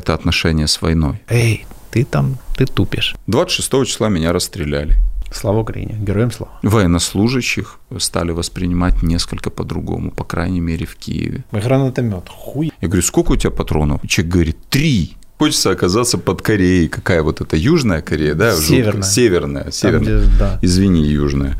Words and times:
это 0.00 0.14
отношение 0.14 0.66
с 0.66 0.82
войной. 0.82 1.20
Эй, 1.28 1.66
ты 1.92 2.04
там, 2.04 2.38
ты 2.56 2.66
тупишь. 2.66 3.14
26 3.26 3.86
числа 3.86 4.08
меня 4.08 4.32
расстреляли. 4.32 4.96
Слава 5.32 5.58
Украине, 5.60 5.94
героям 6.00 6.32
слава. 6.32 6.52
Военнослужащих 6.62 7.78
стали 7.98 8.32
воспринимать 8.32 9.02
несколько 9.02 9.50
по-другому, 9.50 10.10
по 10.10 10.24
крайней 10.24 10.60
мере 10.60 10.86
в 10.86 10.96
Киеве. 10.96 11.44
Гранатомет, 11.52 12.28
хуй. 12.28 12.72
Я 12.80 12.88
говорю, 12.88 13.02
сколько 13.02 13.32
у 13.32 13.36
тебя 13.36 13.50
патронов? 13.50 14.00
Человек 14.08 14.32
говорит, 14.32 14.56
три. 14.70 15.16
Хочется 15.38 15.70
оказаться 15.70 16.18
под 16.18 16.42
Кореей. 16.42 16.88
Какая 16.88 17.22
вот 17.22 17.40
это 17.40 17.56
Южная 17.56 18.02
Корея, 18.02 18.34
да? 18.34 18.56
Северная. 18.56 19.02
Северная, 19.02 19.70
северная. 19.70 20.20
где, 20.20 20.38
да. 20.38 20.58
Извини, 20.62 21.04
Южная. 21.04 21.56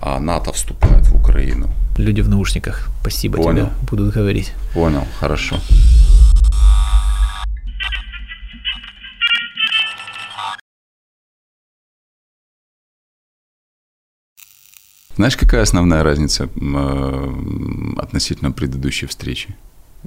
А 0.00 0.18
НАТО 0.18 0.52
вступает 0.52 1.06
в 1.06 1.14
Украину. 1.14 1.68
Люди 1.98 2.22
в 2.22 2.28
наушниках, 2.28 2.88
спасибо 3.00 3.36
Понял. 3.36 3.66
тебе, 3.66 3.74
будут 3.90 4.14
говорить. 4.14 4.52
Понял, 4.74 5.04
хорошо. 5.20 5.56
Знаешь, 15.16 15.36
какая 15.36 15.62
основная 15.62 16.02
разница 16.02 16.48
э, 16.54 17.34
относительно 17.98 18.52
предыдущей 18.52 19.06
встречи? 19.06 19.54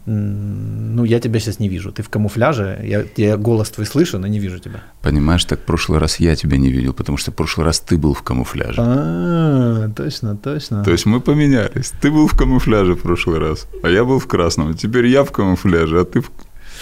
Ну, 0.06 1.06
я 1.06 1.20
тебя 1.20 1.40
сейчас 1.40 1.60
не 1.60 1.70
вижу. 1.70 1.92
Ты 1.92 2.04
в 2.04 2.10
камуфляже, 2.10 2.82
я, 2.84 3.06
я 3.16 3.38
голос 3.38 3.70
твой 3.70 3.86
слышу, 3.86 4.20
но 4.20 4.28
не 4.28 4.40
вижу 4.40 4.60
тебя. 4.60 4.84
Понимаешь, 5.02 5.46
так 5.46 5.60
в 5.60 5.64
прошлый 5.64 6.00
раз 6.00 6.20
я 6.20 6.36
тебя 6.36 6.58
не 6.58 6.70
видел, 6.70 6.94
потому 6.94 7.18
что 7.18 7.32
в 7.32 7.36
прошлый 7.36 7.66
раз 7.66 7.80
ты 7.80 7.98
был 7.98 8.14
в 8.14 8.22
камуфляже. 8.22 8.82
А, 8.82 9.90
точно, 9.96 10.36
точно. 10.36 10.84
То 10.84 10.92
есть 10.92 11.06
мы 11.06 11.22
поменялись. 11.22 11.94
Ты 12.02 12.12
был 12.12 12.28
в 12.28 12.38
камуфляже 12.38 12.94
в 12.94 13.02
прошлый 13.02 13.40
раз, 13.40 13.68
а 13.84 13.90
я 13.90 14.04
был 14.04 14.20
в 14.20 14.28
красном. 14.28 14.74
Теперь 14.74 15.08
я 15.08 15.24
в 15.24 15.32
камуфляже, 15.32 16.02
а 16.02 16.06
ты 16.06 16.20
в 16.20 16.30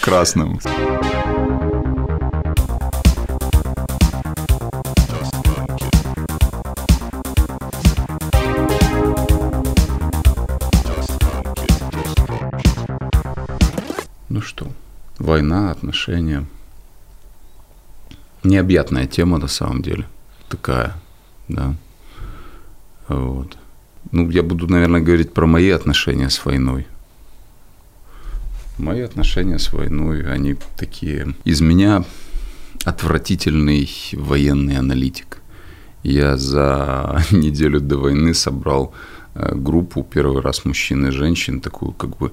красном. 0.02 0.58
Война, 15.24 15.70
отношения. 15.70 16.46
Необъятная 18.44 19.06
тема 19.06 19.38
на 19.38 19.48
самом 19.48 19.82
деле. 19.82 20.06
Такая, 20.48 20.94
да. 21.48 21.74
Вот. 23.08 23.56
Ну, 24.12 24.30
я 24.30 24.42
буду, 24.42 24.68
наверное, 24.68 25.00
говорить 25.00 25.32
про 25.32 25.46
мои 25.46 25.70
отношения 25.70 26.30
с 26.30 26.44
войной. 26.44 26.86
Мои 28.78 29.00
отношения 29.00 29.58
с 29.58 29.72
войной, 29.72 30.30
они 30.30 30.56
такие... 30.76 31.34
Из 31.44 31.60
меня 31.60 32.04
отвратительный 32.84 33.88
военный 34.12 34.76
аналитик. 34.76 35.40
Я 36.02 36.36
за 36.36 37.22
неделю 37.30 37.80
до 37.80 37.96
войны 37.96 38.34
собрал 38.34 38.92
э, 39.34 39.54
группу, 39.54 40.02
первый 40.02 40.42
раз 40.42 40.64
мужчин 40.64 41.06
и 41.06 41.10
женщин, 41.10 41.60
такую 41.60 41.92
как 41.92 42.16
бы 42.18 42.32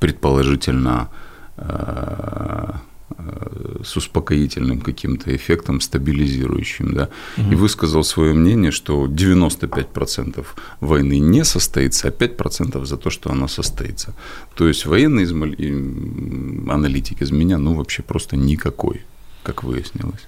предположительно 0.00 1.08
э, 1.56 2.70
э, 3.18 3.82
с 3.84 3.96
успокоительным 3.96 4.80
каким-то 4.80 5.30
эффектом, 5.34 5.80
стабилизирующим, 5.80 6.94
да, 6.94 7.08
и 7.50 7.54
высказал 7.54 8.04
свое 8.04 8.32
мнение, 8.34 8.70
что 8.72 9.06
95% 9.06 10.44
войны 10.80 11.18
не 11.20 11.44
состоится, 11.44 12.08
а 12.08 12.10
5% 12.10 12.84
за 12.84 12.96
то, 12.96 13.10
что 13.10 13.30
она 13.30 13.48
состоится. 13.48 14.12
То 14.54 14.66
есть 14.68 14.86
военный 14.86 15.24
измал- 15.24 15.54
и- 15.54 16.70
аналитик 16.70 17.22
из 17.22 17.30
меня, 17.30 17.58
ну, 17.58 17.74
вообще 17.74 18.02
просто 18.02 18.36
никакой, 18.36 19.00
как 19.44 19.62
выяснилось. 19.64 20.26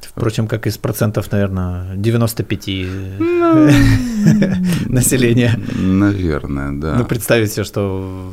Впрочем, 0.00 0.48
как 0.48 0.66
из 0.66 0.78
процентов, 0.78 1.30
наверное, 1.32 1.94
95 1.96 2.68
населения. 4.88 5.58
Наверное, 5.76 6.72
да. 6.72 6.96
Ну, 6.98 7.04
представить 7.04 7.52
себе, 7.52 7.64
что 7.64 8.32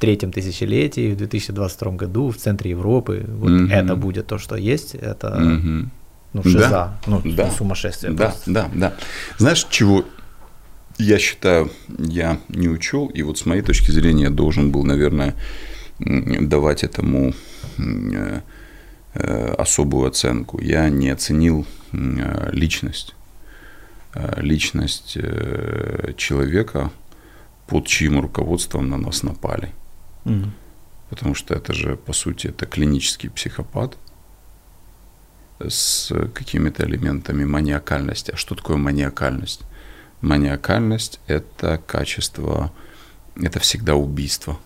третьем 0.00 0.32
тысячелетии, 0.32 1.12
в 1.12 1.16
2022 1.16 1.92
году 1.92 2.30
в 2.30 2.36
центре 2.36 2.70
Европы 2.72 3.24
вот 3.28 3.50
Мгм. 3.50 3.70
это 3.70 3.94
будет 3.96 4.26
то, 4.26 4.38
что 4.38 4.56
есть, 4.56 4.94
это 4.94 5.38
Мгм. 5.38 5.90
ну, 6.32 6.42
Да. 6.42 6.50
шиза, 6.50 6.98
ну, 7.06 7.22
Да. 7.24 7.50
сумасшествие 7.50 8.12
Да, 8.12 8.24
просто. 8.30 8.50
да, 8.52 8.70
да. 8.74 8.94
Знаешь, 9.38 9.66
чего 9.70 10.04
я 10.98 11.18
считаю, 11.18 11.70
я 11.98 12.38
не 12.48 12.68
учел, 12.68 13.06
и 13.06 13.22
вот 13.22 13.38
с 13.38 13.46
моей 13.46 13.62
точки 13.62 13.90
зрения 13.90 14.24
я 14.24 14.30
должен 14.30 14.70
был, 14.72 14.84
наверное, 14.84 15.34
давать 15.98 16.82
этому 16.84 17.34
э, 17.78 18.40
э, 19.14 19.54
особую 19.58 20.08
оценку. 20.08 20.60
Я 20.60 20.88
не 20.88 21.10
оценил 21.10 21.66
э, 21.92 22.50
личность. 22.52 23.14
Личность 24.38 25.16
человека, 26.16 26.90
под 27.68 27.86
чьим 27.86 28.20
руководством 28.20 28.88
на 28.90 28.96
нас 28.96 29.22
напали. 29.22 29.70
Мгм. 30.24 30.52
Потому 31.08 31.34
что 31.34 31.54
это 31.54 31.72
же, 31.72 31.96
по 31.96 32.12
сути, 32.12 32.48
это 32.48 32.66
клинический 32.66 33.30
психопат 33.30 33.96
с 35.58 36.12
какими-то 36.32 36.84
элементами 36.84 37.44
маниакальности. 37.44 38.30
А 38.30 38.36
что 38.36 38.54
такое 38.54 38.76
маниакальность? 38.76 39.62
Маниакальность– 40.20 41.20
это 41.26 41.80
качество, 41.86 42.72
это 43.36 43.58
всегда 43.58 43.94
убийство. 43.94 44.58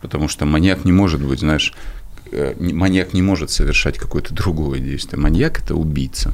Потому 0.00 0.28
что 0.28 0.46
маньяк 0.46 0.84
не 0.84 0.92
может 0.92 1.22
быть, 1.22 1.40
знаешь, 1.40 1.74
э, 2.32 2.54
маньяк 2.58 3.14
не 3.14 3.22
может 3.22 3.50
совершать 3.50 3.98
какое-то 3.98 4.32
другое 4.32 4.80
действие. 4.80 5.20
Маньяк– 5.20 5.60
это 5.62 5.74
убийца. 5.74 6.32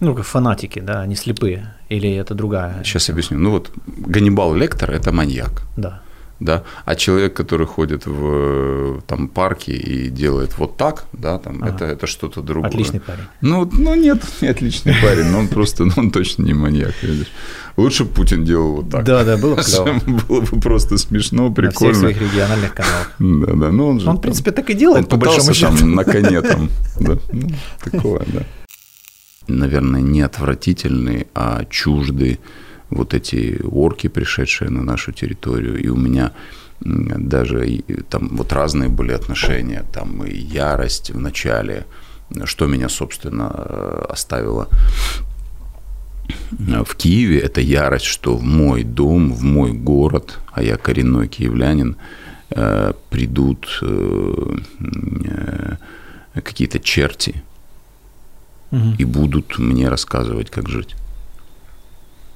Ну, 0.00 0.14
как 0.14 0.24
фанатики, 0.24 0.80
да, 0.80 1.02
они 1.02 1.16
слепые. 1.16 1.74
Или 1.88 2.12
это 2.14 2.34
другая? 2.34 2.82
Сейчас 2.84 3.10
объясню. 3.10 3.38
Ну 3.38 3.50
вот 3.50 3.70
Ганнибал 3.86 4.54
Лектор– 4.54 4.90
это 4.92 5.12
маньяк. 5.12 5.62
Да. 5.76 6.02
Да, 6.44 6.64
а 6.84 6.94
человек, 6.94 7.34
который 7.34 7.66
ходит 7.66 8.06
в 8.06 9.00
там 9.06 9.28
парке 9.28 9.72
и 9.72 10.08
делает 10.08 10.58
вот 10.58 10.76
так, 10.76 11.04
да, 11.12 11.38
там 11.38 11.62
Ага. 11.62 11.74
это 11.74 11.84
это 11.84 12.06
что-то 12.06 12.42
другое. 12.42 12.68
Отличный 12.70 13.00
парень. 13.00 13.24
Ну, 13.40 13.68
ну 13.72 13.94
нет, 13.94 14.22
не 14.40 14.48
отличный 14.48 14.94
парень, 15.00 15.26
но 15.26 15.38
он 15.38 15.48
просто, 15.48 15.84
ну, 15.84 15.92
он 15.96 16.10
точно 16.10 16.42
не 16.42 16.54
маньяк, 16.54 16.94
видишь. 17.02 17.28
Лучше 17.76 18.04
Путин 18.04 18.44
делал 18.44 18.76
вот 18.76 18.90
так. 18.90 19.04
Да, 19.04 19.24
да, 19.24 19.36
было 19.36 19.54
бы. 19.56 19.62
Было 20.28 20.40
бы 20.42 20.60
просто 20.60 20.98
смешно, 20.98 21.48
На 21.48 21.54
всех 21.54 21.54
прикольно. 21.72 21.94
своих 21.94 22.20
региональных 22.20 22.74
каналах. 22.74 23.12
Да, 23.18 23.52
да, 23.54 23.72
ну 23.72 23.88
он 23.88 24.00
же 24.00 24.08
Он, 24.08 24.16
в 24.16 24.20
принципе, 24.20 24.50
так 24.50 24.68
и 24.68 24.72
он 24.72 24.78
делает, 24.78 25.08
по 25.08 25.16
большому 25.16 25.54
счету. 25.54 25.76
там 25.78 25.94
на 25.94 26.04
коне 26.04 26.42
там, 26.42 26.68
да, 27.00 27.16
ну, 27.32 27.50
такое, 27.82 28.22
да. 28.26 28.42
Наверное, 29.48 30.00
не 30.00 30.20
отвратительный, 30.20 31.26
а 31.34 31.64
чужды 31.64 32.38
вот 32.94 33.14
эти 33.14 33.60
орки, 33.64 34.08
пришедшие 34.08 34.70
на 34.70 34.82
нашу 34.82 35.12
территорию, 35.12 35.82
и 35.82 35.88
у 35.88 35.96
меня 35.96 36.32
даже 36.84 37.82
там 38.08 38.28
вот 38.32 38.52
разные 38.52 38.88
были 38.88 39.12
отношения, 39.12 39.84
там 39.92 40.24
и 40.24 40.36
ярость 40.36 41.10
в 41.10 41.18
начале, 41.20 41.86
что 42.44 42.66
меня, 42.66 42.88
собственно, 42.88 43.50
э, 43.54 44.04
оставило 44.08 44.68
э, 46.58 46.82
в 46.84 46.94
Киеве, 46.96 47.38
это 47.38 47.60
ярость, 47.60 48.06
что 48.06 48.36
в 48.36 48.42
мой 48.42 48.82
дом, 48.84 49.32
в 49.32 49.42
мой 49.42 49.72
город, 49.72 50.38
а 50.52 50.62
я 50.62 50.76
коренной 50.76 51.28
киевлянин, 51.28 51.96
э, 52.50 52.92
придут 53.10 53.82
какие-то 56.34 56.80
черти 56.80 57.42
Мгм. 58.70 58.94
и 58.98 59.04
будут 59.04 59.58
мне 59.58 59.88
рассказывать, 59.88 60.50
как 60.50 60.68
жить. 60.68 60.96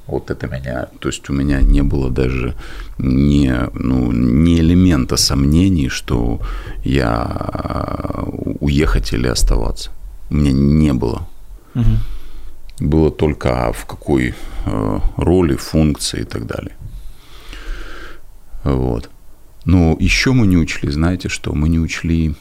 Вот 0.07 0.31
это 0.31 0.47
меня, 0.47 0.87
то 1.01 1.09
есть 1.09 1.29
у 1.31 1.33
меня 1.33 1.61
не 1.61 1.83
было 1.83 2.11
даже 2.11 2.55
ни, 2.99 3.53
ну, 3.75 4.13
ни 4.13 4.61
элемента 4.61 5.17
сомнений, 5.17 5.89
что 5.89 6.41
я 6.85 8.27
уехать 8.61 9.13
или 9.13 9.27
оставаться. 9.27 9.91
У 10.31 10.35
меня 10.35 10.53
не 10.53 10.93
было. 10.93 11.27
Мгм. 11.75 11.99
Было 12.79 13.11
только 13.11 13.69
а 13.69 13.73
в 13.73 13.87
какой 13.87 14.35
э, 14.67 15.01
роли, 15.17 15.57
функции 15.57 16.21
и 16.21 16.25
так 16.25 16.47
далее. 16.47 16.77
Вот. 18.65 19.11
Но 19.65 19.97
еще 19.99 20.33
мы 20.33 20.47
не 20.47 20.57
учли, 20.57 20.91
знаете 20.91 21.29
что? 21.29 21.53
Мы 21.55 21.69
не 21.69 21.81
учли 21.81 22.35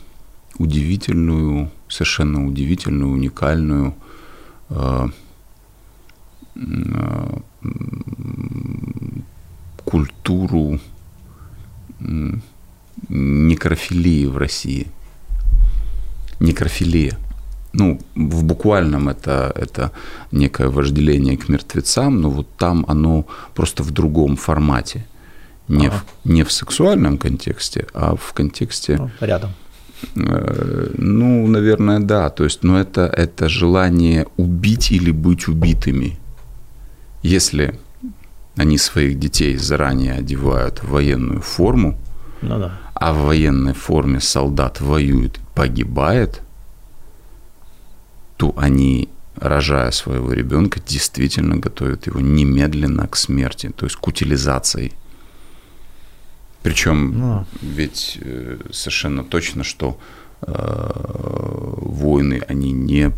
удивительную, 0.58 1.72
совершенно 1.88 2.46
удивительную, 2.48 3.12
уникальную 3.12 3.96
э, 4.70 5.08
э, 6.56 7.40
культуру 9.84 10.80
некрофилии 13.10 14.26
в 14.26 14.38
России. 14.38 14.88
Некрофилия. 16.40 17.18
Ну, 17.74 18.00
в 18.16 18.44
буквальном 18.44 19.10
это, 19.10 19.52
это 19.56 19.92
некое 20.32 20.70
вожделение 20.70 21.38
к 21.38 21.50
мертвецам, 21.50 22.22
но 22.22 22.30
вот 22.30 22.48
там 22.58 22.86
оно 22.88 23.26
просто 23.54 23.84
в 23.84 23.92
другом 23.92 24.38
формате. 24.38 25.06
Не, 25.68 25.88
ага. 25.88 26.04
в, 26.24 26.30
не 26.30 26.44
в 26.44 26.52
сексуальном 26.52 27.18
контексте, 27.18 27.88
а 27.94 28.16
в 28.16 28.34
контексте... 28.34 28.98
Ну, 28.98 29.10
рядом. 29.20 29.50
Э, 30.16 30.92
ну, 30.98 31.48
наверное, 31.48 32.00
да. 32.00 32.30
То 32.30 32.44
есть, 32.44 32.64
ну, 32.64 32.78
это, 32.78 33.02
это 33.02 33.50
желание 33.50 34.28
убить 34.38 34.92
или 34.92 35.12
быть 35.12 35.48
убитыми. 35.48 36.18
Если 37.26 37.74
они 38.56 38.78
своих 38.78 39.18
детей 39.18 39.58
заранее 39.58 40.14
одевают 40.14 40.84
в 40.84 40.90
военную 40.90 41.42
форму, 41.42 41.98
ну, 42.44 42.60
да. 42.60 42.80
а 42.94 43.14
в 43.14 43.26
военной 43.26 43.74
форме 43.74 44.20
солдат 44.20 44.80
воюет, 44.80 45.40
погибает, 45.56 46.44
то 48.38 48.54
они, 48.56 49.10
рожая 49.38 49.90
своего 49.90 50.34
ребенка, 50.34 50.80
действительно 50.80 51.56
готовят 51.56 52.06
его 52.06 52.20
немедленно 52.20 53.08
к 53.08 53.16
смерти, 53.16 53.72
то 53.76 53.88
есть 53.88 53.96
к 53.96 54.08
утилизации. 54.08 54.94
Причем 56.62 57.20
ну. 57.20 57.46
ведь 57.64 58.20
э, 58.22 58.60
совершенно 58.72 59.24
точно, 59.24 59.64
что 59.64 60.00
э, 60.44 60.52
войны, 60.52 62.44
они 62.48 62.72
не 62.72 63.12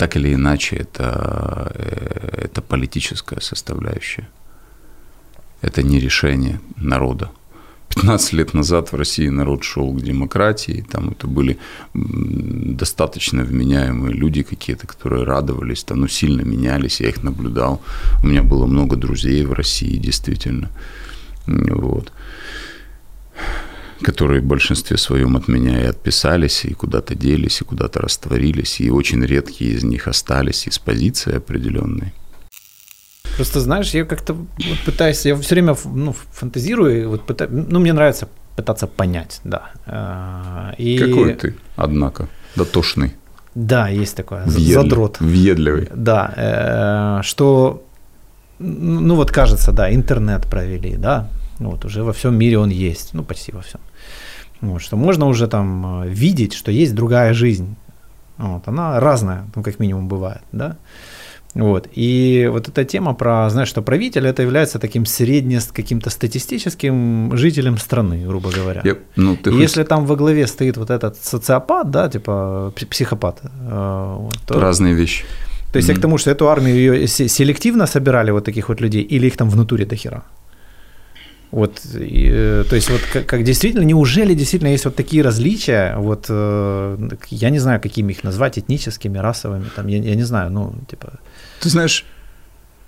так 0.00 0.16
или 0.16 0.32
иначе, 0.32 0.76
это, 0.76 1.72
э, 1.74 2.44
это 2.44 2.62
политическая 2.62 3.40
составляющая. 3.40 4.26
Это 5.62 5.82
не 5.82 6.00
решение 6.00 6.58
народа. 6.76 7.30
15 7.88 8.32
лет 8.32 8.54
назад 8.54 8.92
в 8.92 8.96
России 8.96 9.28
народ 9.28 9.62
шел 9.62 9.92
к 9.92 10.02
демократии, 10.02 10.84
там 10.90 11.10
это 11.10 11.26
были 11.26 11.58
достаточно 11.94 13.44
вменяемые 13.44 14.14
люди 14.14 14.42
какие-то, 14.42 14.86
которые 14.86 15.24
радовались, 15.24 15.84
там, 15.84 16.00
ну, 16.00 16.08
сильно 16.08 16.44
менялись, 16.44 17.00
я 17.00 17.08
их 17.08 17.22
наблюдал. 17.22 17.80
У 18.22 18.26
меня 18.26 18.42
было 18.42 18.66
много 18.66 18.96
друзей 18.96 19.44
в 19.44 19.52
России, 19.52 19.98
действительно. 19.98 20.70
Вот 21.46 22.10
которые 24.02 24.40
в 24.40 24.44
большинстве 24.44 24.96
своем 24.96 25.36
от 25.36 25.48
меня 25.48 25.80
и 25.80 25.86
отписались, 25.86 26.64
и 26.64 26.74
куда-то 26.74 27.14
делись, 27.14 27.60
и 27.60 27.64
куда-то 27.64 28.00
растворились, 28.00 28.80
и 28.80 28.90
очень 28.90 29.24
редкие 29.24 29.72
из 29.72 29.84
них 29.84 30.08
остались 30.08 30.66
из 30.66 30.78
позиции 30.78 31.36
определенной. 31.36 32.12
Просто 33.36 33.60
знаешь, 33.60 33.94
я 33.94 34.04
как-то 34.04 34.34
вот 34.34 34.78
пытаюсь, 34.84 35.24
я 35.26 35.36
все 35.36 35.54
время 35.54 35.76
ну, 35.84 36.14
фантазирую, 36.32 37.08
вот 37.08 37.26
пытаюсь, 37.26 37.52
ну 37.68 37.80
мне 37.80 37.92
нравится 37.92 38.28
пытаться 38.56 38.86
понять, 38.86 39.40
да. 39.44 39.70
А, 39.86 40.74
и... 40.78 40.98
Какой 40.98 41.34
ты, 41.34 41.54
однако, 41.76 42.28
дотошный. 42.56 43.14
Да, 43.54 43.88
есть 43.88 44.16
такое, 44.16 44.44
Въедли, 44.44 44.72
задрот. 44.74 45.20
Въедливый. 45.20 45.88
Да, 45.94 46.34
э, 46.36 47.22
что, 47.22 47.82
ну 48.58 49.16
вот 49.16 49.30
кажется, 49.30 49.72
да, 49.72 49.92
интернет 49.92 50.46
провели, 50.46 50.96
да, 50.96 51.28
вот 51.68 51.84
уже 51.84 52.02
во 52.02 52.12
всем 52.12 52.34
мире 52.34 52.58
он 52.58 52.70
есть, 52.70 53.14
ну 53.14 53.22
почти 53.22 53.52
во 53.52 53.60
всем. 53.60 53.80
Вот, 54.60 54.82
что 54.82 54.96
можно 54.96 55.26
уже 55.26 55.46
там 55.46 56.02
э, 56.02 56.08
видеть, 56.08 56.54
что 56.54 56.70
есть 56.70 56.94
другая 56.94 57.34
жизнь. 57.34 57.76
Вот, 58.38 58.68
она 58.68 59.00
разная, 59.00 59.44
ну, 59.54 59.62
как 59.62 59.78
минимум 59.78 60.08
бывает, 60.08 60.42
да. 60.52 60.76
Вот. 61.54 61.88
И 61.92 62.48
вот 62.50 62.68
эта 62.68 62.84
тема 62.84 63.14
про, 63.14 63.50
знаешь, 63.50 63.68
что 63.68 63.82
правитель 63.82 64.26
это 64.26 64.42
является 64.42 64.78
таким 64.78 65.04
средне 65.04 65.60
каким-то 65.72 66.10
статистическим 66.10 67.36
жителем 67.36 67.78
страны, 67.78 68.24
грубо 68.26 68.50
говоря. 68.50 68.82
Я, 68.84 68.96
ну, 69.16 69.36
ты 69.36 69.50
если 69.50 69.82
там 69.82 70.06
во 70.06 70.16
главе 70.16 70.46
стоит 70.46 70.76
вот 70.76 70.90
этот 70.90 71.16
социопат, 71.16 71.90
да, 71.90 72.08
типа 72.08 72.72
психопат, 72.90 73.40
э, 73.42 74.16
вот, 74.18 74.38
то... 74.46 74.60
разные 74.60 74.94
вещи. 74.94 75.24
То 75.72 75.78
есть 75.78 75.88
mm-hmm. 75.88 75.92
я 75.92 75.98
к 75.98 76.02
тому, 76.02 76.18
что 76.18 76.30
эту 76.30 76.48
армию 76.48 76.76
ее 76.76 77.06
селективно 77.06 77.86
собирали 77.86 78.30
вот 78.32 78.44
таких 78.44 78.68
вот 78.68 78.80
людей, 78.80 79.02
или 79.02 79.26
их 79.26 79.36
там 79.36 79.50
внутри 79.50 79.84
до 79.84 79.96
хера? 79.96 80.22
Вот, 81.50 81.80
и, 81.94 82.30
э, 82.32 82.64
то 82.68 82.76
есть 82.76 82.90
вот 82.90 83.00
как, 83.12 83.26
как 83.26 83.42
действительно, 83.42 83.82
неужели 83.82 84.34
действительно 84.34 84.70
есть 84.70 84.84
вот 84.84 84.94
такие 84.94 85.22
различия, 85.22 85.96
вот 85.96 86.26
э, 86.28 87.08
я 87.30 87.50
не 87.50 87.58
знаю, 87.58 87.80
какими 87.80 88.12
их 88.12 88.22
назвать, 88.24 88.58
этническими, 88.58 89.18
расовыми, 89.18 89.64
там, 89.74 89.88
я, 89.88 89.98
я 89.98 90.14
не 90.14 90.22
знаю, 90.22 90.50
ну, 90.52 90.74
типа... 90.88 91.12
Ты 91.60 91.68
знаешь, 91.68 92.04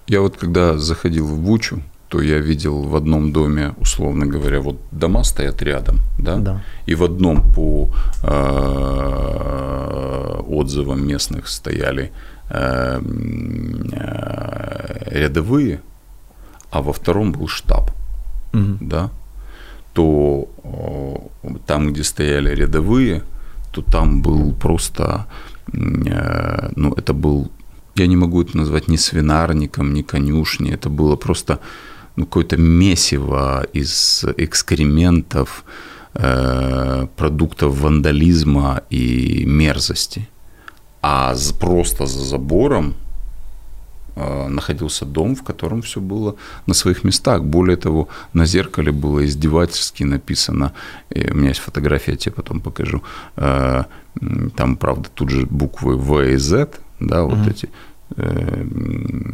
я 0.06 0.20
вот 0.20 0.36
когда 0.36 0.78
заходил 0.78 1.26
в 1.26 1.40
Бучу, 1.40 1.82
то 2.08 2.22
я 2.22 2.38
видел 2.38 2.82
в 2.82 2.94
одном 2.94 3.32
доме, 3.32 3.74
условно 3.80 4.26
говоря, 4.26 4.60
вот 4.60 4.76
дома 4.92 5.24
стоят 5.24 5.62
рядом, 5.62 5.98
да, 6.18 6.36
да. 6.36 6.62
и 6.86 6.94
в 6.94 7.02
одном 7.02 7.42
по 7.52 7.88
э, 8.22 8.92
отзывам 10.46 11.04
местных 11.04 11.48
стояли 11.48 12.12
э, 12.50 13.00
э, 13.92 15.18
рядовые, 15.18 15.80
а 16.70 16.80
во 16.80 16.92
втором 16.92 17.32
был 17.32 17.48
штаб 17.48 17.90
угу. 18.52 18.76
да, 18.80 19.10
то 19.92 20.48
там, 21.66 21.92
где 21.92 22.04
стояли 22.04 22.54
рядовые, 22.54 23.22
то 23.72 23.82
там 23.82 24.22
был 24.22 24.52
просто, 24.52 25.26
э, 25.72 26.70
ну, 26.76 26.92
это 26.92 27.12
был, 27.12 27.50
я 27.94 28.06
не 28.06 28.16
могу 28.16 28.42
это 28.42 28.56
назвать 28.56 28.88
ни 28.88 28.96
свинарником, 28.96 29.92
ни 29.94 30.02
конюшней, 30.02 30.74
это 30.74 30.88
было 30.88 31.16
просто 31.16 31.58
ну, 32.16 32.24
какое-то 32.24 32.56
месиво 32.56 33.66
из 33.74 34.24
экскрементов, 34.36 35.64
э, 36.14 37.06
продуктов 37.16 37.80
вандализма 37.80 38.82
и 38.90 39.44
мерзости. 39.46 40.28
А 41.02 41.34
просто 41.58 42.06
за 42.06 42.20
забором 42.20 42.94
Э, 42.94 43.11
находился 44.16 45.06
дом, 45.06 45.34
в 45.34 45.42
котором 45.42 45.80
все 45.82 46.00
было 46.00 46.36
на 46.66 46.74
своих 46.74 47.04
местах. 47.04 47.44
Более 47.44 47.76
того, 47.76 48.08
на 48.34 48.46
зеркале 48.46 48.92
было 48.92 49.24
издевательски 49.24 50.04
написано, 50.04 50.72
у 51.14 51.34
меня 51.34 51.48
есть 51.48 51.60
фотография, 51.60 52.12
я 52.12 52.16
тебе 52.18 52.34
потом 52.34 52.60
покажу, 52.60 53.02
э, 53.36 53.84
там, 54.56 54.76
правда, 54.76 55.08
тут 55.14 55.30
же 55.30 55.46
буквы 55.46 55.96
В 55.96 56.20
и 56.20 56.36
Z, 56.36 56.68
да, 57.00 57.22
вот 57.22 57.38
mm-hmm. 57.38 57.50
эти, 57.50 57.68
э, 58.16 58.66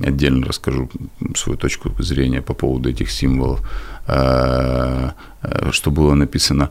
отдельно 0.07 0.47
расскажу 0.47 0.89
свою 1.35 1.59
точку 1.59 1.91
зрения 2.03 2.43
по 2.43 2.55
поводу 2.55 2.89
этих 2.89 3.11
символов, 3.11 3.61
что 4.07 5.91
было 5.91 6.15
написано 6.15 6.71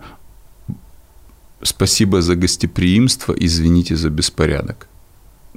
«Спасибо 1.61 2.21
за 2.21 2.35
гостеприимство, 2.35 3.35
извините 3.37 3.95
за 3.95 4.09
беспорядок» 4.09 4.87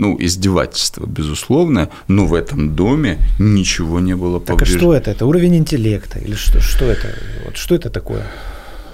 ну, 0.01 0.17
издевательство, 0.19 1.07
безусловно, 1.07 1.91
но 2.09 2.25
в 2.25 2.33
этом 2.33 2.75
доме 2.75 3.19
ничего 3.39 4.01
не 4.01 4.17
было 4.17 4.39
повреждено. 4.39 4.57
Так 4.57 4.63
а 4.63 4.79
что 4.79 4.95
это? 4.95 5.11
Это 5.11 5.27
уровень 5.27 5.57
интеллекта? 5.57 6.19
Или 6.19 6.35
что, 6.35 6.61
что 6.61 6.87
это? 6.87 7.09
Вот 7.45 7.57
что 7.59 7.75
это 7.75 7.91
такое? 7.91 8.23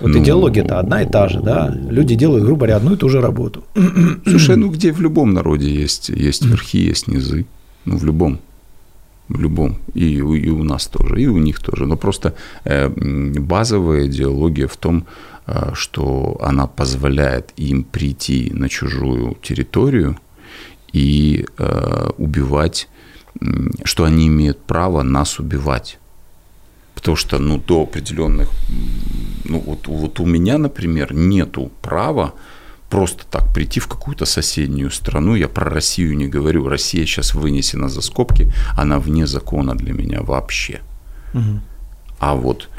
Вот 0.01 0.11
ну, 0.11 0.19
идеология-то 0.19 0.81
одна 0.81 1.03
и 1.03 1.07
та 1.09 1.29
же, 1.29 1.41
да? 1.41 1.73
Люди 1.91 2.17
делают, 2.17 2.45
грубо 2.45 2.67
говоря, 2.67 2.77
одну 2.77 2.95
и 2.95 2.97
ту 2.97 3.09
же 3.09 3.21
работу. 3.21 3.63
Слушай, 4.27 4.57
ну 4.57 4.69
где 4.69 4.93
в 4.93 5.01
любом 5.01 5.33
народе 5.33 5.71
есть, 5.83 6.09
есть 6.09 6.45
верхи, 6.45 6.79
есть 6.79 7.07
низы. 7.07 7.47
Ну, 7.85 7.99
в 7.99 8.05
любом. 8.05 8.41
В 9.29 9.41
любом. 9.41 9.79
И, 9.95 10.17
и 10.17 10.51
у 10.51 10.65
нас 10.65 10.89
тоже, 10.89 11.23
и 11.23 11.29
у 11.29 11.39
них 11.39 11.61
тоже. 11.61 11.87
Но 11.87 11.97
просто 11.97 12.35
э, 12.65 12.89
базовая 12.89 14.07
идеология 14.07 14.67
в 14.67 14.77
том, 14.77 15.05
э, 15.47 15.71
что 15.75 16.37
она 16.41 16.67
позволяет 16.67 17.53
им 17.57 17.85
прийти 17.85 18.51
на 18.53 18.69
чужую 18.69 19.37
территорию– 19.41 20.17
и 20.97 21.45
э, 21.59 22.11
убивать, 22.17 22.89
что 23.85 24.05
они 24.05 24.29
имеют 24.29 24.65
право 24.65 25.03
нас 25.03 25.39
убивать. 25.39 25.99
Потому 26.95 27.17
что 27.17 27.39
ну, 27.39 27.59
до 27.59 27.83
определенных, 27.83 28.49
ну 29.45 29.61
вот, 29.61 29.89
вот 29.89 30.21
у 30.21 30.27
меня, 30.27 30.57
например, 30.57 31.13
нету 31.13 31.71
права 31.83 32.33
просто 32.89 33.25
так 33.31 33.53
прийти 33.53 33.79
в 33.79 33.89
какую-то 33.89 34.25
соседнюю 34.25 34.91
страну. 34.91 35.35
Я 35.35 35.49
про 35.49 35.71
Россию 35.71 36.17
не 36.17 36.29
говорю. 36.29 36.67
Россия 36.69 37.05
сейчас 37.05 37.35
вынесена 37.35 37.91
за 37.91 38.01
скобки, 38.01 38.51
она 38.79 38.99
вне 38.99 39.27
закона 39.27 39.75
для 39.75 39.93
меня 39.93 40.23
вообще. 40.23 40.81
Угу. 41.35 41.61
А 42.21 42.35
вот 42.35 42.71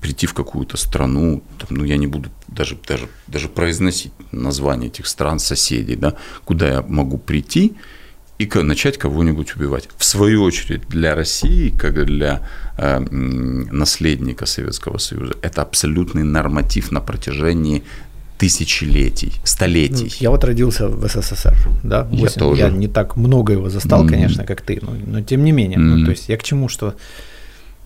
прийти 0.00 0.26
в 0.26 0.34
какую-то 0.34 0.76
страну, 0.76 1.42
там, 1.58 1.78
ну 1.78 1.84
я 1.84 1.96
не 1.96 2.06
буду 2.06 2.28
даже, 2.48 2.76
даже, 2.86 3.08
даже 3.26 3.48
произносить 3.48 4.12
название 4.32 4.88
этих 4.90 5.06
стран, 5.06 5.38
соседей, 5.38 5.96
да, 5.96 6.14
куда 6.44 6.68
я 6.68 6.82
могу 6.82 7.18
прийти 7.18 7.74
и 8.38 8.46
начать 8.62 8.96
кого-нибудь 8.98 9.56
убивать. 9.56 9.88
В 9.96 10.04
свою 10.04 10.42
очередь, 10.42 10.88
для 10.88 11.14
России, 11.14 11.70
как 11.70 12.04
для 12.06 12.48
э, 12.78 12.98
наследника 12.98 14.46
Советского 14.46 14.98
Союза, 14.98 15.34
это 15.42 15.62
абсолютный 15.62 16.24
норматив 16.24 16.90
на 16.90 17.00
протяжении 17.00 17.82
тысячелетий, 18.40 19.32
столетий. 19.44 20.04
Ну, 20.04 20.16
я 20.20 20.30
вот 20.30 20.44
родился 20.44 20.88
в 20.88 21.06
СССР, 21.06 21.54
да, 21.82 22.04
8, 22.04 22.24
я, 22.24 22.30
тоже. 22.30 22.62
я 22.62 22.70
не 22.70 22.88
так 22.88 23.16
много 23.16 23.52
его 23.52 23.68
застал, 23.68 24.04
mm-hmm. 24.04 24.10
конечно, 24.10 24.44
как 24.44 24.62
ты, 24.62 24.78
но, 24.82 24.92
но 25.06 25.20
тем 25.20 25.44
не 25.44 25.52
менее, 25.52 25.78
mm-hmm. 25.78 25.96
ну, 25.98 26.04
то 26.06 26.10
есть 26.10 26.28
я 26.28 26.36
к 26.36 26.42
чему, 26.42 26.68
что 26.68 26.94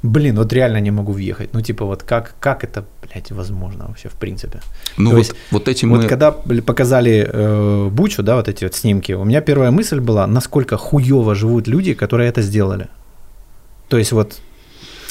блин, 0.02 0.36
вот 0.36 0.52
реально 0.52 0.80
не 0.80 0.92
могу 0.92 1.12
въехать. 1.12 1.54
Ну, 1.54 1.62
типа, 1.62 1.86
вот 1.86 2.02
как, 2.02 2.34
как 2.38 2.62
это, 2.62 2.84
блядь, 3.02 3.32
возможно 3.32 3.86
вообще, 3.88 4.08
в 4.08 4.12
принципе? 4.12 4.60
Ну, 4.98 5.10
То 5.10 5.16
вот, 5.16 5.22
есть, 5.22 5.34
вот 5.50 5.68
эти 5.68 5.86
мы... 5.86 5.96
Вот 5.96 6.08
когда 6.08 6.30
показали 6.30 7.26
э, 7.32 7.88
Бучу, 7.90 8.22
да, 8.22 8.36
вот 8.36 8.48
эти 8.48 8.64
вот 8.64 8.74
снимки, 8.74 9.12
у 9.12 9.24
меня 9.24 9.40
первая 9.40 9.70
мысль 9.70 10.00
была, 10.00 10.26
насколько 10.26 10.76
хуево 10.76 11.34
живут 11.34 11.68
люди, 11.68 11.94
которые 11.94 12.28
это 12.28 12.42
сделали. 12.42 12.88
То 13.88 13.96
есть 13.96 14.12
вот 14.12 14.40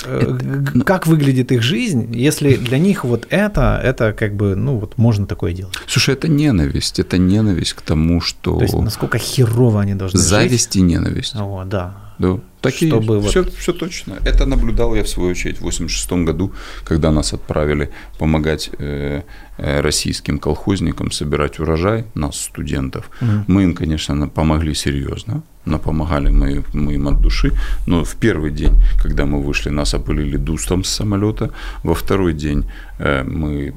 это, 0.05 0.83
как 0.85 1.07
выглядит 1.07 1.51
их 1.51 1.61
жизнь, 1.61 2.13
если 2.15 2.55
для 2.55 2.77
них 2.77 3.03
вот 3.03 3.27
это, 3.29 3.79
это 3.83 4.13
как 4.13 4.35
бы, 4.35 4.55
ну 4.55 4.77
вот 4.77 4.97
можно 4.97 5.25
такое 5.25 5.53
делать. 5.53 5.75
Слушай, 5.87 6.15
это 6.15 6.27
ненависть, 6.27 6.99
это 6.99 7.17
ненависть 7.17 7.73
к 7.73 7.81
тому, 7.81 8.21
что... 8.21 8.57
То 8.57 8.63
есть 8.63 8.73
насколько 8.73 9.17
херово 9.17 9.81
они 9.81 9.95
должны 9.95 10.19
Зависть 10.19 10.73
жить. 10.73 10.77
и 10.77 10.81
ненависть. 10.81 11.35
О, 11.35 11.63
да. 11.65 12.02
Да, 12.19 12.39
так 12.61 12.73
Чтобы 12.73 13.15
и 13.15 13.19
вот- 13.19 13.29
все, 13.29 13.43
все 13.43 13.73
точно. 13.73 14.13
Это 14.25 14.45
наблюдал 14.45 14.95
я 14.95 15.03
в 15.03 15.07
свою 15.07 15.31
очередь 15.31 15.57
в 15.57 15.61
86 15.63 16.25
году, 16.25 16.51
когда 16.85 17.11
нас 17.11 17.33
отправили 17.33 17.89
помогать 18.19 18.69
э, 18.79 19.21
э, 19.57 19.81
российским 19.81 20.39
колхозникам 20.39 21.11
собирать 21.11 21.59
урожай, 21.59 22.05
нас, 22.15 22.39
студентов. 22.39 23.09
Мгм. 23.21 23.43
Мы 23.47 23.63
им, 23.63 23.73
конечно, 23.75 24.27
помогли 24.29 24.73
серьезно, 24.75 25.41
но 25.65 25.79
помогали 25.79 26.29
мы, 26.31 26.63
мы 26.73 26.93
им 26.93 27.07
от 27.07 27.21
души. 27.21 27.51
Но 27.87 28.03
в 28.03 28.15
первый 28.15 28.51
день, 28.51 28.73
когда 29.01 29.25
мы 29.25 29.41
вышли, 29.41 29.71
нас 29.71 29.93
опылили 29.93 30.37
дустом 30.37 30.83
с 30.83 30.89
самолета. 30.89 31.49
Во 31.83 31.93
второй 31.93 32.33
день 32.33 32.63
э, 32.99 33.23
мы 33.23 33.73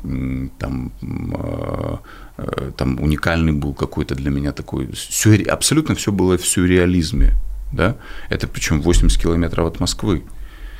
там 0.58 0.92
э, 1.02 1.96
э, 2.38 2.70
там 2.76 3.00
уникальный 3.00 3.52
был 3.52 3.74
какой-то 3.74 4.14
для 4.14 4.30
меня 4.30 4.52
такой 4.52 4.86
сюрре- 4.94 5.48
абсолютно 5.48 5.94
все 5.94 6.10
было 6.12 6.36
в 6.36 6.46
сюрреализме, 6.46 7.32
да. 7.76 7.96
Это 8.30 8.46
причем 8.48 8.80
80 8.82 9.20
километров 9.20 9.66
от 9.66 9.80
Москвы, 9.80 10.22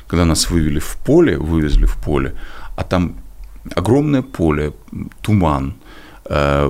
когда 0.07 0.25
нас 0.25 0.49
вывели 0.49 0.79
в 0.79 0.97
поле, 1.05 1.37
вывезли 1.37 1.85
в 1.85 1.95
поле, 1.97 2.33
а 2.75 2.83
там 2.83 3.15
огромное 3.75 4.21
поле, 4.21 4.73
туман, 5.21 5.73
э, 6.25 6.69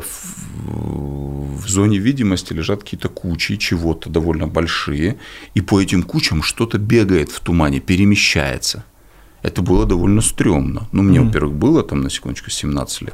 в, 0.66 1.68
зоне 1.68 1.98
видимости 2.00 2.54
лежат 2.54 2.84
какие-то 2.84 3.10
кучи 3.10 3.58
чего-то 3.58 4.10
довольно 4.10 4.48
большие, 4.48 5.18
и 5.56 5.62
по 5.62 5.82
этим 5.82 6.04
кучам 6.04 6.44
что-то 6.44 6.78
бегает 6.78 7.32
в 7.32 7.40
тумане, 7.40 7.80
перемещается. 7.80 8.84
Это 9.44 9.62
было 9.62 9.86
довольно 9.86 10.22
стрёмно. 10.22 10.88
Ну, 10.92 11.04
мне, 11.04 11.20
Мгм. 11.20 11.28
во-первых, 11.28 11.54
было 11.54 11.84
там, 11.84 12.02
на 12.02 12.10
секундочку, 12.10 12.50
17 12.50 13.02
лет. 13.02 13.14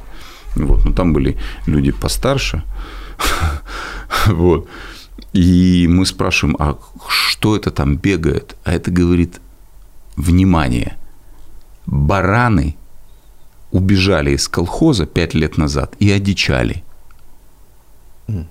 Вот, 0.56 0.84
но 0.84 0.92
там 0.92 1.12
были 1.12 1.36
люди 1.66 1.92
постарше. 1.92 2.62
Вот. 4.26 4.68
И 5.32 5.86
мы 5.88 6.06
спрашиваем, 6.06 6.56
а 6.58 6.78
что 7.08 7.56
это 7.56 7.70
там 7.70 7.96
бегает? 7.96 8.56
А 8.64 8.72
это 8.72 8.90
говорит, 8.90 9.40
внимание, 10.16 10.96
бараны 11.86 12.76
убежали 13.70 14.30
из 14.30 14.48
колхоза 14.48 15.06
пять 15.06 15.34
лет 15.34 15.58
назад 15.58 15.94
и 15.98 16.10
одичали. 16.10 16.84
М. 18.28 18.46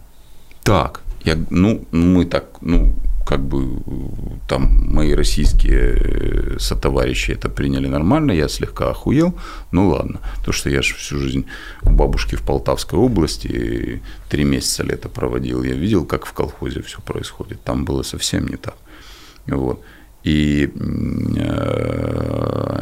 Так, 0.64 1.02
я, 1.24 1.38
ну, 1.50 1.86
мы 1.92 2.26
так, 2.26 2.46
ну, 2.62 2.94
как 3.26 3.42
бы 3.42 3.80
там 4.48 4.94
мои 4.94 5.14
российские 5.14 5.96
э, 5.96 6.60
сотоварищи 6.60 7.32
это 7.32 7.50
приняли 7.50 7.88
нормально, 7.88 8.32
я 8.32 8.48
слегка 8.48 8.90
охуел, 8.90 9.34
ну 9.72 9.90
ладно, 9.90 10.20
то, 10.46 10.52
что 10.52 10.70
я 10.70 10.82
же 10.82 10.96
всю 10.96 11.18
жизнь 11.18 11.46
у 11.84 11.92
бабушки 11.92 12.36
в 12.36 12.42
Полтавской 12.42 13.00
области 13.00 14.02
три 14.30 14.44
месяца 14.44 14.84
лета 14.84 15.10
проводил, 15.10 15.64
я 15.64 15.74
видел, 15.74 16.06
как 16.06 16.26
в 16.26 16.34
колхозе 16.34 16.82
все 16.82 17.00
происходит, 17.02 17.64
там 17.64 17.86
было 17.86 18.04
совсем 18.04 18.48
не 18.48 18.58
так, 18.58 18.76
вот. 19.48 19.82
И, 20.24 20.72
м, 20.76 21.36
э, 21.38 22.80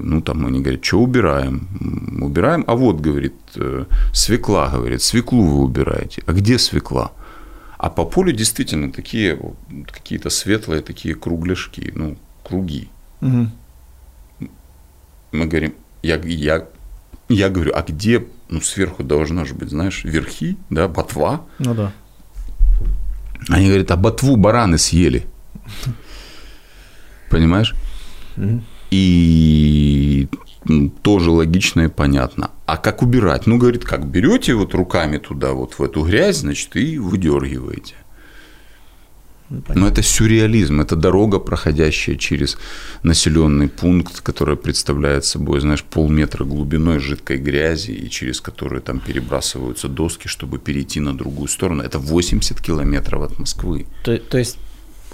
ну, 0.00 0.20
там 0.20 0.46
они 0.46 0.60
говорят, 0.60 0.84
что 0.84 1.00
убираем? 1.00 1.66
Убираем, 2.20 2.64
а 2.66 2.74
вот, 2.74 3.00
говорит, 3.00 3.34
э, 3.56 3.84
свекла, 4.12 4.68
говорит, 4.68 5.00
свеклу 5.00 5.42
вы 5.42 5.64
убираете. 5.64 6.22
А 6.26 6.32
где 6.32 6.58
свекла? 6.58 7.12
А 7.84 7.90
по 7.90 8.06
полю 8.06 8.32
действительно 8.32 8.90
такие 8.90 9.38
какие-то 9.92 10.30
светлые 10.30 10.80
такие 10.80 11.14
кругляшки, 11.14 11.92
ну, 11.94 12.16
круги. 12.42 12.88
Мгм. 13.20 13.52
Мы 15.32 15.44
говорим, 15.44 15.74
я, 16.02 16.16
я, 16.16 16.66
я 17.28 17.50
говорю, 17.50 17.72
а 17.74 17.82
где, 17.82 18.26
ну, 18.48 18.62
сверху 18.62 19.02
должна 19.02 19.44
же 19.44 19.52
быть, 19.52 19.68
знаешь, 19.68 20.02
верхи, 20.02 20.56
да, 20.70 20.88
ботва. 20.88 21.42
Ну 21.58 21.74
да. 21.74 21.92
Они 23.50 23.66
говорят, 23.66 23.90
а 23.90 23.96
ботву 23.96 24.36
бараны 24.36 24.78
съели. 24.78 25.26
Понимаешь? 27.28 27.74
И 28.90 30.26
тоже 31.02 31.30
логично 31.30 31.82
и 31.82 31.88
понятно. 31.88 32.50
А 32.66 32.76
как 32.76 33.02
убирать? 33.02 33.46
Ну, 33.46 33.58
говорит, 33.58 33.84
как 33.84 34.06
берете 34.06 34.54
вот 34.54 34.74
руками 34.74 35.18
туда, 35.18 35.52
вот 35.52 35.74
в 35.74 35.82
эту 35.82 36.04
грязь, 36.04 36.38
значит, 36.38 36.76
и 36.76 36.98
выдергиваете. 36.98 37.94
Ну, 39.50 39.60
понятно. 39.60 39.82
Но 39.82 39.88
это 39.88 40.02
сюрреализм, 40.02 40.80
это 40.80 40.96
дорога, 40.96 41.38
проходящая 41.38 42.16
через 42.16 42.56
населенный 43.02 43.68
пункт, 43.68 44.20
которая 44.20 44.56
представляет 44.56 45.24
собой, 45.24 45.60
знаешь, 45.60 45.84
полметра 45.84 46.44
глубиной 46.44 46.98
жидкой 46.98 47.36
грязи, 47.36 47.90
и 47.90 48.08
через 48.08 48.40
которую 48.40 48.80
там 48.80 49.00
перебрасываются 49.00 49.88
доски, 49.88 50.28
чтобы 50.28 50.58
перейти 50.58 51.00
на 51.00 51.16
другую 51.16 51.48
сторону. 51.48 51.82
Это 51.82 51.98
80 51.98 52.60
километров 52.60 53.22
от 53.22 53.38
Москвы. 53.38 53.86
То, 54.02 54.16
то 54.16 54.38
есть, 54.38 54.56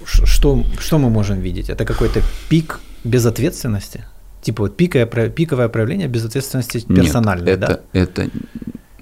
что, 0.04 0.64
что 0.78 0.98
мы 0.98 1.10
можем 1.10 1.40
видеть? 1.40 1.68
Это 1.68 1.84
какой-то 1.84 2.22
пик 2.48 2.80
безответственности? 3.02 4.04
Типа 4.42 4.64
вот 4.64 4.76
пиковое, 4.76 5.06
пиковое 5.28 5.68
проявление 5.68 6.08
безответственности 6.08 6.80
персональной, 6.80 7.52
Нет, 7.52 7.60
да? 7.60 7.66
это, 7.66 7.82
это 7.92 8.30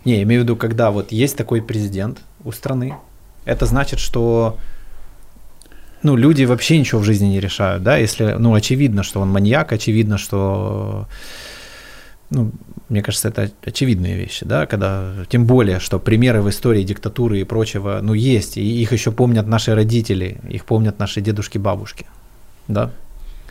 Не, 0.04 0.16
я 0.16 0.22
имею 0.22 0.42
в 0.42 0.44
виду, 0.44 0.56
когда 0.56 0.90
вот 0.90 1.12
есть 1.12 1.36
такой 1.36 1.62
президент 1.62 2.18
у 2.44 2.52
страны, 2.52 2.94
это 3.44 3.66
значит, 3.66 4.00
что 4.00 4.58
ну, 6.02 6.16
люди 6.16 6.44
вообще 6.44 6.78
ничего 6.78 7.00
в 7.00 7.04
жизни 7.04 7.26
не 7.26 7.40
решают, 7.40 7.82
да, 7.82 7.96
если, 7.96 8.36
ну, 8.38 8.54
очевидно, 8.54 9.02
что 9.02 9.20
он 9.20 9.30
маньяк, 9.30 9.72
очевидно, 9.72 10.18
что, 10.18 11.08
ну, 12.30 12.52
мне 12.88 13.02
кажется, 13.02 13.28
это 13.28 13.50
очевидные 13.64 14.16
вещи, 14.16 14.44
да, 14.44 14.66
когда, 14.66 15.12
тем 15.28 15.46
более, 15.46 15.80
что 15.80 15.98
примеры 15.98 16.40
в 16.40 16.48
истории 16.48 16.84
диктатуры 16.84 17.40
и 17.40 17.44
прочего, 17.44 17.98
ну, 18.02 18.14
есть, 18.14 18.56
и 18.56 18.82
их 18.82 18.92
еще 18.92 19.12
помнят 19.12 19.46
наши 19.46 19.74
родители, 19.74 20.38
их 20.48 20.64
помнят 20.64 20.98
наши 20.98 21.20
дедушки, 21.20 21.58
бабушки, 21.58 22.06
да, 22.68 22.92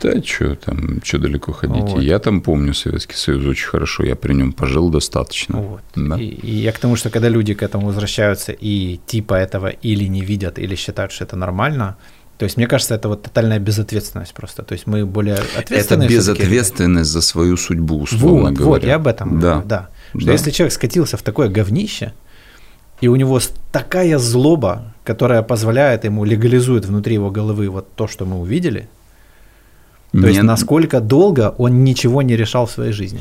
Да, 0.01 0.21
что 0.23 0.55
там, 0.55 1.01
что 1.03 1.17
далеко 1.17 1.51
ходить. 1.53 1.75
Вот. 1.83 2.01
Я 2.01 2.19
там 2.19 2.41
помню 2.41 2.73
Советский 2.73 3.15
Союз 3.15 3.45
очень 3.45 3.67
хорошо, 3.67 4.03
я 4.03 4.15
при 4.15 4.33
нем 4.33 4.53
пожил 4.53 4.89
достаточно. 4.89 5.57
Вот. 5.59 5.81
Да. 5.95 6.17
И, 6.17 6.25
и 6.25 6.51
я 6.55 6.71
к 6.71 6.79
тому, 6.79 6.95
что 6.95 7.09
когда 7.09 7.29
люди 7.29 7.53
к 7.53 7.63
этому 7.63 7.87
возвращаются 7.87 8.51
и 8.51 8.99
типа 9.07 9.33
этого 9.35 9.67
или 9.67 10.05
не 10.05 10.21
видят, 10.21 10.59
или 10.59 10.75
считают, 10.75 11.11
что 11.11 11.23
это 11.23 11.35
нормально, 11.35 11.95
то 12.37 12.45
есть 12.45 12.57
мне 12.57 12.67
кажется, 12.67 12.93
это 12.93 13.09
вот 13.09 13.23
тотальная 13.23 13.57
безответственность 13.59 14.33
просто. 14.35 14.61
То 14.61 14.73
есть 14.73 14.85
мы 14.85 15.05
более 15.07 15.33
Это 15.35 15.59
ответственные. 15.59 16.07
всё-таки 16.09 16.43
безответственность 16.43 17.09
за 17.09 17.21
свою 17.21 17.57
судьбу, 17.57 17.99
условно 17.99 18.49
Вот, 18.49 18.53
говоря. 18.53 18.69
вот, 18.69 18.83
я 18.83 18.95
об 18.95 19.07
этом 19.07 19.39
Да. 19.39 19.51
говорю, 19.53 19.67
да. 19.67 19.89
Что 20.15 20.25
Да. 20.27 20.31
если 20.33 20.51
человек 20.51 20.73
скатился 20.73 21.17
в 21.17 21.23
такое 21.23 21.49
говнище, 21.49 22.13
и 23.01 23.07
у 23.07 23.15
него 23.15 23.39
такая 23.71 24.19
злоба, 24.19 24.93
которая 25.03 25.41
позволяет 25.41 26.03
ему, 26.05 26.23
легализует 26.25 26.85
внутри 26.85 27.15
его 27.15 27.31
головы 27.31 27.69
вот 27.69 27.93
то, 27.95 28.07
что 28.07 28.25
мы 28.25 28.39
увидели, 28.39 28.87
то 30.11 30.27
есть 30.27 30.39
Не- 30.39 30.43
насколько 30.43 30.99
долго 30.99 31.53
он 31.57 31.83
ничего 31.83 32.21
не 32.21 32.35
решал 32.35 32.65
в 32.65 32.71
своей 32.71 32.93
жизни. 32.93 33.19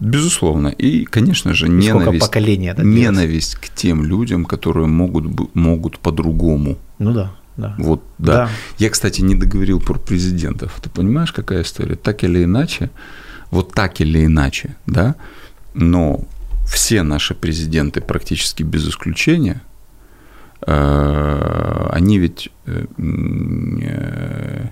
Безусловно. 0.00 0.68
И, 0.68 1.04
конечно 1.04 1.52
же, 1.52 1.66
И 1.66 1.70
ненависть, 1.70 2.26
поколений 2.26 2.68
это 2.68 2.82
ненависть 2.82 3.56
к 3.56 3.68
тем 3.74 4.02
людям, 4.02 4.44
которые 4.46 4.86
могут, 4.86 5.54
могут 5.54 5.98
по-другому. 5.98 6.78
Ну 6.98 7.12
да, 7.12 7.32
да. 7.56 7.74
Вот, 7.78 8.02
да. 8.18 8.32
Да. 8.32 8.48
Я, 8.78 8.90
кстати, 8.90 9.20
не 9.20 9.34
договорил 9.34 9.80
про 9.80 9.98
президентов. 9.98 10.78
Ты 10.82 10.88
понимаешь, 10.88 11.32
какая 11.32 11.62
история? 11.62 11.96
Так 11.96 12.24
или 12.24 12.44
иначе, 12.44 12.90
вот 13.50 13.72
так 13.72 14.00
или 14.00 14.24
иначе, 14.24 14.74
да, 14.86 15.16
но 15.74 16.20
все 16.66 17.02
наши 17.02 17.34
президенты 17.34 18.00
практически 18.00 18.62
без 18.62 18.88
исключения, 18.88 19.60
э, 20.66 21.88
они 21.90 22.18
ведь 22.18 22.48
э, 22.66 22.86
э, 23.82 24.68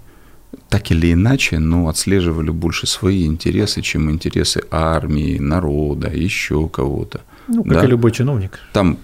так 0.68 0.90
или 0.90 1.12
иначе, 1.12 1.58
ну, 1.58 1.88
отслеживали 1.88 2.50
больше 2.50 2.86
свои 2.86 3.26
интересы, 3.26 3.82
чем 3.82 4.10
интересы 4.10 4.62
армии, 4.70 5.38
народа, 5.38 6.08
еще 6.08 6.68
кого-то. 6.68 7.20
Ну, 7.48 7.64
как 7.64 7.72
Да. 7.72 7.84
и 7.84 7.86
любой 7.88 8.10
чиновник. 8.10 8.58
Там, 8.72 8.98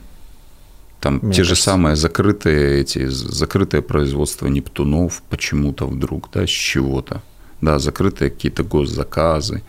там 1.00 1.20
Мне 1.22 1.32
те 1.32 1.44
же 1.44 1.54
самые 1.56 1.96
закрытые 1.96 2.80
эти 2.80 3.08
закрытое 3.08 3.82
производство 3.82 4.48
Нептунов 4.48 5.22
почему-то 5.30 5.86
вдруг, 5.86 6.28
да, 6.34 6.42
с 6.46 6.50
чего-то, 6.50 7.22
да, 7.62 7.78
закрытые 7.78 8.30
какие-то 8.30 8.62
госзаказы, 8.62 9.62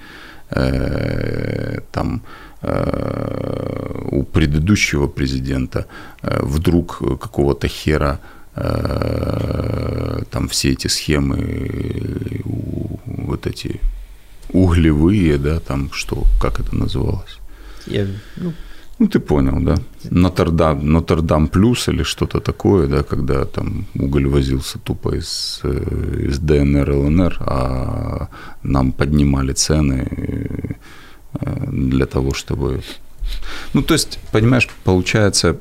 э, 0.50 1.80
там 1.92 2.22
э, 2.62 4.10
у 4.12 4.24
предыдущего 4.24 5.08
президента 5.08 5.86
э, 6.22 6.40
вдруг 6.44 6.98
какого-то 7.20 7.68
хера 7.68 8.20
там 8.55 10.47
все 10.47 10.71
эти 10.71 10.88
схемы 10.88 11.38
э, 11.38 12.39
вот 12.45 13.47
эти 13.47 13.79
углевые, 14.53 15.38
да, 15.38 15.59
там 15.59 15.89
что, 15.91 16.24
как 16.39 16.59
это 16.59 16.75
называлось? 16.75 17.39
Я, 17.88 18.07
ну, 18.38 18.53
Ну, 19.00 19.07
ты 19.07 19.19
понял, 19.19 19.59
да. 19.59 19.75
Нотр-Дам, 20.09 20.85
Нотр-Дам 20.85 21.47
плюс 21.47 21.89
или 21.89 22.03
что-то 22.03 22.39
такое, 22.39 22.88
да, 22.88 23.03
когда 23.03 23.43
там 23.45 23.85
уголь 23.95 24.27
возился 24.27 24.79
тупо 24.79 25.15
из, 25.15 25.59
э, 25.63 26.27
из 26.29 26.39
ДНР, 26.39 26.89
ЛНР, 26.91 27.38
а 27.39 28.27
нам 28.63 28.91
поднимали 28.91 29.53
цены 29.53 30.07
э, 31.33 31.71
для 31.71 32.05
того, 32.05 32.33
чтобы... 32.33 32.81
Ну, 33.74 33.81
то 33.81 33.95
есть, 33.95 34.19
понимаешь, 34.31 34.69
получается, 34.83 35.57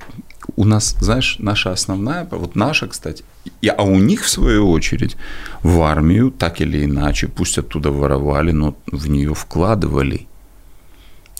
у 0.57 0.65
нас, 0.65 0.97
знаешь, 1.01 1.37
наша 1.39 1.73
основная, 1.73 2.27
вот 2.31 2.57
наша, 2.57 2.87
кстати, 2.87 3.25
и, 3.63 3.69
а 3.69 3.83
у 3.83 3.97
них, 3.97 4.23
в 4.23 4.29
свою 4.29 4.71
очередь, 4.71 5.17
в 5.63 5.81
армию, 5.83 6.31
так 6.31 6.61
или 6.61 6.85
иначе, 6.85 7.29
пусть 7.29 7.59
оттуда 7.59 7.91
воровали, 7.91 8.53
но 8.53 8.77
в 8.93 9.09
нее 9.09 9.35
вкладывали. 9.35 10.27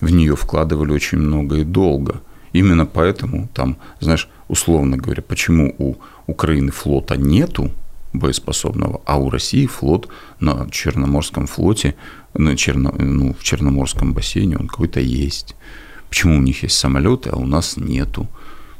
В 0.01 0.11
нее 0.11 0.37
вкладывали 0.37 0.93
очень 0.93 1.19
много 1.19 1.57
и 1.57 1.65
долго. 1.65 2.21
Именно 2.53 2.87
поэтому 2.87 3.49
там, 3.55 3.77
знаешь, 4.01 4.29
условно 4.49 4.97
говоря, 4.97 5.23
почему 5.23 5.75
у 5.79 5.97
Украины 6.27 6.71
флота 6.71 7.17
нету 7.17 7.71
боеспособного, 8.13 9.01
а 9.05 9.17
у 9.19 9.29
России 9.29 9.67
флот 9.67 10.09
на 10.41 10.69
Черноморском 10.71 11.47
флоте, 11.47 11.95
на 12.33 12.57
Черно, 12.57 12.95
ну, 12.99 13.35
в 13.35 13.43
Черноморском 13.43 14.13
бассейне 14.13 14.57
он 14.57 14.69
какой-то 14.69 15.01
есть. 15.01 15.57
Почему 16.09 16.39
у 16.39 16.43
них 16.43 16.63
есть 16.63 16.77
самолеты, 16.77 17.31
а 17.31 17.37
у 17.37 17.47
нас 17.47 17.77
нету? 17.77 18.29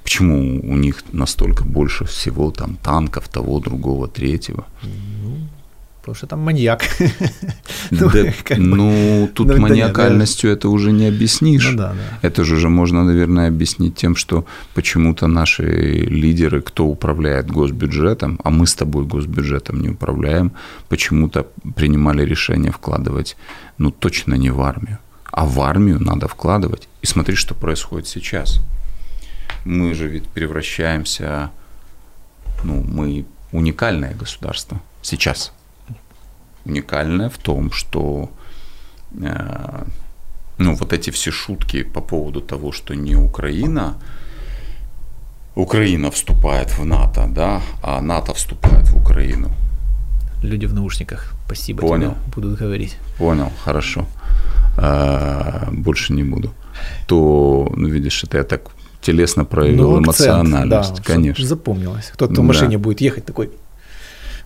Почему 0.05 0.61
у 0.61 0.77
них 0.77 1.03
настолько 1.13 1.65
больше 1.65 2.05
всего 2.05 2.51
там 2.51 2.77
танков, 2.77 3.29
того, 3.29 3.59
другого, 3.59 4.07
третьего? 4.07 4.67
Ну, 4.83 5.49
потому 6.01 6.15
что 6.15 6.27
там 6.27 6.41
маньяк. 6.41 6.83
ну, 7.91 8.11
да, 8.11 8.35
ну, 8.59 9.31
тут 9.35 9.49
ну, 9.49 9.57
маниакальностью 9.57 10.51
да, 10.51 10.57
это 10.57 10.69
уже 10.69 10.93
не 10.93 11.07
объяснишь. 11.07 11.71
Ну, 11.71 11.79
да, 11.79 11.93
да. 11.93 12.29
Это 12.29 12.45
же 12.45 12.57
уже 12.57 12.69
можно, 12.69 13.03
наверное, 13.05 13.49
объяснить 13.49 13.97
тем, 13.97 14.15
что 14.15 14.45
почему-то 14.75 15.27
наши 15.27 15.63
лидеры, 15.63 16.61
кто 16.61 16.85
управляет 16.85 17.51
госбюджетом, 17.51 18.39
а 18.45 18.51
мы 18.51 18.67
с 18.67 18.75
тобой 18.75 19.07
госбюджетом 19.07 19.81
не 19.81 19.89
управляем, 19.89 20.53
почему-то 20.91 21.47
принимали 21.77 22.27
решение 22.27 22.71
вкладывать, 22.71 23.37
ну, 23.79 23.91
точно 23.91 24.35
не 24.35 24.51
в 24.51 24.61
армию. 24.61 24.99
А 25.33 25.47
в 25.47 25.59
армию 25.61 25.99
надо 25.99 26.29
вкладывать. 26.29 26.89
И 27.03 27.07
смотри, 27.07 27.37
что 27.37 27.55
происходит 27.55 28.07
сейчас 28.07 28.61
мы 29.65 29.95
же 29.95 30.09
ведь 30.09 30.27
превращаемся, 30.27 31.51
ну, 32.63 32.83
мы 32.83 33.25
уникальное 33.53 34.15
государство 34.15 34.81
сейчас. 35.03 35.53
Уникальное 36.65 37.29
в 37.29 37.39
том, 37.39 37.71
что 37.73 38.31
э, 39.21 39.85
ну, 40.59 40.75
вот 40.75 40.93
эти 40.93 41.11
все 41.11 41.31
шутки 41.31 41.83
по 41.83 42.01
поводу 42.01 42.41
того, 42.41 42.73
что 42.73 42.95
не 42.95 43.17
Украина, 43.17 43.97
Украина 45.55 46.11
вступает 46.11 46.79
в 46.79 46.85
НАТО, 46.85 47.27
да, 47.29 47.63
а 47.83 48.01
НАТО 48.01 48.35
вступает 48.35 48.89
в 48.89 48.97
Украину. 48.97 49.51
Люди 50.43 50.67
в 50.67 50.75
наушниках, 50.75 51.35
спасибо 51.47 51.81
Понял. 51.81 52.15
будут 52.35 52.59
говорить. 52.59 52.97
Понял, 53.19 53.51
хорошо. 53.65 54.07
А, 54.77 55.69
больше 55.73 56.13
не 56.13 56.25
буду. 56.25 56.53
То, 57.07 57.73
ну, 57.77 57.89
видишь, 57.89 58.25
это 58.25 58.39
я 58.39 58.45
так 58.45 58.74
телесно 59.05 59.45
проявил 59.45 59.91
ну, 59.91 59.99
эмоциональность, 59.99 60.95
да, 60.97 61.03
конечно. 61.03 61.47
Запомнилось. 61.47 62.11
Кто-то 62.15 62.41
в 62.41 62.45
машине 62.45 62.79
да. 62.79 62.83
будет 62.83 63.01
ехать 63.01 63.25
такой, 63.25 63.51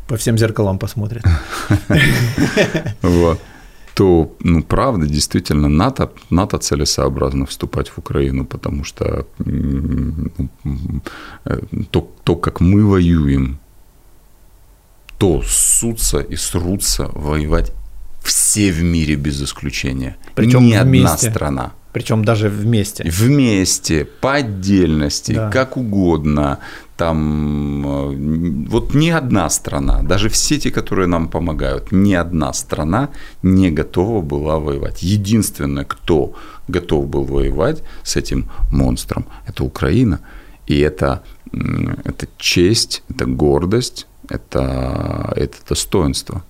по 0.09 0.17
всем 0.17 0.39
зеркалам 0.39 0.79
посмотрит. 0.79 1.25
Вот. 3.03 3.41
То, 3.95 4.33
ну, 4.41 4.63
правда, 4.63 5.07
действительно, 5.07 5.69
НАТО, 5.69 6.11
НАТО 6.31 6.59
целесообразно 6.59 7.47
вступать 7.47 7.89
в 7.89 7.99
Украину, 7.99 8.45
потому 8.45 8.85
что 8.85 9.27
то, 11.91 12.13
то, 12.23 12.37
как 12.37 12.61
мы 12.61 12.87
воюем, 12.87 13.59
то 15.19 15.43
ссутся 15.43 16.21
и 16.21 16.37
срутся 16.37 17.11
воевать 17.13 17.73
все 18.23 18.71
в 18.71 18.83
мире 18.83 19.17
без 19.17 19.43
исключения. 19.43 20.17
Причем 20.35 20.67
Ни 20.67 20.75
одна 20.75 21.17
страна. 21.17 21.73
Причем 21.93 22.25
даже 22.25 22.49
вместе. 22.49 23.05
Вместе, 23.05 24.05
по 24.05 24.35
отдельности, 24.35 25.33
да. 25.33 25.51
как 25.51 25.77
угодно. 25.77 26.59
Там 26.97 27.87
э, 27.87 28.69
вот 28.69 28.95
ни 28.95 29.09
одна 29.09 29.49
страна, 29.51 30.03
даже 30.03 30.29
все 30.29 30.59
те, 30.59 30.71
которые 30.71 31.07
нам 31.07 31.29
помогают, 31.29 31.93
ни 31.93 32.13
одна 32.13 32.53
страна 32.53 33.09
не 33.43 33.71
готова 33.71 34.21
была 34.21 34.59
воевать. 34.59 35.03
Единственное, 35.03 35.85
кто 35.85 36.35
готов 36.69 37.09
был 37.09 37.25
воевать 37.25 37.83
с 38.03 38.17
этим 38.17 38.51
монстром, 38.71 39.25
это 39.47 39.65
Украина. 39.65 40.21
И 40.67 40.81
это, 40.81 41.23
это 42.05 42.29
честь, 42.37 43.03
это 43.09 43.25
гордость, 43.25 44.07
это, 44.29 45.33
это 45.37 45.57
достоинство. 45.69 46.43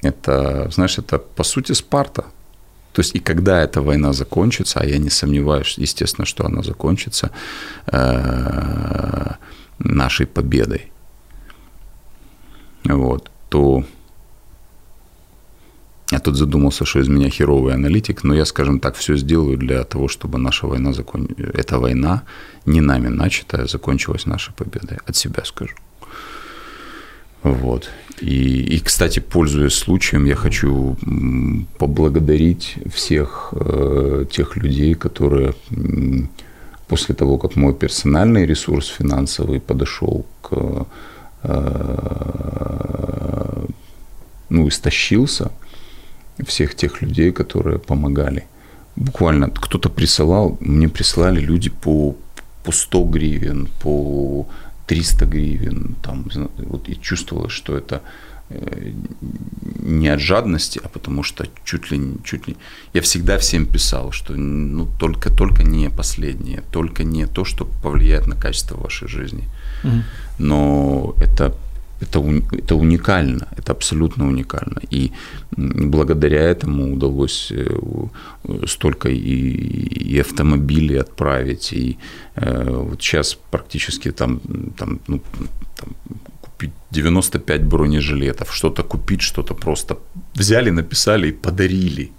Это, 0.00 0.70
знаешь, 0.70 0.98
это 0.98 1.18
по 1.18 1.44
сути 1.44 1.72
Спарта. 1.72 2.24
То 2.98 3.02
есть 3.02 3.14
и 3.14 3.20
когда 3.20 3.62
эта 3.62 3.80
война 3.80 4.12
закончится, 4.12 4.80
а 4.80 4.84
я 4.84 4.98
не 4.98 5.10
сомневаюсь, 5.10 5.78
естественно, 5.78 6.26
что 6.26 6.44
она 6.44 6.62
закончится 6.62 7.30
э, 7.86 9.34
нашей 9.78 10.26
победой, 10.26 10.90
вот, 12.84 13.30
то 13.48 13.84
я 16.10 16.18
тут 16.18 16.34
задумался, 16.34 16.84
что 16.84 16.98
из 16.98 17.08
меня 17.08 17.30
херовый 17.30 17.74
аналитик, 17.74 18.24
но 18.24 18.34
я, 18.34 18.44
скажем 18.44 18.80
так, 18.80 18.96
все 18.96 19.16
сделаю 19.16 19.56
для 19.56 19.84
того, 19.84 20.08
чтобы 20.08 20.38
наша 20.38 20.66
война 20.66 20.92
закон... 20.92 21.28
эта 21.54 21.78
война 21.78 22.22
не 22.66 22.80
нами 22.80 23.06
начатая 23.06 23.66
закончилась 23.66 24.26
нашей 24.26 24.52
победой. 24.54 24.98
От 25.06 25.14
себя 25.14 25.44
скажу. 25.44 25.76
Вот. 27.42 27.90
И, 28.20 28.76
и, 28.76 28.80
кстати, 28.80 29.20
пользуясь 29.20 29.74
случаем, 29.74 30.24
я 30.24 30.34
хочу 30.34 30.96
поблагодарить 31.78 32.76
всех 32.92 33.52
э, 33.52 34.24
тех 34.30 34.56
людей, 34.56 34.94
которые 34.94 35.54
после 36.88 37.14
того, 37.14 37.38
как 37.38 37.56
мой 37.56 37.74
персональный 37.74 38.46
ресурс 38.46 38.88
финансовый 38.88 39.60
подошел 39.60 40.26
к 40.42 40.86
э, 41.44 42.06
ну, 44.48 44.68
истощился, 44.68 45.50
всех 46.46 46.74
тех 46.74 47.02
людей, 47.02 47.32
которые 47.32 47.78
помогали. 47.78 48.46
Буквально 48.96 49.50
кто-то 49.50 49.90
присылал, 49.90 50.56
мне 50.60 50.88
прислали 50.88 51.40
люди 51.40 51.70
по, 51.70 52.16
по 52.64 52.72
100 52.72 53.04
гривен, 53.04 53.68
по 53.82 54.46
300 54.88 55.26
гривен, 55.26 55.96
там, 56.02 56.24
вот, 56.56 56.88
и 56.88 57.00
чувствовалось, 57.00 57.52
что 57.52 57.76
это 57.76 58.00
э, 58.48 58.92
не 59.82 60.08
от 60.08 60.20
жадности, 60.20 60.80
а 60.82 60.88
потому 60.88 61.22
что 61.22 61.46
чуть 61.64 61.90
ли, 61.90 62.00
чуть 62.24 62.48
ли... 62.48 62.56
Я 62.94 63.00
всегда 63.02 63.36
всем 63.38 63.66
писал, 63.66 64.12
что 64.12 64.34
ну, 64.34 64.88
только, 64.98 65.30
только 65.30 65.62
не 65.62 65.90
последнее, 65.90 66.62
только 66.72 67.04
не 67.04 67.26
то, 67.26 67.44
что 67.44 67.66
повлияет 67.82 68.26
на 68.26 68.34
качество 68.34 68.76
вашей 68.76 69.08
жизни. 69.08 69.44
Угу. 69.84 70.02
Но 70.38 71.14
это 71.20 71.54
это, 72.00 72.20
это 72.52 72.76
уникально, 72.76 73.48
это 73.56 73.72
абсолютно 73.72 74.26
уникально. 74.26 74.80
И 74.90 75.12
благодаря 75.56 76.42
этому 76.42 76.92
удалось 76.92 77.52
э, 77.52 77.66
столько 78.66 79.08
и, 79.08 80.14
и 80.14 80.20
автомобилей 80.20 81.00
отправить, 81.00 81.72
и 81.72 81.98
э, 82.36 82.70
вот 82.70 83.02
сейчас 83.02 83.38
практически 83.50 84.12
там, 84.12 84.40
там, 84.76 85.00
ну, 85.08 85.20
там 85.76 85.88
купить 86.40 86.72
95 86.90 87.64
бронежилетов, 87.64 88.54
что-то 88.54 88.82
купить, 88.82 89.20
что-то 89.20 89.54
просто 89.54 89.96
взяли, 90.34 90.70
написали 90.70 91.28
и 91.28 91.32
подарили 91.32 92.10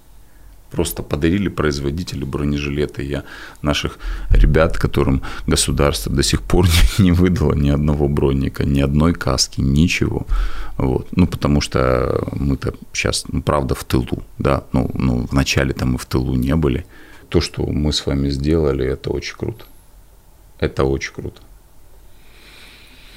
просто 0.72 1.04
подарили 1.04 1.50
производителю 1.50 2.26
бронежилеты. 2.26 3.04
Я 3.04 3.24
наших 3.62 4.00
ребят, 4.30 4.78
которым 4.78 5.22
государство 5.48 6.12
до 6.12 6.24
сих 6.24 6.42
пор 6.42 6.68
не 7.00 7.12
выдало 7.12 7.54
ни 7.54 7.70
одного 7.70 8.08
бронника, 8.08 8.66
ни 8.66 8.82
одной 8.82 9.14
каски, 9.14 9.62
ничего. 9.62 10.26
Вот. 10.78 11.08
Ну, 11.12 11.28
потому 11.28 11.62
что 11.62 12.28
мы-то 12.34 12.74
сейчас, 12.94 13.26
ну, 13.32 13.42
правда, 13.42 13.76
в 13.76 13.84
тылу, 13.84 14.24
да, 14.38 14.64
ну, 14.74 14.90
ну, 14.94 15.28
вначале-то 15.32 15.86
мы 15.86 15.98
в 15.98 16.06
тылу 16.06 16.36
не 16.36 16.56
были. 16.56 16.86
То, 17.30 17.42
что 17.42 17.66
мы 17.66 17.92
с 17.92 18.06
вами 18.06 18.30
сделали, 18.30 18.86
это 18.86 19.10
очень 19.12 19.38
круто. 19.38 19.66
Это 20.60 20.84
очень 20.84 21.14
круто. 21.14 21.42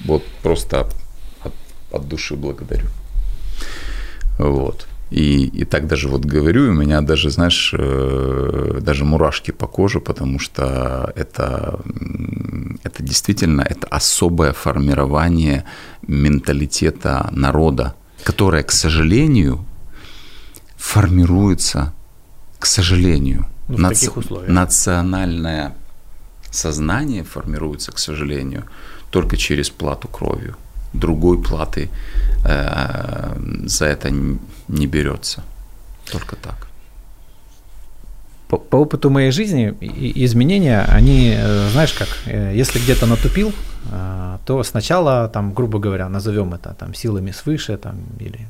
Вот 0.05 0.23
просто 0.41 0.89
от, 1.43 1.53
от 1.91 2.07
души 2.07 2.35
благодарю. 2.35 2.87
Вот. 4.37 4.87
И, 5.13 5.45
и 5.45 5.63
так 5.65 5.85
даже 5.85 6.07
вот 6.07 6.25
говорю, 6.25 6.69
у 6.69 6.73
меня 6.73 7.01
даже, 7.01 7.29
знаешь, 7.29 7.71
э, 7.77 8.79
даже 8.81 9.05
мурашки 9.05 9.51
по 9.51 9.67
коже, 9.67 9.99
потому 9.99 10.39
что 10.39 11.13
это, 11.15 11.79
это 12.83 13.03
действительно 13.03 13.61
это 13.61 13.85
особое 13.91 14.53
формирование 14.53 15.65
менталитета 16.01 17.29
народа, 17.31 17.93
которое, 18.23 18.63
к 18.63 18.71
сожалению, 18.71 19.63
формируется, 20.77 21.93
к 22.57 22.65
сожалению, 22.65 23.45
ну, 23.67 23.75
в 23.75 23.79
Нац... 23.81 23.99
таких 23.99 24.17
условиях. 24.17 24.49
Национальное 24.49 25.75
сознание 26.49 27.23
формируется, 27.23 27.91
к 27.91 27.99
сожалению, 27.99 28.63
только 29.11 29.37
через 29.37 29.69
плату 29.69 30.07
кровью. 30.07 30.55
Другой 30.91 31.39
платы 31.39 31.91
э, 32.45 33.35
за 33.65 33.85
это 33.85 34.09
не 34.67 34.87
берется. 34.87 35.43
Только 36.11 36.35
так. 36.35 36.67
По, 38.47 38.57
по 38.57 38.75
опыту 38.75 39.09
моей 39.09 39.31
жизни 39.31 39.73
изменения, 40.25 40.85
они, 40.97 41.33
э, 41.35 41.69
знаешь 41.71 41.93
как, 41.93 42.07
э, 42.25 42.53
если 42.55 42.79
где-то 42.79 43.05
натупил, 43.05 43.51
э, 43.91 44.37
то 44.45 44.63
сначала, 44.63 45.27
там, 45.27 45.53
грубо 45.53 45.79
говоря, 45.79 46.09
назовем 46.09 46.53
это 46.53 46.75
там 46.79 46.93
силами 46.93 47.31
свыше, 47.31 47.77
там, 47.77 47.95
или 48.19 48.47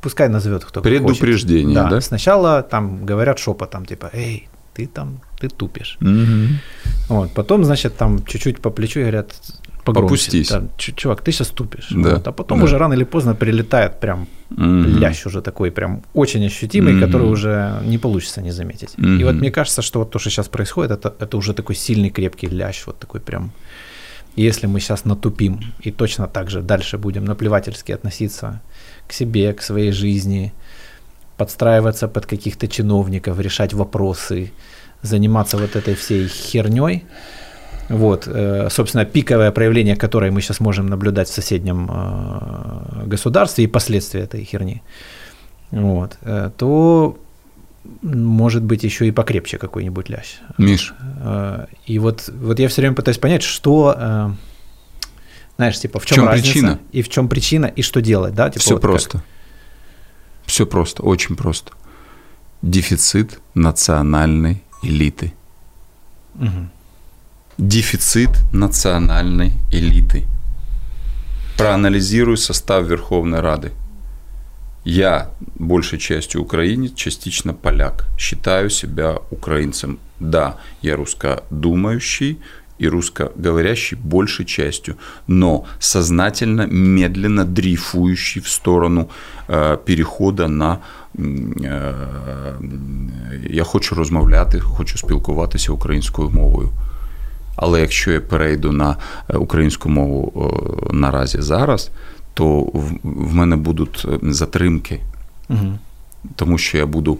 пускай 0.00 0.28
назовет 0.28 0.64
кто 0.64 0.82
Предупреждение, 0.82 1.74
да, 1.74 1.88
да? 1.88 2.00
Сначала 2.00 2.62
там 2.62 3.06
говорят 3.06 3.38
шепотом, 3.38 3.86
типа, 3.86 4.10
эй, 4.12 4.48
ты 4.74 4.86
там, 4.86 5.20
ты 5.40 5.48
тупишь. 5.48 5.98
Угу. 6.00 7.14
Вот, 7.14 7.32
потом, 7.32 7.64
значит, 7.64 7.96
там 7.96 8.24
чуть-чуть 8.24 8.60
по 8.60 8.70
плечу 8.70 9.00
говорят, 9.00 9.34
погромче. 9.84 10.08
Попустись. 10.08 10.48
Там, 10.48 10.68
чувак, 10.76 11.22
ты 11.22 11.32
сейчас 11.32 11.48
тупишь. 11.48 11.88
Да. 11.90 12.14
Вот, 12.14 12.28
а 12.28 12.32
потом 12.32 12.58
да. 12.58 12.64
уже 12.64 12.78
рано 12.78 12.94
или 12.94 13.04
поздно 13.04 13.34
прилетает 13.34 14.00
прям 14.00 14.26
угу. 14.50 14.98
лящ 15.00 15.26
уже 15.26 15.40
такой 15.40 15.70
прям 15.70 16.02
очень 16.14 16.46
ощутимый, 16.46 16.94
угу. 16.94 17.06
который 17.06 17.28
уже 17.30 17.80
не 17.84 17.98
получится 17.98 18.42
не 18.42 18.52
заметить. 18.52 18.94
Угу. 18.98 19.06
И 19.06 19.24
вот 19.24 19.34
мне 19.34 19.50
кажется, 19.50 19.82
что 19.82 19.98
вот 19.98 20.10
то, 20.10 20.18
что 20.18 20.30
сейчас 20.30 20.48
происходит, 20.48 20.92
это, 20.92 21.14
это 21.18 21.36
уже 21.36 21.54
такой 21.54 21.74
сильный 21.74 22.10
крепкий 22.10 22.48
лящ, 22.48 22.86
вот 22.86 22.98
такой 22.98 23.20
прям 23.20 23.52
если 24.36 24.68
мы 24.68 24.80
сейчас 24.80 25.04
натупим 25.04 25.60
и 25.80 25.90
точно 25.90 26.28
так 26.28 26.50
же 26.50 26.62
дальше 26.62 26.96
будем 26.96 27.24
наплевательски 27.24 27.92
относиться 27.92 28.60
к 29.08 29.12
себе, 29.12 29.52
к 29.52 29.62
своей 29.62 29.90
жизни, 29.90 30.52
подстраиваться 31.36 32.08
под 32.08 32.26
каких-то 32.26 32.68
чиновников, 32.68 33.40
решать 33.40 33.72
вопросы, 33.72 34.52
заниматься 35.02 35.56
вот 35.56 35.76
этой 35.76 35.94
всей 35.94 36.28
херней, 36.28 37.04
вот, 37.88 38.24
э, 38.26 38.68
собственно, 38.70 39.04
пиковое 39.04 39.50
проявление, 39.50 39.96
которое 39.96 40.30
мы 40.30 40.42
сейчас 40.42 40.60
можем 40.60 40.86
наблюдать 40.86 41.28
в 41.28 41.32
соседнем 41.32 41.88
э, 41.90 43.06
государстве 43.06 43.64
и 43.64 43.66
последствия 43.66 44.20
этой 44.20 44.44
херни, 44.44 44.82
вот, 45.70 46.18
э, 46.22 46.50
то 46.56 47.18
может 48.02 48.62
быть 48.62 48.84
еще 48.84 49.08
и 49.08 49.10
покрепче 49.10 49.56
какой-нибудь 49.56 50.10
лящ. 50.10 50.40
Миш. 50.58 50.94
И 51.86 51.98
вот, 51.98 52.28
вот 52.28 52.58
я 52.58 52.68
все 52.68 52.82
время 52.82 52.94
пытаюсь 52.94 53.16
понять, 53.16 53.42
что, 53.42 54.34
знаешь, 55.56 55.78
типа, 55.80 55.98
в 55.98 56.04
чем, 56.04 56.16
в 56.16 56.18
чем 56.18 56.28
разница, 56.28 56.52
причина? 56.52 56.78
и 56.92 57.02
в 57.02 57.08
чем 57.08 57.28
причина, 57.28 57.66
и 57.66 57.80
что 57.80 58.02
делать, 58.02 58.34
да? 58.34 58.50
Типа, 58.50 58.60
все 58.60 58.74
вот 58.74 58.82
просто. 58.82 59.10
Как... 59.10 59.22
Все 60.44 60.66
просто, 60.66 61.02
очень 61.02 61.34
просто. 61.34 61.72
Дефицит 62.60 63.40
национальной 63.54 64.62
элиты. 64.82 65.32
Угу 66.34 66.68
дефицит 67.58 68.30
национальной 68.52 69.52
элиты. 69.72 70.24
Проанализирую 71.56 72.36
состав 72.36 72.86
Верховной 72.86 73.40
Рады. 73.40 73.72
Я 74.84 75.30
большей 75.56 75.98
частью 75.98 76.42
украинец, 76.42 76.94
частично 76.94 77.52
поляк. 77.52 78.06
Считаю 78.16 78.70
себя 78.70 79.18
украинцем. 79.30 79.98
Да, 80.20 80.56
я 80.82 80.96
русскодумающий 80.96 82.38
и 82.78 82.88
русскоговорящий 82.88 83.98
большей 83.98 84.44
частью, 84.46 84.96
но 85.26 85.66
сознательно, 85.80 86.66
медленно 86.66 87.44
дрейфующий 87.44 88.40
в 88.40 88.48
сторону 88.48 89.10
э, 89.48 89.78
перехода 89.84 90.48
на 90.48 90.80
э, 91.14 92.54
я 93.50 93.64
хочу 93.64 93.94
розмовляти, 93.94 94.60
хочу 94.60 94.98
спілкуватися 94.98 95.72
українською 95.72 96.30
мовою. 96.30 96.70
Але 97.57 97.81
якщо 97.81 98.11
я 98.11 98.21
перейду 98.21 98.71
на 98.71 98.97
е, 99.29 99.37
українську 99.37 99.89
мову 99.89 100.51
наразі 100.91 101.41
зараз, 101.41 101.91
то 102.33 102.61
в 103.03 103.35
мене 103.35 103.55
будуть 103.55 104.05
е, 104.05 104.19
затримки, 104.31 104.99
угу. 105.49 105.79
тому 106.35 106.57
що 106.57 106.77
я 106.77 106.85
буду 106.85 107.17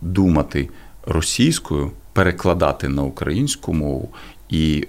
думати 0.00 0.68
російською, 1.06 1.90
перекладати 2.12 2.88
на 2.88 3.02
українську 3.02 3.72
мову, 3.72 4.08
і 4.48 4.86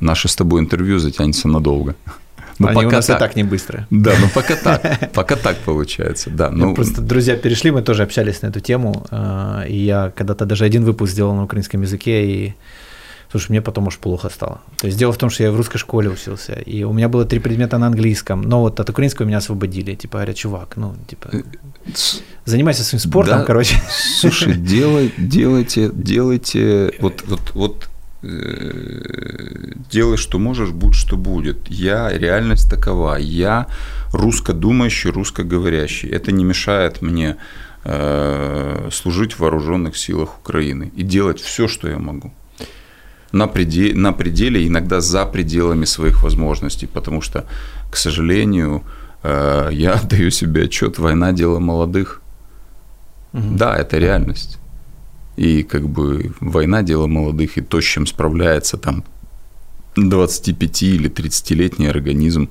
наше 0.00 0.28
з 0.28 0.36
тобою 0.36 0.62
інтерв'ю 0.62 1.00
затягнеться 1.00 1.48
надовго. 1.48 1.94
Ну, 2.58 2.68
Они 2.68 2.74
пока 2.74 2.86
у 2.86 2.90
нас 2.90 3.06
так. 3.06 3.16
и 3.16 3.20
так 3.20 3.36
не 3.36 3.44
быстрые. 3.44 3.86
Да, 3.90 4.12
ну 4.20 4.28
пока 4.34 4.56
так. 4.56 5.12
Пока 5.12 5.36
так 5.36 5.56
получается, 5.56 6.30
да. 6.30 6.50
Ну, 6.50 6.74
просто 6.74 7.02
друзья 7.02 7.36
перешли, 7.36 7.70
мы 7.70 7.82
тоже 7.82 8.02
общались 8.02 8.42
на 8.42 8.48
эту 8.48 8.60
тему. 8.60 9.06
Э, 9.10 9.66
и 9.68 9.76
я 9.76 10.10
когда-то 10.16 10.46
даже 10.46 10.64
один 10.64 10.84
выпуск 10.84 11.12
сделал 11.12 11.34
на 11.34 11.44
украинском 11.44 11.82
языке, 11.82 12.24
и 12.26 12.54
Слушай, 13.31 13.51
мне 13.51 13.61
потом 13.61 13.87
уж 13.87 13.97
плохо 13.97 14.29
стало. 14.29 14.59
То 14.77 14.87
есть 14.87 14.99
дело 14.99 15.13
в 15.13 15.17
том, 15.17 15.29
что 15.29 15.43
я 15.43 15.51
в 15.51 15.55
русской 15.55 15.77
школе 15.77 16.09
учился, 16.09 16.53
и 16.53 16.83
у 16.83 16.91
меня 16.91 17.07
было 17.07 17.23
три 17.23 17.39
предмета 17.39 17.77
на 17.77 17.87
английском, 17.87 18.41
но 18.41 18.59
вот 18.59 18.79
от 18.79 18.89
украинского 18.89 19.25
меня 19.25 19.37
освободили. 19.37 19.95
Типа 19.95 20.17
говорят, 20.17 20.35
чувак, 20.35 20.73
ну, 20.75 20.95
типа, 21.07 21.29
э, 21.31 21.43
занимайся 22.43 22.83
своим 22.83 22.99
спортом, 22.99 23.39
да, 23.39 23.45
короче. 23.45 23.75
Слушай, 24.19 24.53
делай, 24.57 25.13
делайте, 25.17 25.89
делайте, 25.93 26.91
вот, 26.99 27.23
вот, 27.27 27.39
вот 27.53 27.89
э, 28.23 29.75
делай, 29.89 30.17
что 30.17 30.37
можешь, 30.37 30.71
будь 30.71 30.95
что 30.95 31.15
будет. 31.15 31.69
Я, 31.69 32.09
реальность 32.09 32.69
такова. 32.69 33.15
Я 33.17 33.67
русскодумающий, 34.11 35.11
русскоговорящий. 35.11 36.09
Это 36.09 36.33
не 36.33 36.43
мешает 36.43 37.01
мне 37.01 37.37
э, 37.85 38.89
служить 38.91 39.33
в 39.33 39.39
вооруженных 39.39 39.95
силах 39.95 40.37
Украины 40.39 40.91
и 40.97 41.03
делать 41.03 41.39
все, 41.39 41.69
что 41.69 41.87
я 41.87 41.97
могу 41.97 42.33
на 43.31 43.47
пределе, 43.47 43.95
на 43.95 44.13
пределе, 44.13 44.67
иногда 44.67 45.01
за 45.01 45.25
пределами 45.25 45.85
своих 45.85 46.23
возможностей, 46.23 46.87
потому 46.87 47.21
что, 47.21 47.45
к 47.91 47.97
сожалению, 47.97 48.83
э, 49.23 49.69
я 49.71 49.93
отдаю 50.01 50.31
себе 50.31 50.63
отчет, 50.63 50.99
война– 50.99 51.31
дело 51.33 51.59
молодых. 51.59 52.21
Угу. 53.33 53.55
Да, 53.55 53.77
это 53.77 53.97
реальность. 53.97 54.57
И 55.37 55.63
как 55.63 55.87
бы 55.87 56.33
война– 56.41 56.81
дело 56.83 57.07
молодых, 57.07 57.57
и 57.57 57.61
то, 57.61 57.79
с 57.79 57.85
чем 57.85 58.05
справляется 58.05 58.77
там 58.77 59.03
25 59.95 60.83
или 60.83 61.09
30-летний 61.09 61.87
организм, 61.87 62.49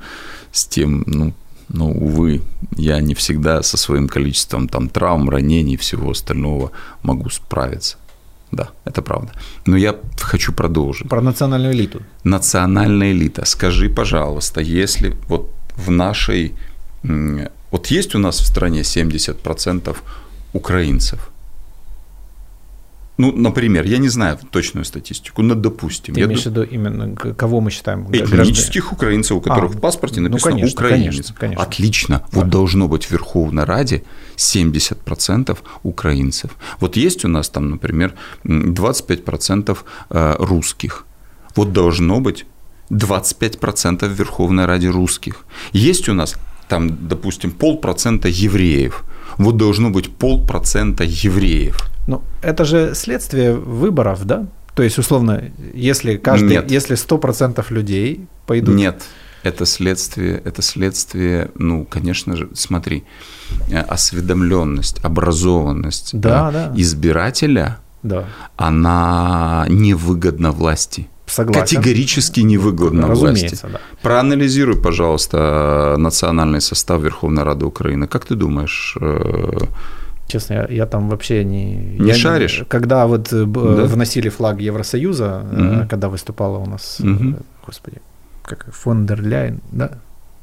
с 0.53 0.65
тем, 0.67 1.05
ну, 1.07 1.33
ну, 1.69 1.93
увы, 1.93 2.43
я 2.77 3.01
не 3.01 3.15
всегда 3.15 3.63
со 3.63 3.77
своим 3.77 4.09
количеством 4.09 4.69
там 4.69 4.89
травм, 4.89 5.31
ранений 5.31 5.75
и 5.75 5.77
всего 5.77 6.11
остального 6.11 6.73
могу 7.03 7.31
справиться. 7.31 7.97
Да, 8.53 8.69
это 8.85 9.03
правда. 9.03 9.33
Но 9.67 9.77
я 9.77 9.95
хочу 10.19 10.53
продолжить. 10.53 11.09
Про 11.09 11.21
национальную 11.21 11.73
элиту. 11.73 12.03
Национальная 12.25 13.13
элита. 13.13 13.45
Скажи, 13.45 13.89
пожалуйста, 13.89 14.61
если 14.61 15.15
вот 15.29 15.51
в 15.77 15.91
нашей... 15.91 16.55
Вот 17.71 17.87
есть 17.87 18.15
у 18.15 18.19
нас 18.19 18.41
в 18.41 18.47
стране 18.47 18.81
70% 18.81 19.97
украинцев. 20.53 21.30
Ну, 23.21 23.33
например, 23.37 23.85
я 23.85 23.99
не 23.99 24.09
знаю 24.09 24.39
точную 24.51 24.85
статистику, 24.85 25.43
но 25.43 25.55
допустим. 25.55 26.15
Ты 26.15 26.23
имеешь 26.23 26.43
в 26.43 26.47
виду 26.47 26.63
именно 26.63 27.15
кого 27.15 27.61
мы 27.61 27.71
считаем 27.71 28.07
Этнических 28.11 28.93
украинцев, 28.93 29.37
у 29.37 29.41
которых 29.43 29.75
а, 29.75 29.77
в 29.77 29.81
паспорте 29.81 30.21
ну, 30.21 30.31
написано 30.31 30.55
ну, 30.55 30.61
конечно, 30.61 30.81
украинец. 30.81 31.05
Конечно, 31.05 31.35
конечно. 31.39 31.65
Отлично. 31.65 32.19
Да. 32.19 32.27
Вот 32.33 32.49
должно 32.49 32.89
быть 32.89 33.05
в 33.05 33.11
Верховной 33.11 33.65
Раде 33.65 34.05
70% 34.37 35.59
украинцев. 35.83 36.51
Вот 36.81 36.97
есть 36.97 37.25
у 37.27 37.29
нас 37.29 37.51
там, 37.51 37.71
например, 37.71 38.15
25% 38.45 39.79
э, 40.11 40.37
русских. 40.39 41.05
Вот 41.57 41.73
должно 41.75 42.21
быть 42.21 42.47
25% 42.91 44.09
в 44.09 44.13
Верховной 44.13 44.65
Раде 44.65 44.89
русских. 44.89 45.45
Есть 45.73 46.09
у 46.09 46.15
нас 46.15 46.37
там, 46.69 47.07
допустим, 47.07 47.51
полпроцента 47.51 48.29
евреев. 48.29 49.05
Вот 49.37 49.59
должно 49.59 49.91
быть 49.91 50.09
полпроцента 50.09 51.05
евреев. 51.05 51.90
Ну, 52.07 52.23
это 52.43 52.65
же 52.65 52.95
следствие 52.95 53.55
выборов, 53.55 54.25
да? 54.25 54.47
То 54.75 54.83
есть, 54.83 54.99
условно, 54.99 55.43
если 55.75 56.17
каждый, 56.17 56.51
Нет. 56.51 56.71
если 56.71 56.97
100% 56.97 57.65
людей 57.71 58.27
пойдут... 58.47 58.75
Нет, 58.75 59.03
это 59.43 59.67
следствие, 59.67 60.41
это 60.45 60.63
следствие, 60.63 61.51
ну, 61.55 61.85
конечно 61.85 62.37
же, 62.37 62.49
смотри, 62.55 63.05
э, 63.71 63.79
осведомленность, 63.79 65.05
образованность 65.05 66.11
да, 66.13 66.51
да. 66.51 66.73
избирателя, 66.77 67.79
да. 68.03 68.25
она 68.57 69.67
невыгодна 69.69 70.53
власти. 70.53 71.09
Согласен. 71.27 71.61
Категорически 71.61 72.41
невыгодно 72.41 73.07
власти. 73.07 73.57
Да. 73.63 73.81
Проанализируй, 74.03 74.77
пожалуйста, 74.77 75.95
национальный 75.99 76.61
состав 76.61 77.01
Верховной 77.03 77.45
Рады 77.45 77.67
Украины. 77.67 78.09
Как 78.09 78.25
ты 78.25 78.35
думаешь, 78.35 78.97
э, 79.01 79.59
Честно, 80.31 80.55
я, 80.55 80.67
я 80.71 80.87
там 80.87 81.09
вообще 81.09 81.43
не... 81.45 81.75
Не 81.75 82.09
я, 82.09 82.15
шаришь? 82.15 82.65
Когда 82.69 83.07
вот 83.07 83.33
э, 83.33 83.45
да? 83.45 83.85
вносили 83.87 84.29
флаг 84.29 84.61
Евросоюза, 84.61 85.45
угу. 85.53 85.89
когда 85.89 86.09
выступала 86.09 86.59
у 86.59 86.67
нас, 86.67 87.01
угу. 87.01 87.35
господи, 87.67 87.97
как 88.45 88.73
фон 88.73 89.07
дер 89.07 89.23
Ляйн, 89.23 89.61
да? 89.73 89.91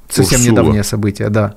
Совсем 0.10 0.40
Урсула. 0.40 0.52
недавнее 0.52 0.84
событие, 0.84 1.30
да. 1.30 1.56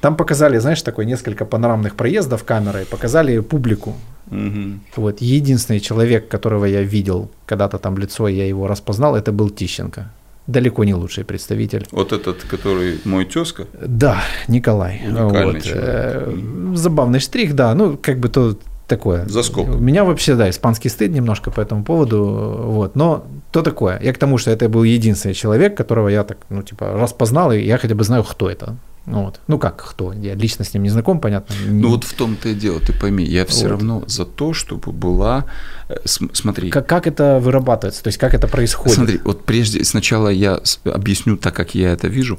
Там 0.00 0.16
показали, 0.16 0.58
знаешь, 0.58 0.82
такой 0.82 1.04
несколько 1.04 1.44
панорамных 1.44 1.94
проездов 1.94 2.44
камерой, 2.44 2.86
показали 2.86 3.40
публику. 3.40 3.94
Мгм. 4.30 4.80
Вот 4.96 5.20
единственный 5.20 5.80
человек, 5.80 6.28
которого 6.28 6.64
я 6.64 6.82
видел 6.82 7.30
когда-то 7.44 7.78
там 7.78 7.98
лицо, 7.98 8.28
я 8.28 8.48
его 8.48 8.66
распознал, 8.66 9.14
это 9.14 9.30
был 9.30 9.50
Тищенко. 9.50 10.10
Далеко 10.46 10.84
не 10.84 10.94
лучший 10.94 11.24
представитель. 11.24 11.86
Вот 11.92 12.12
этот, 12.12 12.42
который 12.42 13.00
мой 13.04 13.24
тезка. 13.24 13.66
Да, 13.80 14.22
Николай. 14.48 15.00
Уникальный 15.06 15.54
Вот, 15.54 15.62
человек. 15.62 15.84
э, 15.84 16.72
Забавный 16.74 17.20
штрих, 17.20 17.54
да. 17.54 17.74
Ну, 17.74 17.96
как 17.96 18.18
бы 18.18 18.28
то 18.28 18.56
такое. 18.88 19.24
За 19.26 19.42
скобкой. 19.42 19.76
У 19.76 19.78
меня 19.80 20.04
вообще, 20.04 20.34
да, 20.34 20.50
испанский 20.50 20.88
стыд 20.88 21.12
немножко 21.12 21.50
по 21.50 21.60
этому 21.60 21.84
поводу. 21.84 22.24
Вот. 22.66 22.96
Но 22.96 23.24
то 23.52 23.62
такое. 23.62 24.00
Я 24.02 24.12
к 24.12 24.18
тому, 24.18 24.36
что 24.38 24.50
это 24.50 24.68
был 24.68 24.82
единственный 24.82 25.34
человек, 25.34 25.76
которого 25.76 26.08
я 26.08 26.24
так, 26.24 26.38
ну, 26.50 26.62
типа, 26.62 26.92
распознал, 26.94 27.52
и 27.52 27.60
я 27.60 27.78
хотя 27.78 27.94
бы 27.94 28.02
знаю, 28.04 28.24
кто 28.24 28.50
это. 28.50 28.76
Ну, 29.04 29.24
вот. 29.24 29.40
ну 29.48 29.58
как 29.58 29.84
кто? 29.84 30.12
Я 30.12 30.34
лично 30.34 30.64
с 30.64 30.72
ним 30.74 30.84
не 30.84 30.88
знаком, 30.88 31.18
понятно. 31.20 31.54
Ну 31.66 31.88
вот 31.90 32.04
в 32.04 32.14
том-то 32.14 32.50
и 32.50 32.54
дело, 32.54 32.78
ты 32.78 32.92
пойми, 32.92 33.24
я 33.24 33.44
все 33.44 33.64
Вот. 33.64 33.70
равно 33.70 34.04
за 34.06 34.24
то, 34.24 34.52
чтобы 34.52 34.92
была... 34.92 35.46
э, 35.88 35.96
см- 36.04 36.34
Смотри, 36.36 36.70
Как, 36.70 36.86
как 36.88 37.06
это 37.08 37.40
вырабатывается? 37.40 38.02
То 38.04 38.08
есть 38.08 38.18
как 38.18 38.32
это 38.32 38.46
происходит? 38.46 38.94
смотри, 38.94 39.20
вот 39.24 39.44
прежде, 39.44 39.82
сначала 39.84 40.28
я 40.28 40.60
объясню 40.84 41.36
так, 41.36 41.54
как 41.56 41.74
я 41.74 41.90
это 41.92 42.06
вижу. 42.06 42.38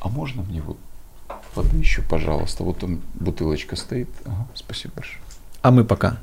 А 0.00 0.08
можно 0.08 0.42
мне 0.42 0.60
вот 0.60 0.76
воды 1.54 1.76
еще, 1.78 2.02
пожалуйста? 2.02 2.62
Вот 2.62 2.78
там 2.80 3.00
бутылочка 3.14 3.76
стоит. 3.76 4.08
Ага, 4.26 4.46
спасибо 4.54 4.92
большое. 4.96 5.18
А 5.62 5.70
мы 5.70 5.82
пока. 5.84 6.18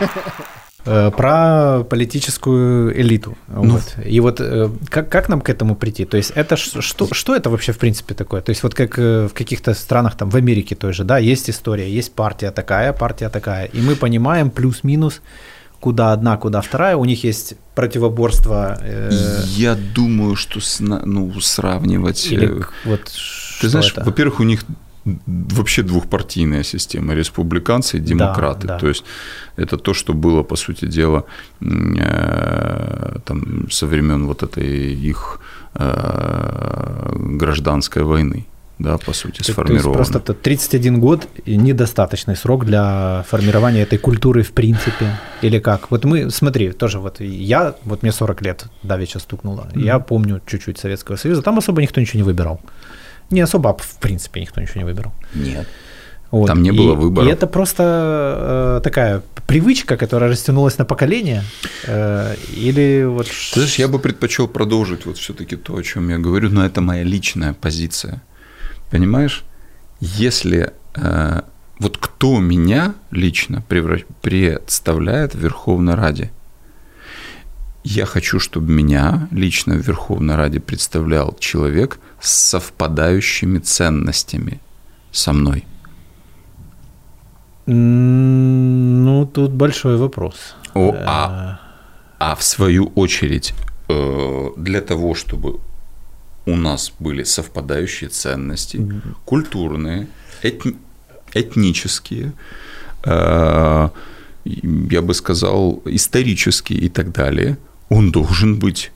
Э, 0.00 0.06
Про 0.84 1.84
политическую 1.88 3.00
элиту. 3.00 3.36
Ну. 3.48 3.62
Вот. 3.62 3.96
И 4.04 4.20
вот 4.20 4.40
э, 4.40 4.68
как, 4.90 5.08
как 5.08 5.28
нам 5.28 5.40
к 5.40 5.48
этому 5.48 5.76
прийти? 5.76 6.04
То 6.04 6.16
есть 6.16 6.32
это 6.34 6.56
что, 6.56 7.08
что 7.12 7.34
это 7.34 7.50
вообще 7.50 7.72
в 7.72 7.78
принципе 7.78 8.14
такое? 8.14 8.40
То 8.42 8.50
есть 8.50 8.62
вот 8.62 8.74
как 8.74 8.98
э, 8.98 9.26
в 9.28 9.32
каких-то 9.32 9.74
странах, 9.74 10.16
там 10.16 10.28
в 10.30 10.36
Америке 10.36 10.74
той 10.74 10.92
же, 10.92 11.04
да, 11.04 11.18
есть 11.18 11.48
история, 11.48 11.90
есть 11.90 12.12
партия 12.12 12.50
такая, 12.50 12.92
партия 12.92 13.28
такая. 13.30 13.64
И 13.66 13.80
мы 13.80 13.96
понимаем 13.96 14.50
плюс-минус, 14.50 15.22
куда 15.80 16.12
одна, 16.12 16.36
куда 16.36 16.60
вторая. 16.60 16.96
У 16.96 17.04
них 17.04 17.24
есть 17.24 17.54
противоборство. 17.74 18.78
э, 18.82 19.10
Я 19.56 19.74
думаю, 19.74 20.36
что 20.36 20.60
сна- 20.60 21.02
ну, 21.04 21.40
сравнивать... 21.40 22.26
или 22.30 22.60
э, 22.60 22.64
вот 22.84 23.10
Ты 23.60 23.68
знаешь, 23.68 23.94
во-первых, 23.96 24.40
у 24.40 24.44
них 24.44 24.64
вообще 25.26 25.82
двухпартийная 25.82 26.62
система, 26.62 27.14
республиканцы 27.14 27.98
и 27.98 28.00
демократы. 28.00 28.66
да. 28.66 28.78
То 28.78 28.88
есть 28.88 29.04
это 29.56 29.76
то, 29.76 29.92
что 29.94 30.12
было, 30.14 30.42
по 30.42 30.56
сути 30.56 30.86
дела, 30.86 31.24
э, 31.60 33.18
там, 33.24 33.68
со 33.70 33.86
времен 33.86 34.26
вот 34.26 34.42
этой 34.42 34.94
их 35.10 35.40
э, 35.74 37.12
гражданской 37.38 38.02
войны, 38.02 38.44
да, 38.78 38.96
по 38.98 39.12
сути, 39.12 39.38
То- 39.38 39.44
То 39.44 39.50
есть 39.50 39.52
сформировано. 39.52 39.94
просто 39.94 40.18
это 40.18 40.34
31 40.34 41.00
год 41.00 41.28
недостаточный 41.46 42.36
срок 42.36 42.64
для 42.64 43.24
формирования 43.28 43.82
этой 43.82 43.98
культуры 43.98 44.42
в 44.42 44.50
принципе. 44.52 45.06
Или 45.42 45.58
как? 45.60 45.90
Вот 45.90 46.04
мы, 46.04 46.30
смотри, 46.30 46.72
тоже 46.72 46.98
вот 46.98 47.20
я, 47.20 47.74
вот 47.84 48.02
мне 48.02 48.12
40 48.12 48.42
лет, 48.42 48.64
давеча 48.82 49.18
стукнуло. 49.18 49.68
Я 49.74 49.98
помню 49.98 50.40
чуть-чуть 50.46 50.78
Советского 50.78 51.16
Союза, 51.16 51.42
там 51.42 51.58
особо 51.58 51.82
никто 51.82 52.00
ничего 52.00 52.18
не 52.18 52.24
выбирал. 52.24 52.60
Не 53.30 53.40
особо, 53.40 53.70
а 53.70 53.74
в 53.74 53.96
принципе 54.00 54.40
никто 54.40 54.60
ничего 54.60 54.80
не 54.80 54.84
выбирал. 54.84 55.12
Нет. 55.34 55.66
Вот. 56.30 56.46
Там 56.48 56.62
не 56.62 56.70
И- 56.70 56.72
было 56.76 56.94
выборов. 56.94 57.28
И 57.28 57.32
это 57.32 57.46
просто 57.46 58.78
э, 58.78 58.80
такая 58.82 59.22
привычка, 59.46 59.96
которая 59.96 60.30
растянулась 60.30 60.78
на 60.78 60.84
поколение. 60.84 61.42
э, 61.86 62.34
или 62.56 63.04
вот... 63.04 63.28
Знаешь, 63.52 63.78
я 63.78 63.86
бы 63.88 63.98
предпочел 63.98 64.48
продолжить 64.48 65.06
вот 65.06 65.16
все-таки 65.18 65.56
то, 65.56 65.76
о 65.76 65.82
чем 65.82 66.08
я 66.10 66.18
говорю, 66.18 66.50
но 66.50 66.64
это 66.66 66.80
моя 66.80 67.04
личная 67.04 67.52
позиция. 67.52 68.20
Понимаешь, 68.90 69.44
если 70.00 70.72
э, 70.96 71.40
вот 71.78 71.98
кто 71.98 72.40
меня 72.40 72.94
лично 73.10 73.62
представляет 74.22 75.34
в 75.34 75.38
Верховной 75.38 75.94
Раде, 75.94 76.30
я 77.84 78.06
хочу, 78.06 78.40
чтобы 78.40 78.72
меня 78.72 79.28
лично 79.30 79.74
в 79.74 79.86
Верховной 79.86 80.34
Раде 80.36 80.58
представлял 80.58 81.36
человек 81.38 81.98
с 82.20 82.30
совпадающими 82.32 83.58
ценностями 83.58 84.60
со 85.12 85.32
мной. 85.32 85.64
Ну, 87.66 89.26
тут 89.32 89.52
большой 89.52 89.96
вопрос. 89.96 90.54
О, 90.74 90.92
Э, 90.92 91.04
а 91.06 91.60
А 92.18 92.34
в 92.34 92.42
свою 92.42 92.86
очередь, 92.94 93.54
э, 93.88 94.50
для 94.56 94.80
того, 94.80 95.14
чтобы 95.14 95.58
у 96.46 96.56
нас 96.56 96.92
были 96.98 97.24
совпадающие 97.24 98.08
ценности, 98.10 98.80
культурные, 99.24 100.06
этни- 100.42 100.76
этнические, 101.34 102.32
э, 103.04 103.88
я 104.44 105.02
бы 105.02 105.14
сказал, 105.14 105.82
исторические 105.86 106.78
и 106.78 106.88
так 106.88 107.12
далее, 107.12 107.56
он 107.88 108.10
должен 108.10 108.58
быть, 108.58 108.92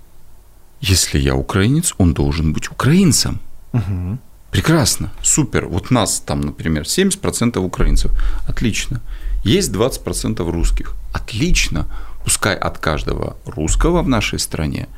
если 0.80 1.18
я 1.18 1.34
украинец, 1.34 1.94
он 1.98 2.14
должен 2.14 2.52
быть 2.52 2.70
украинцем. 2.70 3.40
мгм. 3.72 4.18
Прекрасно, 4.50 5.10
супер. 5.22 5.66
Вот 5.66 5.90
нас 5.90 6.20
там, 6.20 6.40
например, 6.40 6.84
70% 6.84 7.58
украинцев. 7.58 8.10
Отлично. 8.48 9.00
Есть 9.44 9.72
20% 9.72 10.50
русских. 10.50 10.94
Отлично. 11.12 11.86
Пускай 12.24 12.56
от 12.56 12.78
каждого 12.78 13.36
русского 13.46 14.02
в 14.02 14.08
нашей 14.08 14.38
стране, 14.38 14.88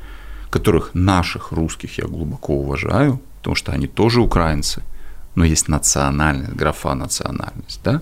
которых 0.49 0.91
наших 0.93 1.51
русских 1.51 1.97
я 1.97 2.05
глубоко 2.05 2.53
уважаю, 2.53 3.19
потому 3.37 3.55
что 3.55 3.71
они 3.71 3.87
тоже 3.87 4.21
украинцы, 4.21 4.81
но 5.35 5.45
есть 5.45 5.67
национальность, 5.69 6.53
графа 6.53 6.95
национальность, 6.95 7.81
да, 7.83 8.01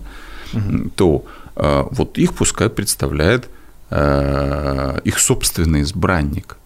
то 0.95 1.25
э, 1.56 1.84
вот 1.91 2.17
их 2.17 2.34
пускай 2.34 2.69
представляет 2.69 3.49
их 3.91 5.19
собственный 5.19 5.82
избранник. 5.82 6.58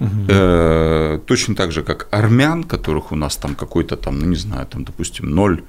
Э, 0.00 1.18
точно 1.26 1.54
так 1.56 1.72
же, 1.72 1.82
как 1.82 2.06
армян, 2.12 2.62
которых 2.64 3.10
у 3.12 3.16
нас 3.16 3.36
там 3.36 3.54
какой-то 3.54 3.96
там, 3.96 4.18
ну 4.20 4.26
не 4.26 4.36
знаю, 4.36 4.66
там, 4.66 4.84
допустим, 4.84 5.30
0, 5.30 5.62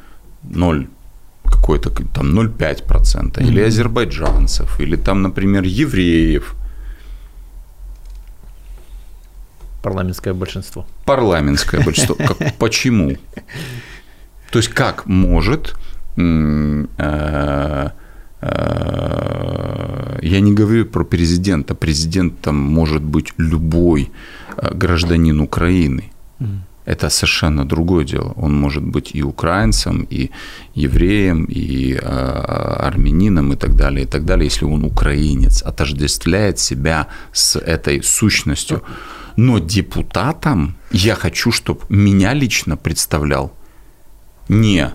0 0.43 0.88
какой-то 1.45 1.89
там 1.89 2.39
0,5%, 2.39 3.41
или 3.41 3.62
азербайджанцев, 3.62 4.79
или 4.81 4.95
там, 4.97 5.23
например, 5.23 5.63
евреев, 5.63 6.53
Парламентское 9.81 10.33
большинство. 10.33 10.85
парламентское 11.05 11.81
большинство. 11.83 12.15
Как- 12.27 12.55
почему? 12.57 13.15
То 14.51 14.59
есть 14.59 14.69
как 14.69 15.05
может 15.05 15.75
э, 16.17 16.85
э, 16.97 17.89
я 18.41 20.39
не 20.39 20.54
говорю 20.54 20.86
про 20.86 21.04
президента. 21.04 21.75
Президентом 21.75 22.56
может 22.56 23.02
быть 23.02 23.34
любой 23.38 24.12
э, 24.58 24.73
гражданин 24.73 25.39
Украины. 25.41 26.04
Это 26.86 27.10
совершенно 27.10 27.65
другое 27.65 28.06
дело. 28.06 28.34
Он 28.36 28.60
может 28.60 28.84
быть 28.84 29.12
и 29.13 29.21
украинцем, 29.23 30.08
и 30.10 30.32
евреем, 30.73 31.45
и 31.45 31.93
э, 31.93 31.99
армянином, 31.99 33.54
и 33.54 33.56
так 33.56 33.75
далее, 33.75 34.06
и 34.06 34.08
так 34.08 34.25
далее, 34.25 34.45
если 34.45 34.65
он 34.65 34.86
украинец, 34.86 35.62
отождествляет 35.62 36.58
себя 36.58 37.08
с 37.32 37.60
этой 37.60 38.02
сущностью. 38.02 38.82
Но 39.36 39.60
депутатом 39.60 40.75
я 40.91 41.15
хочу, 41.15 41.52
чтобы 41.52 41.82
меня 41.89 42.34
лично 42.34 42.78
представлял 42.78 43.52
не 44.47 44.89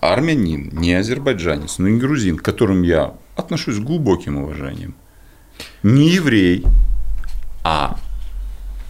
армянин, 0.00 0.70
не 0.72 0.94
азербайджанец, 0.94 1.78
но 1.78 1.88
и 1.88 1.96
грузин, 1.96 2.36
к 2.36 2.42
которым 2.42 2.82
я 2.82 3.14
отношусь 3.36 3.76
с 3.76 3.80
глубоким 3.80 4.36
уважением. 4.36 4.94
Не 5.82 6.08
еврей, 6.08 6.64
а 7.62 7.96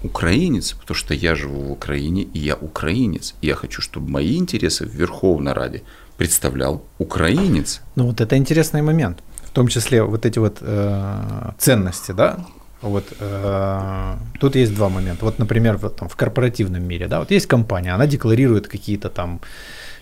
украинец, 0.02 0.72
потому 0.72 0.96
что 0.96 1.14
я 1.14 1.34
живу 1.34 1.60
в 1.62 1.72
Украине, 1.72 2.22
и 2.22 2.38
я 2.38 2.54
украинец. 2.54 3.34
И 3.42 3.46
я 3.46 3.54
хочу, 3.54 3.82
чтобы 3.82 4.10
мои 4.10 4.36
интересы 4.36 4.86
в 4.86 4.94
Верховной 4.94 5.52
Раде 5.52 5.82
представлял 6.16 6.84
украинец. 6.98 7.80
Ну 7.96 8.06
вот 8.06 8.20
это 8.20 8.36
интересный 8.36 8.82
момент. 8.82 9.22
В 9.44 9.50
том 9.50 9.68
числе 9.68 10.02
вот 10.02 10.26
эти 10.26 10.38
вот 10.38 10.58
э, 10.60 11.52
ценности, 11.58 12.12
да? 12.12 12.46
Вот 12.82 13.04
э, 13.20 14.16
тут 14.38 14.56
есть 14.56 14.74
два 14.74 14.88
момента. 14.88 15.24
Вот, 15.24 15.38
например, 15.38 15.76
вот, 15.76 15.96
там, 15.96 16.08
в 16.08 16.16
корпоративном 16.16 16.82
мире, 16.82 17.08
да, 17.08 17.18
вот 17.18 17.30
есть 17.30 17.46
компания, 17.46 17.94
она 17.94 18.06
декларирует 18.06 18.68
какие-то 18.68 19.10
там, 19.10 19.40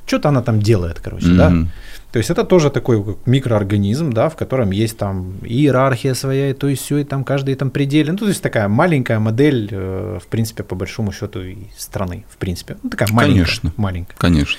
что-то 0.08 0.28
она 0.28 0.42
там 0.42 0.60
делает, 0.60 1.00
короче, 1.00 1.28
да. 1.28 1.50
Мгм. 1.50 1.70
То 2.12 2.18
есть 2.18 2.30
это 2.30 2.44
тоже 2.44 2.70
такой 2.70 3.04
микроорганизм, 3.26 4.12
да, 4.12 4.28
в 4.30 4.36
котором 4.36 4.70
есть 4.70 4.96
там 4.96 5.34
иерархия 5.44 6.14
своя, 6.14 6.50
и 6.50 6.54
то 6.54 6.66
и 6.68 6.74
все, 6.74 6.98
и 6.98 7.04
там 7.04 7.22
каждый 7.22 7.54
там 7.54 7.70
пределе. 7.70 8.12
Ну, 8.12 8.18
то 8.18 8.28
есть 8.28 8.42
такая 8.42 8.66
маленькая 8.68 9.18
модель, 9.18 9.68
э, 9.70 10.18
в 10.22 10.26
принципе, 10.28 10.62
по 10.62 10.74
большому 10.74 11.12
счету, 11.12 11.42
и 11.42 11.56
страны, 11.76 12.24
в 12.30 12.38
принципе. 12.38 12.76
Ну, 12.82 12.88
такая 12.88 13.08
маленькая. 13.12 13.44
Конечно. 13.44 13.72
Маленькая. 13.76 14.16
Конечно. 14.16 14.58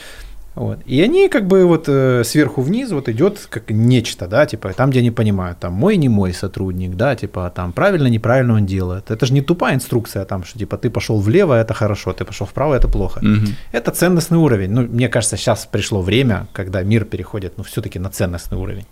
Вот. 0.60 0.80
И 0.86 1.02
они 1.02 1.30
как 1.30 1.48
бы 1.48 1.66
вот 1.66 1.86
э, 1.88 2.24
сверху 2.26 2.62
вниз 2.62 2.92
вот 2.92 3.08
идет 3.08 3.48
как 3.50 3.70
нечто, 3.70 4.28
да, 4.28 4.46
типа 4.46 4.74
там, 4.74 4.90
где 4.90 5.00
они 5.00 5.10
понимают, 5.10 5.60
там 5.60 5.72
мой, 5.72 5.96
не 5.96 6.10
мой 6.10 6.34
сотрудник, 6.34 6.96
да, 6.96 7.16
типа 7.16 7.50
там 7.56 7.72
правильно, 7.72 8.08
неправильно 8.08 8.56
он 8.56 8.66
делает. 8.66 9.10
Это 9.10 9.26
же 9.26 9.34
не 9.34 9.42
тупая 9.42 9.76
инструкция 9.76 10.26
там, 10.26 10.44
что 10.44 10.60
типа 10.60 10.78
ты 10.78 10.90
пошел 10.90 11.22
влево, 11.22 11.54
это 11.54 11.74
хорошо, 11.74 12.12
ты 12.12 12.26
пошел 12.26 12.46
вправо, 12.46 12.76
это 12.76 12.90
плохо. 12.90 13.22
Мгм. 13.24 13.56
Это 13.72 13.92
ценностный 13.92 14.38
уровень. 14.38 14.72
Ну, 14.72 14.82
мне 14.82 15.08
кажется, 15.08 15.38
сейчас 15.38 15.66
пришло 15.66 16.02
время, 16.02 16.48
когда 16.52 16.84
мир 16.84 17.06
переходит, 17.06 17.54
ну, 17.58 17.64
все-таки 17.64 17.98
на 17.98 18.10
ценностный 18.10 18.58
уровень. 18.58 18.86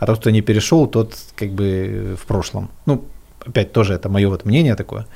А 0.00 0.06
тот, 0.06 0.18
кто 0.18 0.30
не 0.30 0.42
перешел, 0.42 0.88
тот 0.88 1.14
как 1.36 1.50
бы 1.50 2.16
в 2.20 2.26
прошлом. 2.26 2.70
Ну, 2.86 3.04
опять 3.46 3.72
тоже 3.72 3.94
это 3.94 4.08
мое 4.08 4.28
вот 4.28 4.44
мнение 4.44 4.74
такое. 4.74 5.06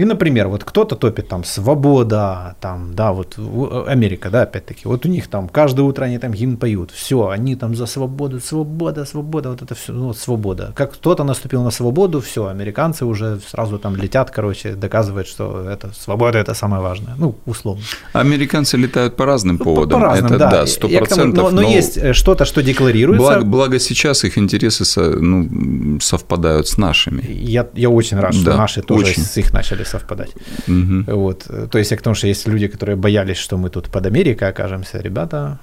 И, 0.00 0.04
например, 0.04 0.48
вот 0.48 0.64
кто-то 0.64 0.96
топит 0.96 1.28
там 1.28 1.44
свобода, 1.44 2.54
там, 2.60 2.94
да, 2.94 3.12
вот 3.12 3.34
в- 3.36 3.86
Америка, 3.86 4.30
да, 4.30 4.42
опять-таки, 4.42 4.80
вот 4.88 5.04
у 5.04 5.08
них 5.10 5.28
там 5.28 5.46
каждое 5.48 5.82
утро 5.82 6.04
они 6.06 6.18
там 6.18 6.32
гимн 6.32 6.56
поют, 6.56 6.90
все, 6.90 7.28
они 7.28 7.54
там 7.54 7.74
за 7.76 7.84
свободу, 7.86 8.40
свобода, 8.40 9.04
свобода, 9.04 9.50
вот 9.50 9.60
это 9.60 9.74
все, 9.74 9.92
ну, 9.92 10.06
вот 10.06 10.16
свобода. 10.16 10.72
Как 10.74 10.92
кто-то 10.92 11.24
наступил 11.24 11.62
на 11.62 11.70
свободу, 11.70 12.20
все, 12.20 12.46
американцы 12.46 13.04
уже 13.04 13.40
сразу 13.46 13.78
там 13.78 13.94
летят, 13.96 14.30
короче, 14.30 14.72
доказывают, 14.74 15.28
что 15.28 15.68
это 15.68 15.90
свобода, 15.92 16.38
это 16.38 16.54
самое 16.54 16.80
важное, 16.82 17.14
ну, 17.18 17.34
условно. 17.44 17.82
Американцы 18.14 18.78
летают 18.78 19.16
по 19.16 19.26
разным 19.26 19.56
Ну, 19.56 19.64
по- 19.64 19.74
поводам. 19.74 20.00
по-разному, 20.00 20.34
это 20.34 20.38
да. 20.38 20.50
да, 20.50 20.66
сто 20.66 20.88
Я 20.88 21.00
к 21.00 21.08
тому- 21.08 21.32
процентов. 21.32 21.52
Но, 21.52 21.60
но 21.60 21.68
есть 21.68 21.98
э, 21.98 22.14
что-то, 22.14 22.44
что 22.46 22.62
декларируется. 22.62 23.26
Благо, 23.26 23.44
благо 23.44 23.78
сейчас 23.78 24.24
их 24.24 24.38
интересы 24.38 24.84
со- 24.86 25.20
ну, 25.20 26.00
совпадают 26.00 26.68
с 26.68 26.78
нашими. 26.78 27.22
Я, 27.30 27.66
я 27.74 27.90
очень 27.90 28.18
рад, 28.18 28.34
что 28.34 28.44
Да, 28.46 28.56
наши 28.56 28.80
тоже 28.80 29.04
очень. 29.04 29.22
с 29.24 29.36
их 29.36 29.52
начали 29.52 29.84
совпадать. 29.90 30.30
Мгм. 30.66 31.04
Вот. 31.06 31.46
То 31.70 31.78
есть 31.78 31.90
я 31.90 31.96
к 31.96 32.02
тому, 32.02 32.14
что 32.14 32.26
есть 32.26 32.46
люди, 32.48 32.68
которые 32.68 32.96
боялись, 32.96 33.36
что 33.36 33.56
мы 33.56 33.70
тут 33.70 33.90
под 33.90 34.06
Америкой 34.06 34.48
окажемся, 34.48 35.00
ребята. 35.00 35.58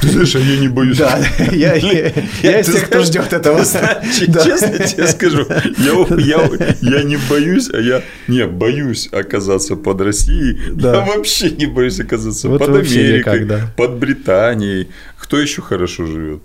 Ты 0.00 0.08
знаешь, 0.08 0.36
а 0.36 0.38
я 0.38 0.58
не 0.58 0.68
боюсь. 0.68 0.98
Да, 0.98 1.18
я, 1.52 1.74
я, 1.74 2.12
я 2.42 2.60
из 2.60 2.66
тех, 2.66 2.86
кто 2.86 3.00
ждет 3.02 3.32
этого. 3.32 3.60
Честно 3.64 4.78
тебе 4.78 5.06
скажу, 5.06 5.46
я, 5.78 6.06
я, 6.18 6.76
я 6.80 7.02
не 7.02 7.16
боюсь, 7.30 7.70
а 7.72 7.78
я 7.78 8.02
не 8.28 8.46
боюсь 8.46 9.08
оказаться 9.12 9.76
под 9.76 10.00
Россией. 10.02 10.58
Да. 10.72 10.94
Я 10.96 11.00
вообще 11.06 11.50
не 11.50 11.66
боюсь 11.66 11.98
оказаться 12.00 12.48
Вот 12.48 12.58
под 12.58 12.68
Америкой, 12.68 13.18
никак, 13.18 13.46
да. 13.46 13.72
под 13.76 13.98
Британией. 13.98 14.88
Кто 15.16 15.38
еще 15.38 15.62
хорошо 15.62 16.06
живет? 16.06 16.42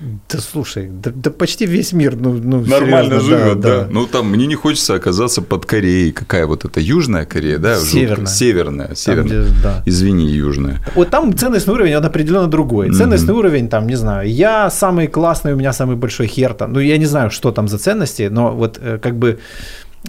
Да 0.00 0.38
слушай, 0.38 0.88
да, 0.90 1.12
да 1.14 1.30
почти 1.30 1.66
весь 1.66 1.92
мир, 1.92 2.16
ну, 2.16 2.32
ну 2.32 2.64
Нормально 2.64 3.20
серьезно, 3.20 3.20
живет, 3.20 3.60
да, 3.60 3.86
Ну 3.90 4.06
там 4.06 4.30
мне 4.30 4.46
не 4.46 4.54
хочется 4.54 4.94
оказаться 4.94 5.42
под 5.42 5.66
Кореей. 5.66 6.10
Какая 6.12 6.46
вот 6.46 6.64
это 6.64 6.80
Южная 6.80 7.26
Корея, 7.26 7.58
да? 7.58 7.74
Жутко. 7.74 7.90
Северная. 7.90 8.26
Северная. 8.26 8.86
Там, 8.86 8.96
Северная. 8.96 9.42
где- 9.44 9.62
да. 9.62 9.82
Извини, 9.84 10.26
Южная. 10.26 10.80
Вот 10.94 11.10
там 11.10 11.36
ценностный 11.36 11.74
уровень, 11.74 11.96
он 11.96 12.04
определенно 12.04 12.46
другой. 12.46 12.90
Ценностный 12.90 13.34
уровень, 13.34 13.68
там, 13.68 13.86
не 13.86 13.96
знаю, 13.96 14.30
я 14.32 14.70
самый 14.70 15.06
классный, 15.06 15.52
у 15.52 15.56
меня 15.56 15.72
самый 15.74 15.96
большой 15.96 16.28
хер 16.28 16.54
там. 16.54 16.72
Ну, 16.72 16.80
я 16.80 16.96
не 16.96 17.06
знаю, 17.06 17.30
что 17.30 17.52
там 17.52 17.68
за 17.68 17.78
ценности, 17.78 18.28
но 18.30 18.52
вот 18.52 18.78
э, 18.80 18.98
как 19.02 19.16
бы, 19.16 19.38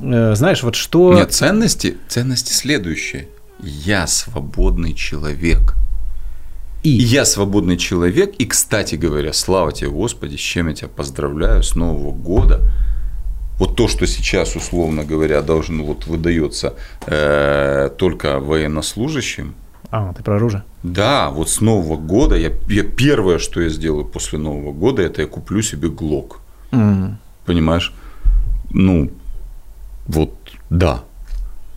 э, 0.02 0.36
знаешь, 0.36 0.64
вот 0.64 0.76
что... 0.76 1.14
Нет, 1.16 1.34
ценности, 1.34 1.98
ценности 2.08 2.54
следующие. 2.54 3.28
Я 3.60 4.08
свободный 4.08 4.94
человек. 4.94 5.76
И 6.84 6.90
я 6.90 7.26
свободный 7.26 7.78
человек, 7.78 8.34
и, 8.40 8.46
кстати 8.46 8.96
говоря, 8.96 9.34
слава 9.34 9.72
тебе, 9.72 9.90
Господи, 9.92 10.36
с 10.36 10.40
чем 10.40 10.68
я 10.70 10.74
тебя 10.76 10.88
поздравляю, 10.88 11.62
с 11.62 11.76
Нового 11.76 12.12
года. 12.12 12.60
Вот 13.60 13.76
то, 13.76 13.88
что 13.88 14.08
сейчас, 14.08 14.56
условно 14.56 15.04
говоря, 15.04 15.44
должно 15.44 15.84
вот 15.84 16.08
выдается 16.08 16.74
э, 17.06 17.90
только 17.98 18.40
военнослужащим, 18.40 19.54
А, 19.92 20.12
ты 20.14 20.24
про 20.24 20.38
оружие? 20.38 20.64
да, 20.82 21.30
вот 21.30 21.50
с 21.50 21.62
Нового 21.62 21.98
года 21.98 22.36
я, 22.36 22.52
я 22.70 22.84
первое, 22.84 23.38
что 23.38 23.62
я 23.62 23.70
сделаю 23.70 24.06
после 24.06 24.40
Нового 24.40 24.72
года, 24.72 25.04
это 25.04 25.22
я 25.22 25.28
куплю 25.28 25.62
себе 25.62 25.90
ГЛОК. 25.90 26.40
М. 26.72 27.20
Понимаешь? 27.46 27.94
Ну, 28.72 29.12
вот 30.08 30.34
да. 30.72 31.04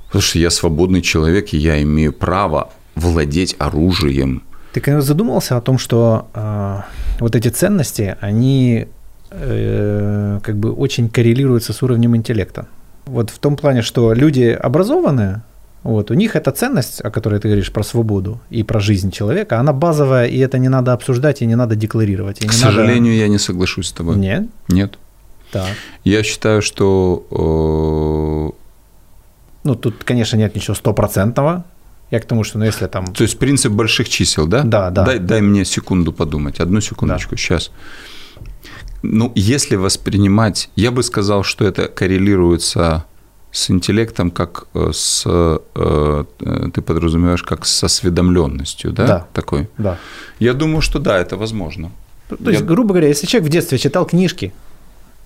Потому 0.07 0.23
что 0.23 0.39
я 0.39 0.49
свободный 0.49 1.03
человек, 1.03 1.53
и 1.53 1.59
я 1.59 1.83
имею 1.83 2.15
право 2.15 2.71
владеть 2.95 3.57
оружием. 3.59 4.43
Ты 4.75 4.81
когда 4.81 5.01
задумался 5.01 5.57
о 5.57 5.61
том, 5.61 5.79
что 5.79 6.27
э, 6.35 6.81
вот 7.21 7.37
эти 7.37 7.47
ценности, 7.47 8.17
они 8.21 8.89
э, 9.31 10.41
как 10.43 10.57
бы 10.57 10.73
очень 10.73 11.09
коррелируются 11.09 11.73
с 11.73 11.81
уровнем 11.83 12.17
интеллекта. 12.17 12.67
Вот 13.07 13.31
в 13.31 13.39
том 13.39 13.57
плане, 13.57 13.83
что 13.83 14.13
люди 14.13 14.59
образованные, 14.63 15.43
вот, 15.85 16.11
у 16.11 16.15
них 16.15 16.35
эта 16.35 16.51
ценность, 16.51 17.01
о 17.05 17.11
которой 17.13 17.39
ты 17.39 17.47
говоришь, 17.47 17.71
про 17.71 17.85
свободу 17.85 18.41
и 18.51 18.65
про 18.65 18.81
жизнь 18.81 19.13
человека, 19.13 19.61
она 19.61 19.73
базовая, 19.73 20.27
и 20.27 20.39
это 20.39 20.59
не 20.59 20.69
надо 20.69 20.93
обсуждать, 20.93 21.43
и 21.43 21.47
не 21.47 21.55
надо 21.55 21.77
декларировать. 21.77 22.43
И 22.43 22.49
К 22.49 22.53
сожалению, 22.53 23.15
я 23.15 23.29
не 23.29 23.39
соглашусь 23.39 23.87
с 23.87 23.93
тобой. 23.93 24.17
Надо... 24.17 24.27
Нет? 24.27 24.49
Нет. 24.69 24.99
Так. 25.53 25.69
Я 26.03 26.25
считаю, 26.25 26.63
что... 26.63 27.25
Ну, 29.63 29.75
тут, 29.77 30.03
конечно, 30.03 30.37
нет 30.37 30.57
ничего 30.57 30.75
стопроцентного. 30.75 31.65
Я 32.11 32.21
к 32.21 32.27
тому, 32.27 32.45
что, 32.45 32.59
ну, 32.59 32.65
если 32.65 32.87
там... 32.87 33.07
то 33.07 33.25
есть 33.25 33.39
принцип 33.39 33.73
больших 33.73 34.09
чисел, 34.09 34.47
да? 34.47 34.63
Да, 34.63 34.91
да. 34.91 35.05
Дай, 35.05 35.19
дай 35.19 35.41
мне 35.41 35.65
секунду 35.65 36.13
подумать. 36.13 36.61
Одну 36.61 36.81
секундочку, 36.81 37.37
сейчас. 37.37 37.71
Ну, 39.03 39.33
если 39.35 39.77
воспринимать... 39.77 40.71
Я 40.77 40.91
бы 40.91 41.03
сказал, 41.03 41.43
что 41.43 41.65
это 41.65 41.89
коррелируется 41.89 43.05
с 43.51 43.71
интеллектом, 43.71 44.31
как 44.31 44.67
э, 44.75 44.91
с... 44.93 45.23
э, 45.27 45.59
э, 45.75 46.25
Ты 46.73 46.83
подразумеваешь, 46.83 47.43
как 47.43 47.67
с 47.67 47.85
осведомленностью, 47.85 48.93
да? 48.93 49.07
Да. 49.07 49.27
Такой. 49.33 49.69
Да. 49.79 49.99
Я 50.41 50.55
думаю, 50.55 50.81
что 50.83 50.99
да, 50.99 51.19
это 51.19 51.37
возможно. 51.37 51.91
То 52.29 52.51
есть, 52.51 52.61
Я- 52.61 52.67
грубо 52.67 52.89
говоря, 52.95 53.09
если 53.09 53.27
человек 53.27 53.49
в 53.49 53.53
детстве 53.53 53.79
читал 53.79 54.07
книжки 54.07 54.53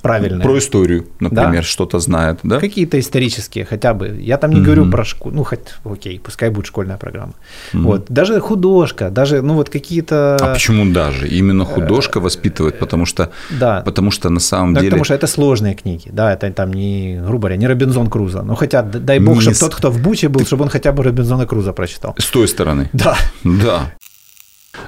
правильные, 0.02 0.40
Про 0.42 0.58
историю, 0.58 1.06
например, 1.20 1.62
Да. 1.62 1.62
что-то 1.62 1.98
знает, 1.98 2.38
да? 2.42 2.60
какие-то 2.60 2.98
исторические 2.98 3.64
хотя 3.64 3.94
бы. 3.94 4.18
Я 4.20 4.36
там 4.38 4.50
не 4.50 4.56
Мгм. 4.56 4.64
говорю 4.64 4.90
про 4.90 5.04
школу, 5.04 5.34
ну 5.34 5.44
хоть, 5.44 5.60
окей, 5.84 6.18
пускай 6.20 6.50
будет 6.50 6.66
школьная 6.66 6.96
программа. 6.96 7.34
Мгм. 7.72 7.84
Вот, 7.84 8.06
даже 8.08 8.40
художка, 8.40 9.10
даже, 9.10 9.42
ну 9.42 9.54
вот 9.54 9.68
какие-то... 9.70 10.36
А 10.40 10.52
почему 10.54 10.92
даже? 10.92 11.28
Именно 11.28 11.64
художка 11.64 12.20
воспитывает, 12.20 12.78
потому 12.78 13.06
что, 13.06 13.30
Да. 13.60 13.82
потому 13.84 14.10
что 14.10 14.30
на 14.30 14.40
самом 14.40 14.74
Да, 14.74 14.80
деле... 14.80 14.90
потому 14.90 15.04
что 15.04 15.14
это 15.14 15.26
сложные 15.26 15.74
книги, 15.74 16.08
да, 16.12 16.32
это 16.32 16.50
там 16.52 16.72
не, 16.72 17.18
грубо 17.20 17.48
говоря, 17.48 17.56
не 17.56 17.66
Робинзон 17.66 18.08
Крузо. 18.08 18.42
Ну, 18.42 18.54
хотя, 18.54 18.82
дай 18.82 19.18
бог, 19.18 19.34
Не 19.36 19.40
чтобы 19.42 19.56
тот, 19.58 19.74
кто 19.74 19.90
в 19.90 20.00
Буче 20.02 20.28
был, 20.28 20.44
чтобы 20.46 20.64
он 20.64 20.70
хотя 20.70 20.92
бы 20.92 21.02
Робинзона 21.02 21.46
Круза 21.46 21.72
прочитал. 21.72 22.14
С 22.18 22.26
той 22.30 22.46
стороны. 22.48 22.88
Да. 22.92 23.16
Да. 23.44 23.92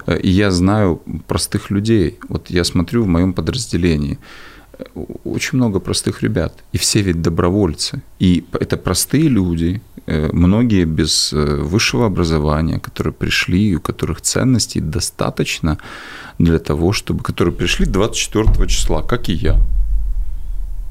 Э, 0.06 0.18
я 0.22 0.50
знаю 0.50 1.00
простых 1.26 1.70
людей. 1.70 2.18
Вот 2.28 2.50
я 2.50 2.64
смотрю 2.64 3.04
в 3.04 3.06
моем 3.06 3.32
подразделении. 3.32 4.18
Очень 5.24 5.58
много 5.58 5.80
простых 5.80 6.22
ребят. 6.22 6.52
И 6.72 6.78
все 6.78 7.02
ведь 7.02 7.22
добровольцы. 7.22 8.02
И 8.18 8.44
это 8.52 8.76
простые 8.76 9.28
люди, 9.28 9.80
э, 10.06 10.30
многие 10.32 10.84
без 10.84 11.32
э, 11.32 11.36
высшего 11.36 12.06
образования, 12.06 12.78
которые 12.78 13.12
пришли, 13.12 13.76
у 13.76 13.80
которых 13.80 14.20
ценностей 14.20 14.80
достаточно 14.80 15.78
для 16.38 16.58
того, 16.58 16.92
чтобы... 16.92 17.22
Которые 17.22 17.54
пришли 17.54 17.86
24 17.86 18.68
числа, 18.68 19.02
как 19.02 19.28
и 19.28 19.32
я. 19.32 19.60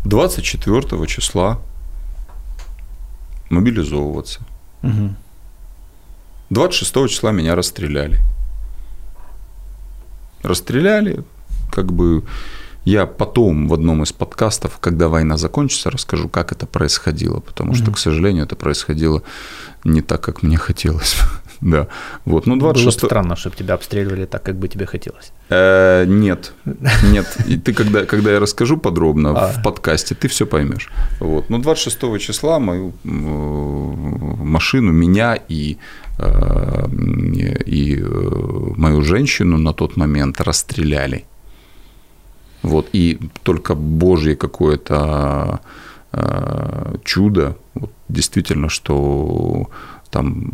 24 0.06 1.08
числа 1.08 1.60
мобилизовываться. 3.50 4.40
Мгм. 4.82 5.16
26 6.50 7.10
числа 7.10 7.32
меня 7.32 7.56
расстреляли. 7.56 8.20
Расстреляли, 10.44 11.24
как 11.72 11.92
бы 11.92 12.24
я 12.86 13.06
потом 13.06 13.68
в 13.68 13.74
одном 13.74 14.04
из 14.04 14.12
подкастов, 14.12 14.78
когда 14.80 15.08
война 15.10 15.38
закончится, 15.38 15.92
расскажу, 15.92 16.30
как 16.30 16.52
это 16.52 16.66
происходило, 16.66 17.40
потому 17.40 17.74
что, 17.74 17.86
Мгм. 17.86 17.94
к 17.94 17.98
сожалению, 18.00 18.46
это 18.46 18.56
происходило 18.56 19.22
не 19.84 20.02
так, 20.02 20.22
как 20.22 20.44
мне 20.44 20.58
хотелось. 20.58 21.18
Да, 21.62 21.88
вот, 22.24 22.46
ну, 22.48 22.56
Было 22.56 22.72
26... 22.74 23.02
бы 23.02 23.08
странно, 23.08 23.36
чтобы 23.36 23.58
тебя 23.58 23.74
обстреливали 23.74 24.26
так, 24.26 24.44
как 24.44 24.56
бы 24.56 24.70
тебе 24.70 24.86
хотелось. 24.86 25.34
Э, 25.50 26.06
нет, 26.08 26.54
нет. 27.12 27.26
И 27.48 27.58
ты, 27.58 27.74
когда, 27.74 28.06
когда 28.06 28.32
я 28.32 28.40
расскажу 28.40 28.78
подробно 28.78 29.32
А. 29.36 29.48
в 29.52 29.62
подкасте, 29.62 30.16
ты 30.16 30.30
все 30.30 30.46
поймешь. 30.46 30.90
Вот. 31.20 31.50
Ну, 31.50 31.58
26 31.58 32.18
числа 32.22 32.60
мою 32.60 32.94
э, 33.04 33.08
машину, 33.10 34.94
меня 34.94 35.36
и, 35.36 35.78
э, 36.18 36.88
и 37.66 38.04
мою 38.78 39.02
женщину 39.02 39.58
на 39.58 39.74
тот 39.74 39.98
момент 39.98 40.40
расстреляли. 40.42 41.26
Вот. 42.64 42.90
И 42.94 43.20
только 43.44 43.76
Божье 43.76 44.36
какое-то 44.36 45.60
э, 46.12 46.96
чудо, 47.04 47.56
вот, 47.74 47.92
действительно, 48.10 48.70
что 48.70 49.70
там 50.12 50.50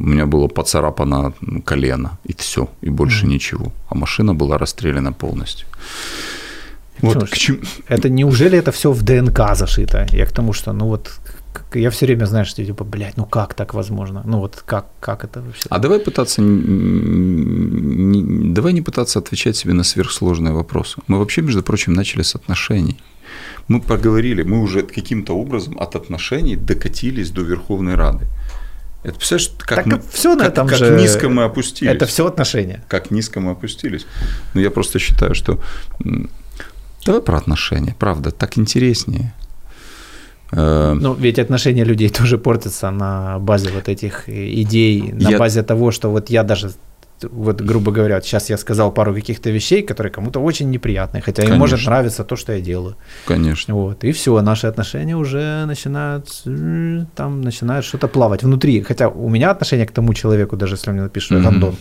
у 0.00 0.08
меня 0.08 0.26
было 0.26 0.48
поцарапано 0.48 1.32
колено, 1.64 2.18
и 2.24 2.32
все, 2.32 2.68
и 2.80 2.90
больше 2.90 3.24
Мгм. 3.24 3.34
ничего. 3.34 3.72
А 3.88 3.94
машина 3.94 4.34
была 4.34 4.58
расстреляна 4.58 5.12
полностью. 5.12 5.66
Вот 7.02 7.12
Слушай, 7.12 7.32
к 7.32 7.36
чему... 7.36 7.58
Это 7.88 8.08
неужели 8.08 8.58
это 8.58 8.72
все 8.72 8.90
в 8.92 9.02
ДНК 9.02 9.54
зашито? 9.54 10.06
Я 10.12 10.26
к 10.26 10.32
тому, 10.32 10.52
что, 10.52 10.72
ну 10.72 10.86
вот, 10.86 11.10
я 11.74 11.90
все 11.90 12.06
время, 12.06 12.26
знаешь, 12.26 12.54
типа, 12.54 12.84
блядь, 12.84 13.16
ну 13.16 13.26
как 13.26 13.54
так 13.54 13.74
возможно? 13.74 14.22
Ну 14.24 14.38
вот 14.38 14.62
как, 14.66 14.86
как 15.00 15.24
это 15.24 15.40
вообще? 15.40 15.62
А 15.70 15.78
давай 15.78 15.98
пытаться, 15.98 16.42
не, 16.42 18.22
давай 18.54 18.72
не 18.72 18.82
пытаться 18.82 19.18
отвечать 19.18 19.56
себе 19.56 19.72
на 19.72 19.84
сверхсложные 19.84 20.52
вопросы. 20.52 21.00
Мы 21.08 21.18
вообще, 21.18 21.42
между 21.42 21.62
прочим, 21.62 21.92
начали 21.94 22.22
с 22.22 22.34
отношений. 22.34 23.00
Мы 23.68 23.80
поговорили, 23.80 24.42
мы 24.42 24.60
уже 24.60 24.82
каким-то 24.82 25.36
образом 25.36 25.78
от 25.80 25.96
отношений 25.96 26.56
докатились 26.56 27.30
до 27.30 27.42
Верховной 27.42 27.94
Рады. 27.94 28.26
Это 29.02 29.14
представляешь, 29.14 29.52
как, 29.58 29.76
так 29.76 29.86
мы, 29.86 30.02
все 30.12 30.34
на 30.34 30.44
как, 30.44 30.52
этом 30.52 30.68
как 30.68 30.78
же... 30.78 30.96
низко 30.96 31.28
мы 31.28 31.44
опустились. 31.44 31.92
Это 31.92 32.06
все 32.06 32.26
отношения. 32.26 32.84
Как 32.88 33.10
низко 33.10 33.40
мы 33.40 33.52
опустились. 33.52 34.06
Но 34.54 34.60
я 34.60 34.70
просто 34.70 34.98
считаю, 34.98 35.34
что 35.34 35.58
давай 37.06 37.22
про 37.22 37.38
отношения, 37.38 37.94
правда, 37.98 38.30
так 38.30 38.58
интереснее. 38.58 39.32
Э, 40.52 40.94
ну, 40.94 41.14
ведь 41.14 41.38
отношения 41.38 41.84
людей 41.84 42.08
тоже 42.18 42.38
портятся 42.38 42.90
на 42.90 43.38
базе 43.38 43.70
вот 43.70 43.88
этих 43.88 44.28
идей, 44.28 45.12
на 45.12 45.30
я... 45.30 45.38
базе 45.38 45.62
того, 45.62 45.90
что 45.90 46.10
вот 46.10 46.30
я 46.30 46.42
даже 46.42 46.70
вот, 47.22 47.60
грубо 47.60 47.92
говоря, 47.92 48.14
вот 48.14 48.24
сейчас 48.24 48.50
я 48.50 48.56
сказал 48.56 48.92
пару 48.92 49.14
каких-то 49.14 49.50
вещей, 49.50 49.82
которые 49.82 50.12
кому-то 50.12 50.40
очень 50.40 50.70
неприятные, 50.70 51.20
хотя 51.20 51.42
Конечно. 51.42 51.54
им 51.54 51.58
может 51.60 51.86
нравиться 51.86 52.24
то, 52.24 52.36
что 52.36 52.52
я 52.52 52.60
делаю. 52.60 52.96
Конечно. 53.26 53.74
Вот, 53.74 54.04
и 54.04 54.12
все, 54.12 54.40
наши 54.40 54.66
отношения 54.66 55.16
уже 55.16 55.66
начинают, 55.66 56.28
там, 57.14 57.42
начинают 57.42 57.84
что-то 57.84 58.08
плавать 58.08 58.42
внутри. 58.42 58.82
Хотя 58.82 59.08
у 59.08 59.28
меня 59.28 59.50
отношение 59.50 59.86
к 59.86 59.92
тому 59.92 60.14
человеку, 60.14 60.56
даже 60.56 60.74
если 60.74 60.90
он 60.90 60.96
мне 60.96 61.02
напишет, 61.02 61.42
я 61.42 61.72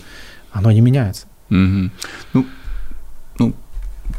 оно 0.52 0.72
не 0.72 0.82
меняется. 0.82 1.28
Угу. 1.50 1.90
Ну, 2.34 2.46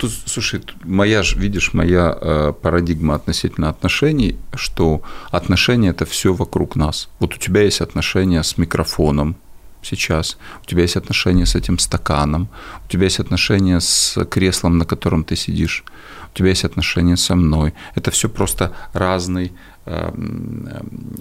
тут, 0.00 0.12
слушай, 0.26 0.62
моя 0.84 1.22
же, 1.22 1.38
видишь, 1.38 1.74
моя 1.74 2.18
э, 2.20 2.52
парадигма 2.62 3.14
относительно 3.14 3.68
отношений, 3.68 4.36
что 4.54 5.02
отношения– 5.30 5.90
это 5.90 6.04
все 6.06 6.32
вокруг 6.32 6.76
нас. 6.76 7.08
Вот 7.18 7.34
у 7.34 7.38
тебя 7.38 7.62
есть 7.62 7.82
отношения 7.82 8.42
с 8.42 8.58
микрофоном, 8.58 9.36
сейчас, 9.82 10.38
у 10.62 10.66
тебя 10.66 10.82
есть 10.82 10.96
отношения 10.96 11.44
с 11.44 11.54
этим 11.54 11.78
стаканом, 11.78 12.48
у 12.86 12.88
тебя 12.88 13.04
есть 13.04 13.20
отношения 13.20 13.80
с 13.80 14.24
креслом, 14.24 14.78
на 14.78 14.84
котором 14.84 15.22
ты 15.22 15.36
сидишь, 15.36 15.84
у 16.32 16.36
тебя 16.36 16.48
есть 16.48 16.64
отношения 16.64 17.16
со 17.16 17.34
мной. 17.34 17.74
Это 17.94 18.10
все 18.10 18.28
просто 18.28 18.72
разный 18.94 19.52
э, 19.84 20.12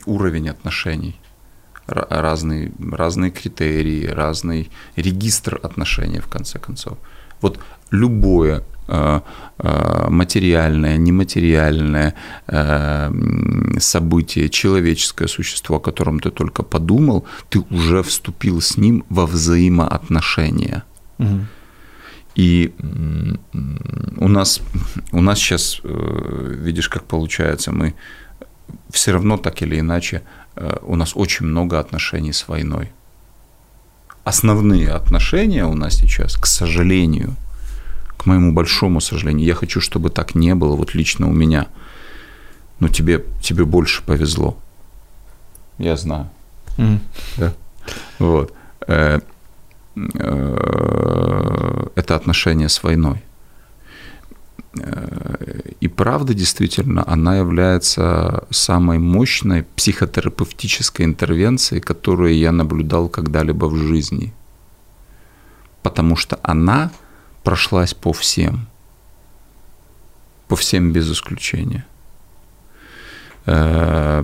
уровень 0.05 0.49
отношений, 0.49 1.19
разный, 1.88 2.71
разные 2.91 3.32
критерии, 3.32 4.05
разный 4.05 4.69
регистр 4.95 5.59
отношений, 5.63 6.19
в 6.19 6.27
конце 6.27 6.59
концов. 6.59 6.97
Вот 7.41 7.59
любое 7.91 8.63
Э, 8.91 9.21
э, 9.59 10.07
материальное, 10.09 10.97
нематериальное 10.97 12.15
э, 12.47 13.11
событие, 13.79 14.49
человеческое 14.49 15.27
существо, 15.27 15.75
о 15.75 15.79
котором 15.79 16.19
ты 16.19 16.31
только 16.31 16.63
подумал, 16.63 17.25
ты 17.49 17.59
уже 17.69 18.01
вступил 18.01 18.61
с 18.61 18.77
ним 18.77 19.03
во 19.09 19.27
взаимоотношения. 19.27 20.83
Угу. 21.19 21.39
И 22.35 22.73
у 24.17 24.27
нас, 24.27 24.61
у 25.11 25.21
нас 25.21 25.37
сейчас, 25.39 25.81
видишь, 25.83 26.89
как 26.89 27.03
получается, 27.03 27.71
мы 27.71 27.93
все 28.89 29.11
равно 29.11 29.37
так 29.37 29.61
или 29.61 29.79
иначе, 29.79 30.21
у 30.81 30.95
нас 30.95 31.11
очень 31.15 31.45
много 31.45 31.79
отношений 31.79 32.33
с 32.33 32.47
войной. 32.47 32.91
Основные 34.23 34.89
отношения 34.89 35.65
у 35.65 35.75
нас 35.75 35.95
сейчас, 35.95 36.37
к 36.37 36.45
сожалению, 36.45 37.35
к 38.20 38.26
моему 38.26 38.51
большому 38.51 38.99
сожалению. 38.99 39.47
Я 39.47 39.55
хочу, 39.55 39.80
чтобы 39.80 40.09
так 40.09 40.36
не 40.36 40.53
было, 40.53 40.76
вот 40.76 40.93
лично 40.93 41.30
у 41.30 41.32
меня. 41.32 41.67
Но 42.80 42.89
тебе, 42.89 43.24
тебе 43.41 43.63
больше 43.63 44.03
повезло. 44.03 44.57
Я 45.78 45.95
знаю. 45.95 46.30
Mm. 46.78 46.99
Да? 47.38 47.53
Вот. 48.20 48.53
Э, 48.88 49.20
э, 49.95 51.88
это 51.95 52.15
отношение 52.15 52.67
с 52.67 52.84
войной. 52.84 53.24
Э, 54.78 55.61
и 55.80 55.88
правда, 55.88 56.34
действительно, 56.34 57.05
она 57.07 57.38
является 57.38 58.43
самой 58.49 58.97
мощной 58.97 59.63
психотерапевтической 59.78 61.05
интервенцией, 61.05 61.80
которую 61.80 62.38
я 62.38 62.51
наблюдал 62.51 63.07
когда-либо 63.07 63.67
в 63.67 63.78
жизни. 63.78 64.34
Потому 65.84 66.17
что 66.17 66.38
она 66.43 66.91
прошлась 67.43 67.93
по 67.93 68.13
всем, 68.13 68.67
по 70.47 70.55
всем 70.55 70.91
без 70.91 71.11
исключения. 71.11 71.85
Э, 73.45 74.23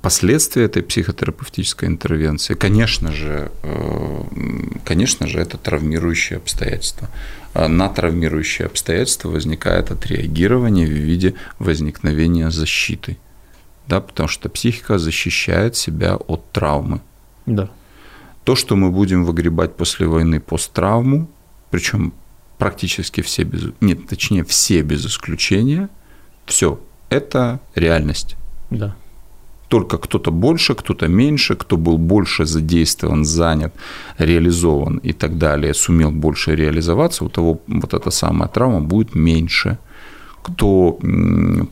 последствия 0.00 0.64
этой 0.64 0.82
психотерапевтической 0.82 1.88
интервенции, 1.88 2.54
конечно 2.54 3.12
же, 3.12 3.50
э, 3.62 4.22
конечно 4.84 5.26
же, 5.26 5.40
это 5.40 5.58
травмирующие 5.58 6.38
обстоятельства. 6.38 7.08
А 7.54 7.68
на 7.68 7.88
травмирующие 7.88 8.66
обстоятельства 8.66 9.28
возникает 9.30 9.90
отреагирование 9.90 10.86
в 10.86 10.90
виде 10.90 11.34
возникновения 11.58 12.50
защиты. 12.50 13.18
Да, 13.88 14.00
потому 14.00 14.28
что 14.28 14.48
психика 14.48 14.98
защищает 14.98 15.76
себя 15.76 16.16
от 16.16 16.50
травмы. 16.52 17.00
Да. 17.46 17.68
То, 18.44 18.54
что 18.54 18.76
мы 18.76 18.90
будем 18.90 19.24
выгребать 19.24 19.76
после 19.76 20.06
войны 20.06 20.40
посттравму, 20.40 21.28
причем 21.70 22.12
практически 22.58 23.20
все 23.20 23.44
без, 23.44 23.72
нет, 23.80 24.06
точнее 24.08 24.44
все 24.44 24.82
без 24.82 25.06
исключения, 25.06 25.88
все, 26.46 26.80
это 27.08 27.60
реальность. 27.74 28.36
Да. 28.70 28.94
Только 29.68 29.98
кто-то 29.98 30.30
больше, 30.30 30.74
кто-то 30.74 31.08
меньше, 31.08 31.54
кто 31.54 31.76
был 31.76 31.98
больше 31.98 32.46
задействован, 32.46 33.24
занят, 33.24 33.74
реализован 34.16 34.96
и 34.98 35.12
так 35.12 35.36
далее, 35.36 35.74
сумел 35.74 36.10
больше 36.10 36.56
реализоваться, 36.56 37.24
у 37.24 37.28
того 37.28 37.60
вот 37.66 37.94
эта 37.94 38.10
самая 38.10 38.48
травма 38.48 38.80
будет 38.80 39.14
меньше. 39.14 39.78
Кто 40.42 40.98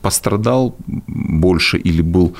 пострадал 0.03 0.75
больше 1.07 1.77
или 1.77 2.03
был 2.03 2.35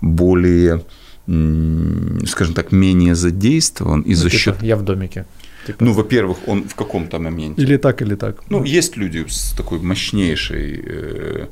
более, 0.00 0.84
скажем 1.26 2.54
так, 2.54 2.70
менее 2.70 3.16
задействован 3.16 4.02
и 4.02 4.10
ну, 4.10 4.16
за 4.16 4.30
типа, 4.30 4.40
счет... 4.40 4.62
Я 4.62 4.76
в 4.76 4.82
домике. 4.82 5.26
Типа. 5.66 5.84
Ну, 5.84 5.92
во-первых, 5.92 6.38
он 6.46 6.68
в 6.68 6.74
каком-то 6.74 7.18
моменте. 7.18 7.62
Или 7.62 7.76
так, 7.76 8.02
или 8.02 8.16
так. 8.16 8.36
Ну, 8.50 8.64
есть 8.64 8.96
люди 8.96 9.24
с 9.28 9.52
такой 9.56 9.78
мощнейшей, 9.78 10.82
э, 10.84 11.46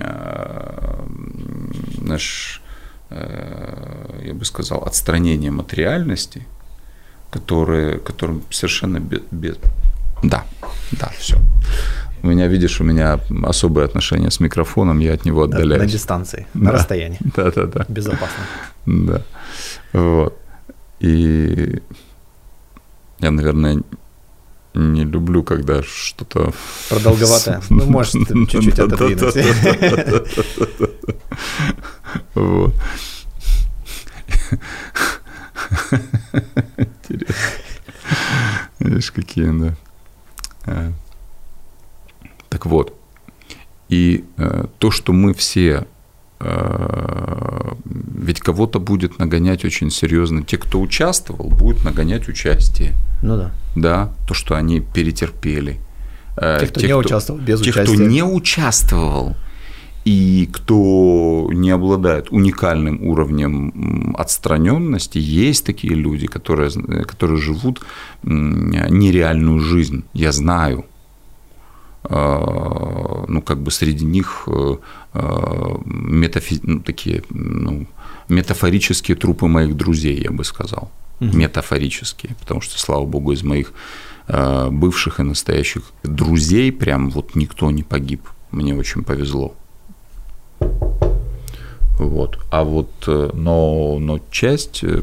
э, 0.00 1.04
знаешь, 2.02 2.62
э, 3.10 4.22
я 4.24 4.34
бы 4.34 4.44
сказал, 4.44 4.82
отстранением 4.82 5.60
от 5.60 5.74
реальности, 5.74 6.46
которые, 7.30 7.98
которым 7.98 8.42
совершенно 8.50 8.98
без, 8.98 9.20
без... 9.30 9.56
Да, 10.22 10.44
да, 10.92 11.10
все. 11.18 11.36
У 12.22 12.28
меня, 12.28 12.48
видишь, 12.48 12.80
у 12.80 12.84
меня 12.84 13.20
особые 13.44 13.84
отношения 13.84 14.30
с 14.30 14.40
микрофоном, 14.40 14.98
я 14.98 15.12
от 15.12 15.24
него 15.24 15.42
отдаляюсь. 15.42 15.82
На 15.82 15.88
дистанции, 15.88 16.46
на 16.54 16.70
да. 16.70 16.72
расстоянии. 16.72 17.18
Да, 17.36 17.52
да, 17.52 17.66
да. 17.66 17.84
Безопасно. 17.88 18.44
Да. 18.86 19.22
Вот. 19.92 20.36
И 20.98 21.82
я, 23.18 23.30
наверное, 23.30 23.82
не 24.74 25.04
люблю, 25.04 25.42
когда 25.42 25.82
что-то... 25.82 26.52
Продолговатое. 26.88 27.62
Ну, 27.70 27.86
может, 27.86 28.12
чуть-чуть 28.28 28.78
отодвинуть. 28.78 29.34
Вот. 32.34 32.74
Интересно. 36.76 37.34
Видишь, 38.78 39.10
какие, 39.10 39.50
да. 39.58 39.74
А. 40.66 40.92
Так 42.48 42.66
вот. 42.66 42.94
И 43.88 44.24
э, 44.36 44.66
то, 44.78 44.90
что 44.90 45.12
мы 45.12 45.32
все 45.34 45.86
ведь 48.26 48.40
кого-то 48.40 48.78
будет 48.78 49.18
нагонять 49.18 49.64
очень 49.64 49.90
серьезно. 49.90 50.42
Те, 50.42 50.58
кто 50.58 50.80
участвовал, 50.80 51.48
будут 51.48 51.84
нагонять 51.84 52.28
участие. 52.28 52.94
Ну 53.22 53.36
да. 53.36 53.52
Да, 53.74 54.12
то, 54.26 54.34
что 54.34 54.54
они 54.54 54.80
перетерпели. 54.80 55.80
Э, 56.36 56.58
те, 56.60 56.66
кто 56.66 56.80
те, 56.80 56.86
не 56.86 56.92
кто, 56.92 56.98
участвовал, 56.98 57.40
без 57.40 57.60
те, 57.60 57.70
участия. 57.70 57.94
кто 57.94 58.04
не 58.04 58.22
участвовал 58.22 59.36
и 60.04 60.48
кто 60.52 61.48
не 61.52 61.70
обладает 61.70 62.30
уникальным 62.30 63.02
уровнем 63.02 64.14
отстраненности, 64.18 65.18
есть 65.18 65.64
такие 65.64 65.94
люди, 65.94 66.26
которые, 66.26 66.70
которые 67.04 67.38
живут 67.38 67.82
нереальную 68.22 69.60
жизнь. 69.60 70.04
Я 70.12 70.32
знаю. 70.32 70.84
Э, 72.08 73.24
ну, 73.28 73.42
как 73.42 73.58
бы 73.58 73.70
среди 73.70 74.04
них 74.04 74.48
э, 74.48 74.76
метафи... 75.84 76.60
ну, 76.62 76.80
такие, 76.80 77.22
ну, 77.30 77.86
метафорические 78.28 79.16
трупы 79.16 79.46
моих 79.46 79.76
друзей, 79.76 80.22
я 80.22 80.30
бы 80.30 80.44
сказал. 80.44 80.90
Угу. 81.20 81.36
Метафорические, 81.36 82.36
потому 82.40 82.60
что, 82.60 82.78
слава 82.78 83.04
богу, 83.04 83.32
из 83.32 83.42
моих 83.42 83.72
э, 84.28 84.68
бывших 84.70 85.20
и 85.20 85.22
настоящих 85.22 85.82
друзей 86.02 86.72
прям 86.72 87.10
вот 87.10 87.34
никто 87.34 87.70
не 87.70 87.82
погиб. 87.82 88.22
Мне 88.50 88.74
очень 88.74 89.02
повезло. 89.02 89.54
Вот. 91.98 92.38
А 92.50 92.62
вот, 92.62 92.90
э, 93.06 93.30
но, 93.32 93.98
но 93.98 94.20
часть 94.30 94.84
э, 94.84 95.00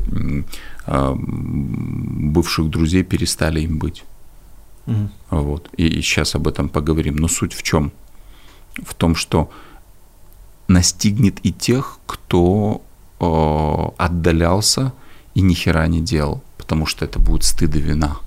бывших 0.86 2.70
друзей 2.70 3.04
перестали 3.04 3.62
им 3.62 3.78
быть. 3.78 4.04
Угу. 4.88 5.10
Вот. 5.30 5.70
И, 5.78 5.88
и 5.88 6.02
сейчас 6.02 6.36
об 6.36 6.48
этом 6.48 6.70
поговорим. 6.70 7.16
Но 7.16 7.28
суть 7.28 7.54
в 7.54 7.64
чем? 7.64 7.92
В 8.84 8.94
том, 8.94 9.16
что 9.16 9.50
настигнет 10.68 11.40
и 11.44 11.52
тех, 11.52 12.00
кто 12.06 12.82
э, 13.20 14.04
отдалялся 14.04 14.94
и 15.36 15.42
ни 15.42 15.54
хера 15.54 15.88
не 15.88 16.02
делал, 16.02 16.42
потому 16.58 16.86
что 16.86 17.06
это 17.06 17.20
будет 17.20 17.44
стыд 17.44 17.76
и 17.76 17.80
вина. 17.80 18.18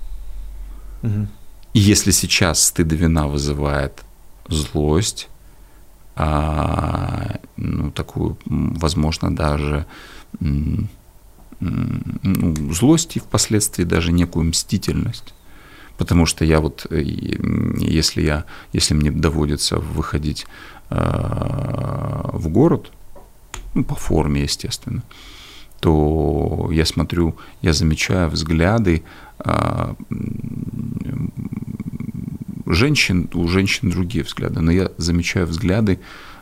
Угу. 1.03 1.27
И 1.73 1.79
если 1.79 2.11
сейчас 2.11 2.63
стыд 2.63 2.91
и 2.93 2.95
вина 2.95 3.27
вызывает 3.27 4.03
злость, 4.47 5.29
а, 6.15 7.39
ну, 7.57 7.91
такую, 7.91 8.37
возможно, 8.45 9.35
даже 9.35 9.85
ну, 10.39 10.87
злость 12.73 13.17
и 13.17 13.19
впоследствии 13.19 13.83
даже 13.83 14.11
некую 14.11 14.45
мстительность. 14.45 15.33
Потому 15.97 16.25
что 16.25 16.45
я 16.45 16.59
вот, 16.59 16.85
э, 16.89 17.01
если 17.01 18.21
я, 18.21 18.45
если 18.73 18.93
мне 18.93 19.11
доводится 19.11 19.77
выходить 19.77 20.45
э, 20.89 20.95
в 22.33 22.49
город, 22.49 22.91
ну, 23.73 23.83
по 23.83 23.95
форме, 23.95 24.43
естественно, 24.43 25.03
то 25.79 26.69
я 26.71 26.85
смотрю, 26.85 27.35
я 27.61 27.73
замечаю 27.73 28.29
взгляды 28.29 29.03
э, 29.39 29.93
женщин, 32.65 33.29
у 33.33 33.47
женщин 33.47 33.89
другие 33.89 34.23
взгляды, 34.23 34.61
но 34.61 34.71
я 34.71 34.91
замечаю 34.97 35.47
взгляды 35.47 35.99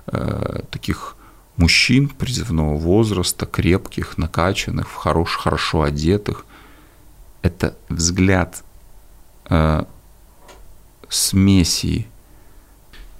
э, 0.07 0.61
таких 0.71 1.15
мужчин 1.57 2.09
призывного 2.09 2.75
возраста, 2.75 3.45
крепких, 3.45 4.17
накачанных, 4.17 4.87
хорош, 4.87 5.37
хорошо 5.37 5.83
одетых. 5.83 6.45
Это 7.41 7.77
взгляд 7.89 8.64
э, 9.49 9.83
смеси. 11.09 12.07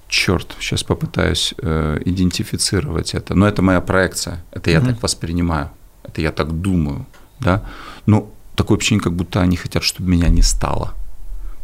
Черт, 0.08 0.56
сейчас 0.60 0.82
попытаюсь 0.82 1.54
э, 1.58 2.00
идентифицировать 2.04 3.14
это. 3.14 3.34
Но 3.34 3.46
это 3.46 3.62
моя 3.62 3.80
проекция. 3.80 4.44
Это 4.52 4.70
я 4.70 4.78
mm 4.78 4.86
так 4.86 5.02
воспринимаю. 5.02 5.70
Это 6.04 6.20
я 6.20 6.30
так 6.30 6.60
думаю. 6.60 7.06
Да? 7.40 7.62
Но 8.06 8.30
такое 8.54 8.78
ощущение, 8.78 9.02
как 9.02 9.12
будто 9.12 9.40
они 9.40 9.56
хотят, 9.56 9.82
чтобы 9.82 10.10
меня 10.10 10.28
не 10.28 10.42
стало 10.42 10.94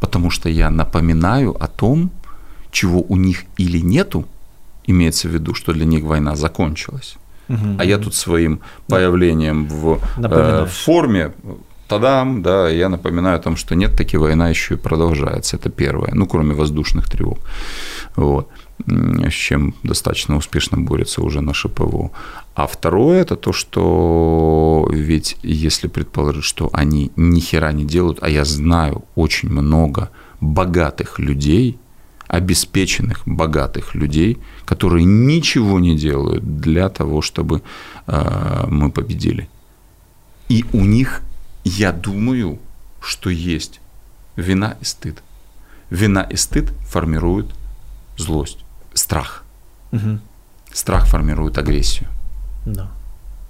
потому 0.02 0.30
что 0.30 0.48
я 0.48 0.70
напоминаю 0.70 1.56
о 1.62 1.68
том, 1.68 2.10
чего 2.72 3.04
у 3.08 3.16
них 3.16 3.44
или 3.60 3.78
нету, 3.78 4.24
имеется 4.84 5.28
в 5.28 5.30
виду, 5.30 5.54
что 5.54 5.72
для 5.72 5.84
них 5.84 6.02
война 6.04 6.34
закончилась. 6.34 7.16
Угу, 7.48 7.76
а 7.78 7.84
я 7.84 7.98
тут 7.98 8.14
своим 8.14 8.60
появлением 8.88 9.68
в, 9.68 10.00
э, 10.16 10.64
в 10.64 10.70
форме 10.70 11.32
тадам, 11.93 12.43
да, 12.43 12.70
я 12.70 12.88
напоминаю 12.88 13.36
о 13.36 13.43
том, 13.43 13.57
что 13.57 13.74
нет, 13.74 13.97
таки 13.97 14.16
война 14.16 14.51
еще 14.51 14.74
и 14.74 14.78
продолжается. 14.78 15.57
Это 15.57 15.70
первое. 15.70 16.11
Ну, 16.14 16.26
кроме 16.26 16.55
воздушных 16.55 17.09
тревог. 17.09 17.38
Вот 18.16 18.49
с 18.86 19.32
чем 19.32 19.74
достаточно 19.84 20.36
успешно 20.36 20.78
борется 20.78 21.22
уже 21.22 21.40
наше 21.40 21.68
ПВО. 21.68 22.11
А 22.55 22.66
второе 22.66 23.20
это 23.20 23.36
то, 23.36 23.53
что 23.53 24.88
ведь 24.93 25.36
если 25.43 25.88
предположить, 25.88 26.45
что 26.45 26.68
они 26.72 27.11
ни 27.16 27.40
хера 27.40 27.72
не 27.72 27.84
делают, 27.84 28.18
а 28.22 28.28
я 28.28 28.45
знаю 28.45 29.05
очень 29.14 29.51
много 29.51 30.11
богатых 30.40 31.18
людей, 31.18 31.78
обеспеченных 32.28 33.22
богатых 33.26 33.95
людей, 33.95 34.38
которые 34.64 35.05
ничего 35.05 35.78
не 35.78 35.97
делают 35.97 36.61
для 36.61 36.88
того, 36.88 37.20
чтобы 37.20 37.62
э, 38.07 38.64
мы 38.68 38.90
победили. 38.90 39.49
И 40.49 40.64
у 40.72 40.80
них, 40.84 41.22
я 41.64 41.92
думаю, 41.92 42.58
что 43.00 43.30
есть 43.30 43.80
вина 44.36 44.76
и 44.80 44.84
стыд. 44.84 45.22
Вина 45.90 46.22
и 46.22 46.36
стыд 46.36 46.70
формируют 46.88 47.54
злость 48.16 48.58
страх. 48.94 49.44
Угу. 49.92 50.18
Страх 50.72 51.06
формирует 51.06 51.58
агрессию. 51.58 52.08
Да. 52.64 52.90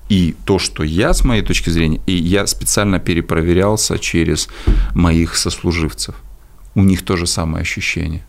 И 0.09 0.37
то, 0.45 0.59
что 0.59 0.83
я, 0.83 1.15
с 1.15 1.25
моей 1.25 1.43
точки 1.43 1.71
зрения, 1.71 2.01
и 2.07 2.13
я 2.13 2.47
специально 2.47 2.99
перепроверялся 2.99 3.99
через 3.99 4.49
моих 4.95 5.37
сослуживцев, 5.37 6.15
у 6.75 6.83
них 6.83 7.03
то 7.05 7.17
же 7.17 7.27
самое 7.27 7.63
ощущение. 7.63 8.27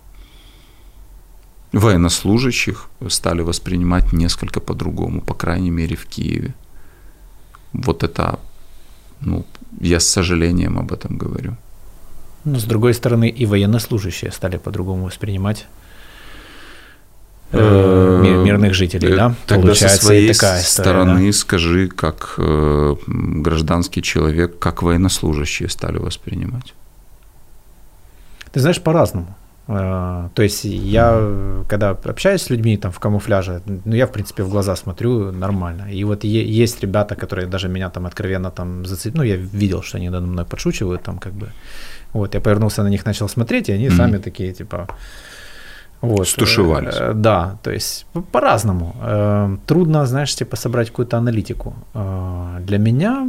Военнослужащих 1.71 2.88
стали 3.09 3.41
воспринимать 3.41 4.13
несколько 4.13 4.59
по-другому, 4.59 5.21
по 5.21 5.34
крайней 5.34 5.71
мере 5.71 5.95
в 5.95 6.05
Киеве. 6.05 6.53
Вот 7.73 8.03
это, 8.03 8.39
ну, 9.21 9.45
я 9.80 9.99
с 9.99 10.07
сожалением 10.07 10.80
об 10.80 10.91
этом 10.91 11.17
говорю. 11.17 11.55
Но 12.43 12.59
с 12.59 12.63
другой 12.63 12.93
стороны, 12.93 13.30
и 13.30 13.45
военнослужащие 13.45 14.32
стали 14.32 14.57
по-другому 14.57 15.05
воспринимать 15.05 15.65
Э, 17.53 18.41
мирных 18.43 18.74
жителей, 18.74 19.13
э, 19.13 19.15
да? 19.15 19.36
Тогда 19.45 19.67
Получается, 19.67 19.97
со 19.97 20.05
своей 20.05 20.34
такая 20.34 20.61
стороны 20.63 21.28
да? 21.28 21.34
скажи, 21.34 21.88
как 21.88 22.34
э, 22.38 22.95
гражданский 23.05 24.01
человек, 24.01 24.57
как 24.57 24.82
военнослужащие 24.82 25.69
стали 25.69 25.99
воспринимать. 25.99 26.74
Ты 28.51 28.59
знаешь, 28.59 28.82
по-разному. 28.82 29.36
То 29.68 30.43
есть 30.43 30.66
я, 30.66 31.64
когда 31.70 31.91
общаюсь 31.91 32.41
с 32.41 32.49
людьми 32.49 32.78
там 32.78 32.91
в 32.91 32.99
камуфляже, 32.99 33.61
ну 33.86 33.95
я 33.95 34.05
в 34.05 34.11
принципе 34.11 34.43
в 34.43 34.49
глаза 34.49 34.76
смотрю 34.76 35.32
нормально. 35.32 35.88
И 35.89 36.03
вот 36.03 36.26
есть 36.26 36.82
ребята, 36.82 37.16
которые 37.16 37.47
даже 37.47 37.70
меня 37.70 37.89
там 37.89 38.05
откровенно 38.05 38.51
там 38.51 38.86
зацепили, 38.86 39.18
ну 39.18 39.24
я 39.24 39.36
видел, 39.38 39.82
что 39.82 39.97
они 39.97 40.09
надо 40.09 40.26
мной 40.26 40.45
подшучивают 40.45 41.03
там 41.03 41.18
как 41.18 41.34
бы. 41.34 41.47
Вот 42.14 42.36
я 42.36 42.41
повернулся 42.41 42.84
на 42.84 42.89
них, 42.89 43.05
начал 43.05 43.30
смотреть, 43.30 43.70
и 43.70 43.74
они 43.74 43.88
mm-hmm. 43.88 43.97
сами 43.97 44.18
такие 44.18 44.53
типа, 44.53 44.88
вот. 46.03 46.28
Стушевались. 46.28 46.95
Э, 46.99 47.14
да, 47.14 47.57
то 47.64 47.72
есть 47.72 48.05
по-разному. 48.32 48.93
Э, 49.01 49.57
трудно, 49.66 50.05
знаешь, 50.05 50.36
типа 50.36 50.57
собрать 50.57 50.89
какую-то 50.89 51.18
аналитику. 51.18 51.74
Э, 51.93 52.57
для 52.59 52.78
меня 52.78 53.28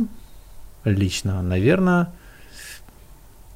лично, 0.85 1.43
наверное, 1.43 2.09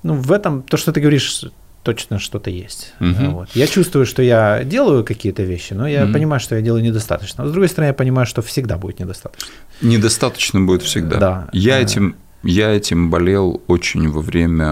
ну, 0.05 0.14
в 0.14 0.31
этом, 0.31 0.62
то, 0.62 0.76
что 0.76 0.93
ты 0.93 1.01
говоришь, 1.01 1.45
точно 1.89 2.18
что-то 2.18 2.51
есть. 2.51 2.93
Угу. 3.01 3.30
Вот. 3.30 3.49
Я 3.55 3.66
чувствую, 3.66 4.05
что 4.05 4.22
я 4.22 4.62
делаю 4.62 5.05
какие-то 5.05 5.43
вещи, 5.43 5.72
но 5.72 5.89
я 5.89 6.05
угу. 6.05 6.12
понимаю, 6.12 6.39
что 6.39 6.55
я 6.55 6.61
делаю 6.61 6.82
недостаточно. 6.84 7.47
с 7.47 7.51
другой 7.51 7.68
стороны, 7.68 7.89
я 7.89 7.95
понимаю, 7.95 8.26
что 8.26 8.43
всегда 8.43 8.76
будет 8.76 9.01
недостаточно. 9.01 9.49
Недостаточно 9.80 10.61
будет 10.61 10.82
всегда. 10.82 11.16
Да. 11.18 11.49
Я 11.53 11.80
этим, 11.80 12.16
я 12.43 12.76
этим 12.76 13.11
болел 13.11 13.62
очень 13.68 14.11
во 14.11 14.20
время 14.20 14.70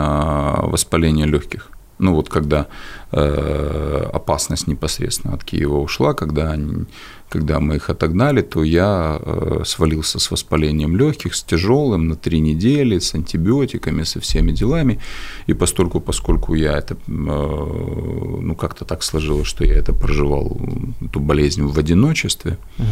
воспаления 0.59 1.25
легких 1.27 1.71
ну 1.99 2.15
вот 2.15 2.29
когда 2.29 2.67
э, 3.13 4.11
опасность 4.13 4.67
непосредственно 4.67 5.35
от 5.35 5.45
Киева 5.45 5.79
ушла, 5.79 6.13
когда, 6.13 6.51
они, 6.51 6.85
когда 7.29 7.61
мы 7.61 7.77
их 7.77 7.91
отогнали, 7.91 8.43
то 8.43 8.65
я 8.65 9.21
э, 9.21 9.63
свалился 9.65 10.19
с 10.19 10.31
воспалением 10.31 10.97
легких, 10.97 11.35
с 11.35 11.43
тяжелым 11.43 12.09
на 12.09 12.17
три 12.17 12.41
недели, 12.41 12.99
с 12.99 13.15
антибиотиками, 13.15 14.05
со 14.05 14.21
всеми 14.21 14.53
делами. 14.53 15.01
И 15.49 15.55
постольку, 15.55 16.01
поскольку 16.01 16.55
я 16.55 16.79
это, 16.79 16.95
э, 16.95 16.99
ну 17.09 18.55
как-то 18.55 18.85
так 18.85 19.03
сложилось, 19.03 19.49
что 19.49 19.65
я 19.65 19.75
это 19.75 19.93
проживал, 19.93 20.61
эту 21.01 21.21
болезнь 21.21 21.63
в 21.63 21.79
одиночестве, 21.79 22.59
угу 22.79 22.87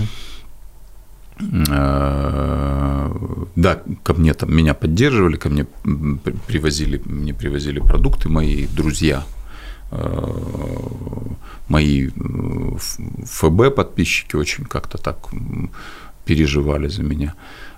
да, 3.57 3.83
ко 4.03 4.15
мне 4.15 4.35
там 4.35 4.55
меня 4.55 4.75
поддерживали, 4.75 5.37
ко 5.37 5.49
мне 5.49 5.67
привозили, 6.47 7.03
мне 7.05 7.35
привозили 7.35 7.81
продукты 7.81 8.29
мои 8.29 8.67
друзья, 8.67 9.25
э, 9.25 9.44
мои 11.69 12.09
э, 12.09 12.11
ФБ 13.25 13.75
подписчики 13.75 14.37
очень 14.37 14.65
как-то 14.65 14.99
так 14.99 15.19
переживали 16.25 16.89
за 16.89 17.03
меня, 17.03 17.35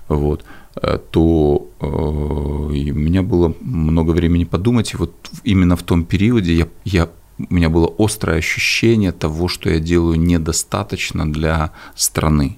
вот, 0.07 0.43
э, 0.75 0.99
то 1.11 1.69
у 1.79 2.69
меня 2.69 3.21
было 3.21 3.53
много 3.61 4.11
времени 4.11 4.45
подумать, 4.45 4.93
и 4.93 4.97
вот 4.97 5.13
именно 5.43 5.75
в 5.75 5.83
том 5.83 6.05
периоде 6.05 6.53
я, 6.53 6.67
я 6.85 7.09
у 7.49 7.53
меня 7.53 7.69
было 7.69 7.93
острое 7.97 8.37
ощущение 8.37 9.11
того, 9.11 9.47
что 9.47 9.69
я 9.69 9.79
делаю 9.79 10.19
недостаточно 10.19 11.31
для 11.31 11.71
страны 11.95 12.57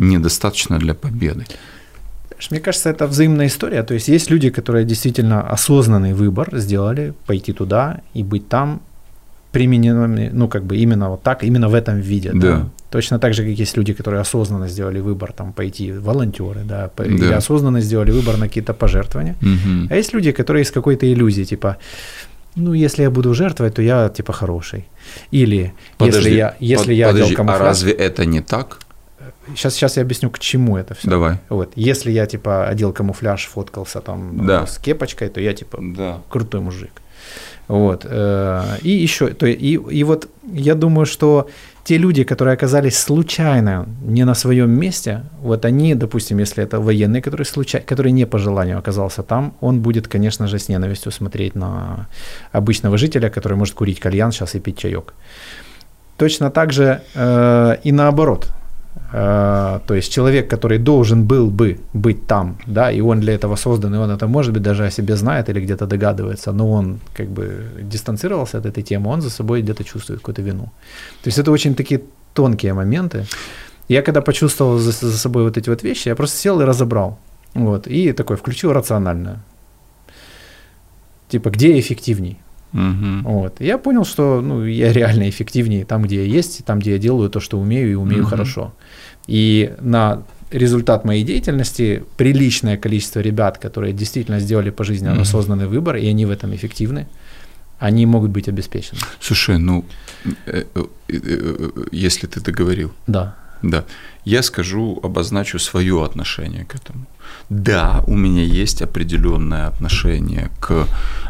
недостаточно 0.00 0.78
для 0.78 0.94
победы. 0.94 1.46
Мне 2.50 2.60
кажется, 2.60 2.90
это 2.90 3.06
взаимная 3.06 3.46
история. 3.46 3.82
То 3.82 3.94
есть 3.94 4.08
есть 4.08 4.30
люди, 4.30 4.50
которые 4.50 4.84
действительно 4.84 5.42
осознанный 5.42 6.14
выбор 6.14 6.48
сделали 6.58 7.12
пойти 7.26 7.52
туда 7.52 8.00
и 8.14 8.22
быть 8.22 8.48
там 8.48 8.80
примененными, 9.52 10.30
ну, 10.32 10.48
как 10.48 10.62
бы 10.62 10.76
именно 10.76 11.10
вот 11.10 11.22
так, 11.22 11.42
именно 11.42 11.68
в 11.68 11.74
этом 11.74 12.00
виде. 12.00 12.30
Да. 12.32 12.40
да. 12.40 12.68
Точно 12.90 13.18
так 13.18 13.34
же, 13.34 13.42
как 13.42 13.58
есть 13.58 13.76
люди, 13.76 13.92
которые 13.92 14.20
осознанно 14.20 14.68
сделали 14.68 15.00
выбор 15.00 15.32
там 15.32 15.52
пойти, 15.52 15.92
волонтеры, 15.92 16.60
да, 16.64 16.90
да. 16.96 17.04
или 17.04 17.32
осознанно 17.32 17.80
сделали 17.80 18.12
выбор 18.12 18.36
на 18.36 18.46
какие-то 18.46 18.74
пожертвования. 18.74 19.36
Угу. 19.42 19.88
А 19.90 19.96
есть 19.96 20.14
люди, 20.14 20.32
которые 20.32 20.62
из 20.62 20.70
какой-то 20.70 21.06
иллюзии, 21.06 21.44
типа, 21.44 21.76
ну, 22.56 22.74
если 22.74 23.02
я 23.02 23.10
буду 23.10 23.34
жертвовать, 23.34 23.74
то 23.74 23.82
я 23.82 24.08
типа 24.08 24.32
хороший. 24.32 24.84
Или 25.32 25.72
подожди, 25.98 26.18
если 26.18 26.36
я, 26.36 26.56
если 26.60 26.86
под, 26.86 26.94
я 26.94 27.08
подожди, 27.08 27.36
а 27.36 27.58
разве 27.58 27.92
это 27.92 28.24
не 28.24 28.40
так? 28.40 28.78
Сейчас, 29.54 29.74
сейчас 29.74 29.96
я 29.96 30.02
объясню, 30.02 30.30
к 30.30 30.38
чему 30.38 30.76
это 30.76 30.94
все. 30.94 31.08
Давай. 31.10 31.38
Вот. 31.48 31.72
Если 31.76 32.10
я, 32.12 32.26
типа, 32.26 32.68
одел 32.68 32.92
камуфляж, 32.92 33.46
фоткался 33.46 34.00
там 34.00 34.46
Да. 34.46 34.66
с 34.66 34.78
кепочкой, 34.78 35.28
то 35.28 35.40
я, 35.40 35.52
типа, 35.52 35.78
Да. 35.80 36.18
крутой 36.28 36.60
мужик. 36.60 36.90
Вот. 37.68 38.04
э, 38.08 38.64
И 38.82 38.90
еще, 38.90 39.28
то, 39.28 39.46
и, 39.46 39.78
и 39.98 40.04
вот 40.04 40.28
я 40.52 40.74
думаю, 40.74 41.06
что 41.06 41.46
те 41.84 41.98
люди, 41.98 42.24
которые 42.24 42.54
оказались 42.54 42.98
случайно 42.98 43.86
не 44.02 44.24
на 44.24 44.34
своем 44.34 44.70
месте, 44.70 45.22
вот 45.42 45.64
они, 45.64 45.94
допустим, 45.94 46.38
если 46.40 46.62
это 46.64 46.80
военный, 46.80 47.20
который, 47.22 47.46
случай, 47.46 47.78
который 47.80 48.12
не 48.12 48.26
по 48.26 48.38
желанию 48.38 48.78
оказался 48.78 49.22
там, 49.22 49.52
он 49.60 49.80
будет, 49.80 50.08
конечно 50.08 50.46
же, 50.48 50.58
с 50.58 50.68
ненавистью 50.68 51.12
смотреть 51.12 51.54
на 51.54 52.06
обычного 52.52 52.98
жителя, 52.98 53.30
который 53.30 53.56
может 53.56 53.74
курить 53.74 54.00
кальян 54.00 54.32
сейчас 54.32 54.54
и 54.56 54.60
пить 54.60 54.78
чаек. 54.78 55.14
Точно 56.16 56.50
так 56.50 56.72
же 56.72 57.00
э, 57.14 57.76
и 57.84 57.92
наоборот. 57.92 58.52
Э, 59.12 59.80
то 59.86 59.94
есть 59.94 60.12
человек, 60.12 60.50
который 60.50 60.78
должен 60.78 61.24
был 61.24 61.50
бы 61.50 61.78
быть 61.92 62.26
там, 62.26 62.56
да, 62.66 62.92
и 62.92 63.00
он 63.00 63.20
для 63.20 63.34
этого 63.34 63.56
создан, 63.56 63.94
и 63.94 63.98
он 63.98 64.10
это, 64.10 64.26
может 64.26 64.52
быть, 64.52 64.62
даже 64.62 64.86
о 64.86 64.90
себе 64.90 65.16
знает 65.16 65.48
или 65.48 65.60
где-то 65.60 65.86
догадывается, 65.86 66.52
но 66.52 66.70
он 66.70 67.00
как 67.16 67.28
бы 67.28 67.64
дистанцировался 67.82 68.58
от 68.58 68.66
этой 68.66 68.82
темы, 68.82 69.10
он 69.10 69.20
за 69.20 69.30
собой 69.30 69.62
где-то 69.62 69.84
чувствует 69.84 70.20
какую-то 70.20 70.42
вину. 70.42 70.64
То 71.22 71.28
есть 71.28 71.38
это 71.38 71.50
очень 71.50 71.74
такие 71.74 72.00
тонкие 72.34 72.72
моменты. 72.74 73.26
Я 73.88 74.02
когда 74.02 74.20
почувствовал 74.20 74.78
за, 74.78 74.92
за 74.92 75.18
собой 75.18 75.42
вот 75.42 75.56
эти 75.56 75.70
вот 75.70 75.82
вещи, 75.82 76.08
я 76.08 76.14
просто 76.14 76.36
сел 76.36 76.60
и 76.60 76.64
разобрал. 76.64 77.18
Вот, 77.54 77.88
и 77.88 78.12
такой 78.12 78.36
включил 78.36 78.72
рациональное. 78.72 79.40
Типа, 81.28 81.50
где 81.50 81.78
эффективней? 81.78 82.38
Мгм. 82.72 83.22
Вот. 83.24 83.60
И 83.60 83.66
я 83.66 83.78
понял, 83.78 84.04
что 84.04 84.40
ну, 84.40 84.64
я 84.64 84.92
реально 84.92 85.28
эффективнее 85.28 85.84
там, 85.84 86.02
где 86.02 86.16
я 86.24 86.36
есть, 86.38 86.64
там, 86.64 86.78
где 86.78 86.92
я 86.92 86.98
делаю 86.98 87.28
то, 87.30 87.40
что 87.40 87.58
умею, 87.58 87.90
и 87.90 87.94
умею 87.94 88.22
Мгм. 88.22 88.30
хорошо. 88.30 88.72
И 89.26 89.72
на 89.80 90.22
результат 90.50 91.04
моей 91.04 91.24
деятельности 91.24 92.02
приличное 92.16 92.76
количество 92.76 93.20
ребят, 93.20 93.58
которые 93.58 93.92
действительно 93.92 94.40
сделали 94.40 94.70
пожизненно 94.70 95.12
Мгм. 95.12 95.22
осознанный 95.22 95.66
выбор, 95.66 95.96
и 95.96 96.06
они 96.08 96.26
в 96.26 96.30
этом 96.30 96.54
эффективны, 96.54 97.06
они 97.78 98.06
могут 98.06 98.30
быть 98.30 98.48
обеспечены. 98.48 99.00
Слушай, 99.20 99.58
ну, 99.58 99.84
э, 100.46 100.64
э, 100.74 100.84
э, 101.08 101.70
если 101.92 102.26
ты 102.26 102.40
договорил, 102.40 102.92
Да. 103.06 103.36
Да, 103.62 103.84
я 104.24 104.42
скажу, 104.42 104.98
обозначу 105.02 105.58
свое 105.58 106.04
отношение 106.04 106.64
к 106.64 106.74
этому. 106.74 107.06
Да, 107.50 108.02
у 108.06 108.16
меня 108.16 108.42
есть 108.42 108.82
определенное 108.82 109.66
отношение 109.68 110.50
к 110.60 110.86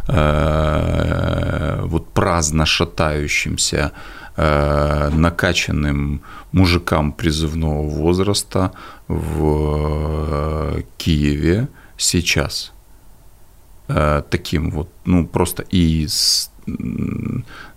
э, 0.08 1.80
вот 1.84 2.08
праздно 2.12 2.66
шатающимся, 2.66 3.92
э, 4.36 5.10
накачанным 5.14 6.20
мужикам 6.52 7.12
призывного 7.12 7.82
возраста 7.88 8.70
в 9.08 9.44
э, 10.78 10.82
Киеве 10.98 11.68
сейчас. 11.96 12.72
Э, 13.88 14.22
таким 14.30 14.70
вот, 14.70 14.88
ну 15.04 15.26
просто 15.26 15.64
и 15.74 16.06
с- 16.06 16.50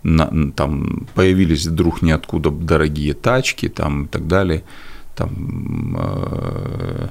на- 0.04 0.52
там 0.52 1.08
появились 1.16 1.66
вдруг 1.66 2.02
ниоткуда 2.02 2.50
дорогие 2.52 3.14
тачки 3.14 3.70
там 3.70 4.06
и 4.06 4.08
так 4.08 4.28
далее, 4.28 4.64
там 5.16 5.98
э, 6.00 7.08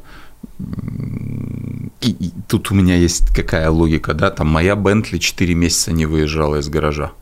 и, 2.01 2.11
и 2.11 2.33
тут 2.49 2.70
у 2.70 2.74
меня 2.74 2.97
есть 2.97 3.35
какая 3.35 3.70
логика, 3.70 4.14
да, 4.14 4.30
там 4.30 4.49
моя 4.49 4.76
Бентли 4.76 5.18
4 5.18 5.55
месяца 5.55 5.93
не 5.93 6.07
выезжала 6.07 6.57
из 6.57 6.68
гаража, 6.68 7.12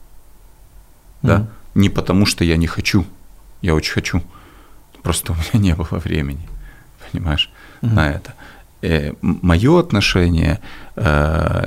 да, 1.22 1.38
Мгм. 1.38 1.48
не 1.74 1.88
потому 1.90 2.26
что 2.26 2.44
я 2.44 2.56
не 2.56 2.66
хочу, 2.66 3.04
я 3.62 3.74
очень 3.74 3.92
хочу, 3.92 4.22
просто 5.02 5.32
у 5.32 5.36
меня 5.36 5.70
не 5.70 5.74
было 5.74 5.98
времени, 5.98 6.48
понимаешь, 7.12 7.50
Мгм. 7.82 7.94
на 7.94 8.10
это. 8.10 8.34
Мое 9.20 9.78
отношение, 9.78 10.58
э, 10.96 11.66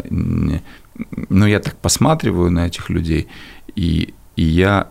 ну, 1.30 1.46
я 1.46 1.60
так 1.60 1.76
посматриваю 1.76 2.52
на 2.52 2.68
этих 2.68 2.90
людей, 2.90 3.28
и, 3.76 4.14
и 4.36 4.44
я... 4.44 4.88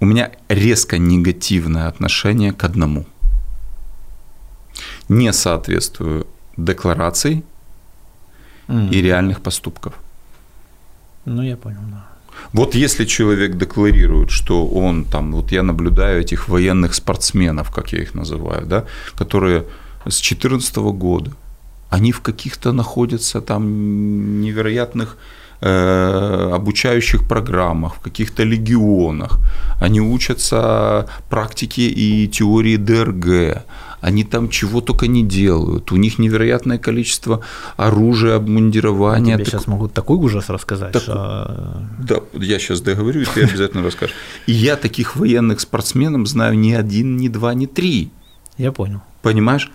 У 0.00 0.04
меня 0.04 0.30
резко 0.48 0.98
негативное 0.98 1.88
отношение 1.88 2.52
к 2.52 2.64
одному. 2.64 3.06
Не 5.08 5.32
соответствую 5.32 6.26
деклараций 6.56 7.44
М. 8.68 8.90
и 8.90 9.02
реальных 9.02 9.40
поступков. 9.40 9.94
Ну, 11.24 11.42
я 11.42 11.56
понял, 11.56 11.80
да. 11.90 12.06
Вот 12.52 12.74
если 12.74 13.04
человек 13.04 13.56
декларирует, 13.56 14.30
что 14.30 14.66
он 14.66 15.04
там, 15.04 15.32
вот 15.32 15.52
я 15.52 15.62
наблюдаю 15.62 16.20
этих 16.20 16.48
военных 16.48 16.94
спортсменов, 16.94 17.70
как 17.70 17.92
я 17.92 18.02
их 18.02 18.14
называю, 18.14 18.66
да, 18.66 18.84
которые 19.14 19.64
с 20.06 20.20
2014 20.20 20.76
года, 20.76 21.32
они 21.92 22.10
в 22.10 22.20
каких-то 22.22 22.72
находятся 22.72 23.40
там 23.42 24.40
невероятных 24.40 25.18
э, 25.60 26.50
обучающих 26.54 27.28
программах, 27.28 27.96
в 27.96 28.00
каких-то 28.00 28.44
легионах, 28.44 29.38
они 29.78 30.00
учатся 30.00 31.06
практике 31.28 31.82
и 31.82 32.28
теории 32.28 32.76
ДРГ, 32.78 33.62
они 34.00 34.24
там 34.24 34.48
чего 34.48 34.80
только 34.80 35.06
не 35.06 35.22
делают, 35.22 35.92
у 35.92 35.96
них 35.96 36.18
невероятное 36.18 36.78
количество 36.78 37.40
оружия, 37.76 38.36
обмундирования. 38.36 39.34
Тебе 39.36 39.44
Так- 39.44 39.52
сейчас 39.52 39.66
могут 39.66 39.92
такой 39.92 40.16
ужас 40.16 40.48
рассказать, 40.48 40.92
Так- 40.92 41.02
что... 41.02 41.82
да, 41.98 42.16
я 42.32 42.58
сейчас 42.58 42.80
договорю, 42.80 43.20
и 43.20 43.24
ты 43.26 43.44
обязательно 43.44 43.84
расскажешь. 43.84 44.16
И 44.46 44.52
я 44.52 44.76
таких 44.76 45.16
военных 45.16 45.60
спортсменов 45.60 46.26
знаю 46.26 46.58
не 46.58 46.72
один, 46.72 47.18
не 47.18 47.28
два, 47.28 47.52
не 47.52 47.66
три. 47.66 48.10
Я 48.56 48.72
понял. 48.72 49.02
Понимаешь? 49.20 49.70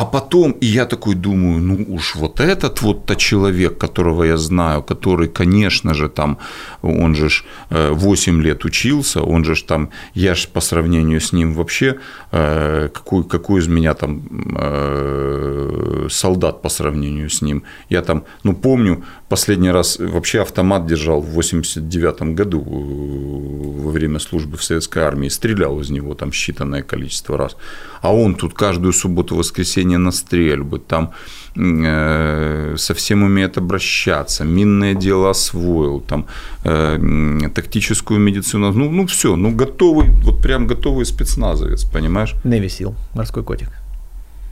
А 0.00 0.04
потом, 0.06 0.52
и 0.62 0.66
я 0.66 0.86
такой 0.86 1.14
думаю, 1.14 1.60
ну 1.60 1.94
уж 1.94 2.14
вот 2.14 2.40
этот 2.40 2.80
вот-то 2.82 3.16
человек, 3.16 3.76
которого 3.76 4.24
я 4.24 4.38
знаю, 4.38 4.82
который, 4.82 5.28
конечно 5.28 5.94
же, 5.94 6.08
там, 6.08 6.38
он 6.80 7.14
же 7.14 7.28
ж 7.28 7.44
8 7.70 8.42
лет 8.42 8.64
учился, 8.64 9.20
он 9.20 9.44
же 9.44 9.62
там, 9.62 9.90
я 10.14 10.34
ж 10.34 10.48
по 10.48 10.60
сравнению 10.60 11.20
с 11.20 11.34
ним 11.34 11.52
вообще, 11.52 11.98
э, 12.32 12.88
какой, 12.94 13.24
какой 13.24 13.60
из 13.60 13.68
меня 13.68 13.92
там 13.92 14.22
э, 14.56 16.06
солдат 16.10 16.62
по 16.62 16.70
сравнению 16.70 17.28
с 17.28 17.42
ним. 17.42 17.62
Я 17.90 18.00
там, 18.00 18.24
ну 18.42 18.54
помню, 18.54 19.04
последний 19.28 19.70
раз 19.70 19.98
вообще 19.98 20.40
автомат 20.40 20.86
держал 20.86 21.20
в 21.20 21.34
89 21.34 22.22
году 22.36 22.60
э, 22.60 23.82
во 23.82 23.90
время 23.90 24.18
службы 24.18 24.56
в 24.56 24.64
советской 24.64 25.02
армии, 25.02 25.28
стрелял 25.28 25.78
из 25.80 25.90
него 25.90 26.14
там 26.14 26.30
считанное 26.30 26.82
количество 26.82 27.36
раз. 27.36 27.56
А 28.00 28.14
он 28.14 28.34
тут 28.34 28.54
каждую 28.54 28.92
субботу-воскресенье 28.92 29.98
на 29.98 30.10
стрельбы, 30.10 30.78
там 30.78 31.12
э, 31.56 32.74
совсем 32.76 33.22
умеет 33.22 33.58
обращаться, 33.58 34.44
минное 34.44 34.94
дело 34.94 35.30
освоил, 35.30 36.00
там 36.00 36.26
э, 36.64 37.50
тактическую 37.54 38.20
медицину, 38.20 38.72
ну, 38.72 38.90
ну 38.90 39.06
все, 39.06 39.36
ну 39.36 39.54
готовый, 39.54 40.08
вот 40.24 40.42
прям 40.42 40.66
готовый 40.66 41.04
спецназовец, 41.04 41.84
понимаешь? 41.84 42.34
Seal, 42.44 42.94
морской 43.14 43.42
котик. 43.42 43.68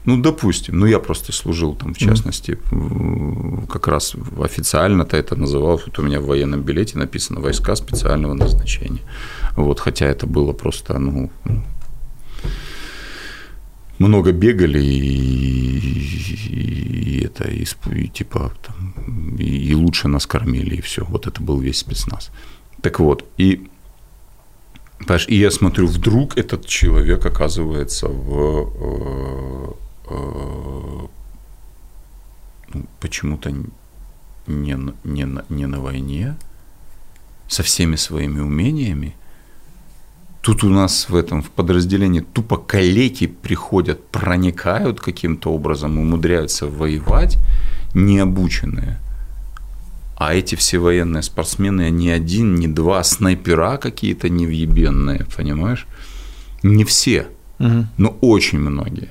Ну, 0.05 0.21
допустим, 0.21 0.79
ну 0.79 0.85
я 0.85 0.99
просто 0.99 1.31
служил 1.33 1.75
там, 1.75 1.93
в 1.93 1.97
частности, 1.97 2.57
как 3.69 3.87
раз 3.87 4.15
официально-то 4.41 5.17
это 5.17 5.35
называлось, 5.35 5.83
вот 5.85 5.99
у 5.99 6.03
меня 6.03 6.19
в 6.19 6.25
военном 6.25 6.61
билете 6.61 6.97
написано 6.97 7.41
«Войска 7.41 7.75
специального 7.75 8.33
назначения». 8.33 9.01
Вот, 9.55 9.79
хотя 9.79 10.05
это 10.05 10.25
было 10.25 10.53
просто, 10.53 10.97
ну, 10.99 11.29
много 13.99 14.31
бегали 14.31 14.81
и, 14.81 15.79
и 16.49 17.25
это 17.25 17.49
и, 17.49 17.65
и 17.91 18.07
типа 18.07 18.53
там, 18.65 18.95
и, 19.37 19.71
и 19.71 19.73
лучше 19.75 20.07
нас 20.07 20.25
кормили 20.25 20.75
и 20.75 20.81
все. 20.81 21.05
Вот 21.05 21.27
это 21.27 21.41
был 21.41 21.59
весь 21.59 21.79
спецназ. 21.79 22.31
Так 22.81 22.99
вот 22.99 23.25
и 23.37 23.67
и 25.27 25.35
я 25.35 25.49
смотрю, 25.49 25.87
вдруг 25.87 26.37
этот 26.37 26.65
человек 26.65 27.25
оказывается 27.25 28.07
в 28.07 28.69
э, 28.75 29.73
э, 30.09 31.07
ну, 32.73 32.85
почему-то 32.99 33.51
не, 34.45 34.77
не, 35.03 35.27
не 35.49 35.65
на 35.65 35.79
войне 35.79 36.35
со 37.47 37.63
всеми 37.63 37.95
своими 37.95 38.39
умениями. 38.39 39.15
Тут 40.41 40.63
у 40.63 40.69
нас 40.69 41.09
в 41.09 41.15
этом 41.15 41.41
в 41.41 41.49
подразделении 41.49 42.21
тупо 42.21 42.57
калеки 42.57 43.27
приходят, 43.27 44.07
проникают 44.07 45.01
каким-то 45.01 45.51
образом, 45.51 45.97
умудряются 45.99 46.65
воевать, 46.67 47.37
необученные. 47.93 48.99
А 50.15 50.33
эти 50.33 50.55
все 50.55 50.79
военные 50.79 51.23
спортсмены, 51.23 51.89
ни 51.89 52.09
один, 52.09 52.55
ни 52.55 52.67
два 52.67 53.03
снайпера 53.03 53.77
какие-то 53.77 54.29
невъебенные, 54.29 55.25
понимаешь? 55.35 55.87
Не 56.63 56.83
все, 56.83 57.27
Мгм. 57.57 57.87
но 57.97 58.17
очень 58.21 58.59
многие. 58.59 59.09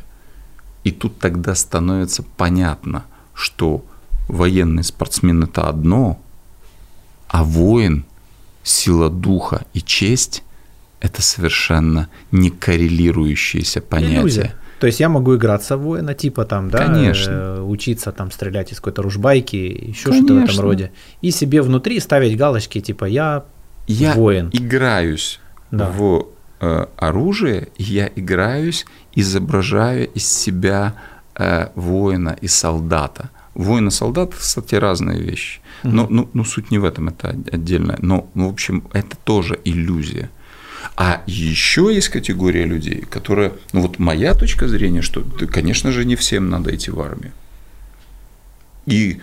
И 0.85 0.91
тут 0.91 1.19
тогда 1.19 1.55
становится 1.55 2.23
понятно, 2.23 3.05
что 3.35 3.85
военный 4.29 4.85
спортсмен 4.85 5.45
это 5.45 5.69
одно, 5.69 6.21
а 7.29 7.45
воин, 7.45 8.05
сила 8.63 9.11
духа 9.11 9.65
и 9.75 9.81
честь 9.83 10.43
это 11.01 11.23
совершенно 11.23 12.09
не 12.33 12.51
коррелирующиеся 12.51 13.81
понятия. 13.81 14.21
Иллюзия. 14.21 14.55
То 14.81 14.87
есть 14.87 15.01
я 15.01 15.09
могу 15.09 15.35
играться 15.37 15.77
в 15.77 15.81
воина, 15.81 16.15
типа 16.15 16.45
там, 16.45 16.71
да, 16.71 16.87
Конечно. 16.87 17.31
Э, 17.31 17.61
учиться 17.61 18.13
там 18.13 18.31
стрелять 18.31 18.73
из 18.73 18.77
какой-то 18.77 19.03
ружбайки, 19.03 19.57
еще 19.57 20.13
что-то 20.13 20.35
в 20.35 20.45
этом 20.45 20.61
роде. 20.61 20.93
И 21.21 21.31
себе 21.31 21.63
внутри 21.63 21.99
ставить 21.99 22.37
галочки, 22.37 22.81
типа 22.81 23.07
я, 23.07 23.45
я 23.89 24.15
воин. 24.15 24.51
играюсь 24.53 25.41
да. 25.73 25.91
в 25.91 26.29
э, 26.61 26.87
оружие, 26.97 27.69
я 27.77 28.09
играюсь, 28.15 28.87
изображаю 29.15 30.09
из 30.09 30.31
себя 30.33 30.95
э, 31.35 31.69
воина 31.75 32.37
и 32.41 32.47
солдата. 32.47 33.31
Воин 33.55 33.89
и 33.89 33.91
солдат, 33.91 34.35
кстати, 34.35 34.77
разные 34.77 35.21
вещи. 35.21 35.61
Но, 35.83 36.07
ну, 36.09 36.29
ну, 36.33 36.45
суть 36.45 36.71
не 36.71 36.79
в 36.79 36.85
этом, 36.85 37.09
это 37.09 37.31
отдельно. 37.53 37.99
Но, 38.01 38.29
ну, 38.35 38.49
в 38.49 38.53
общем, 38.53 38.85
это 38.93 39.17
тоже 39.17 39.59
иллюзия. 39.65 40.31
А 40.97 41.23
еще 41.27 41.91
есть 41.95 42.09
категория 42.09 42.65
людей, 42.65 43.05
которые, 43.11 43.53
ну 43.73 43.83
вот 43.83 43.99
моя 43.99 44.35
точка 44.35 44.69
зрения, 44.69 45.03
что, 45.03 45.25
конечно 45.51 45.93
же, 45.93 46.05
не 46.05 46.17
всем 46.17 46.49
надо 46.51 46.75
идти 46.75 46.91
в 46.91 47.01
армию. 47.01 47.33
И 48.87 49.21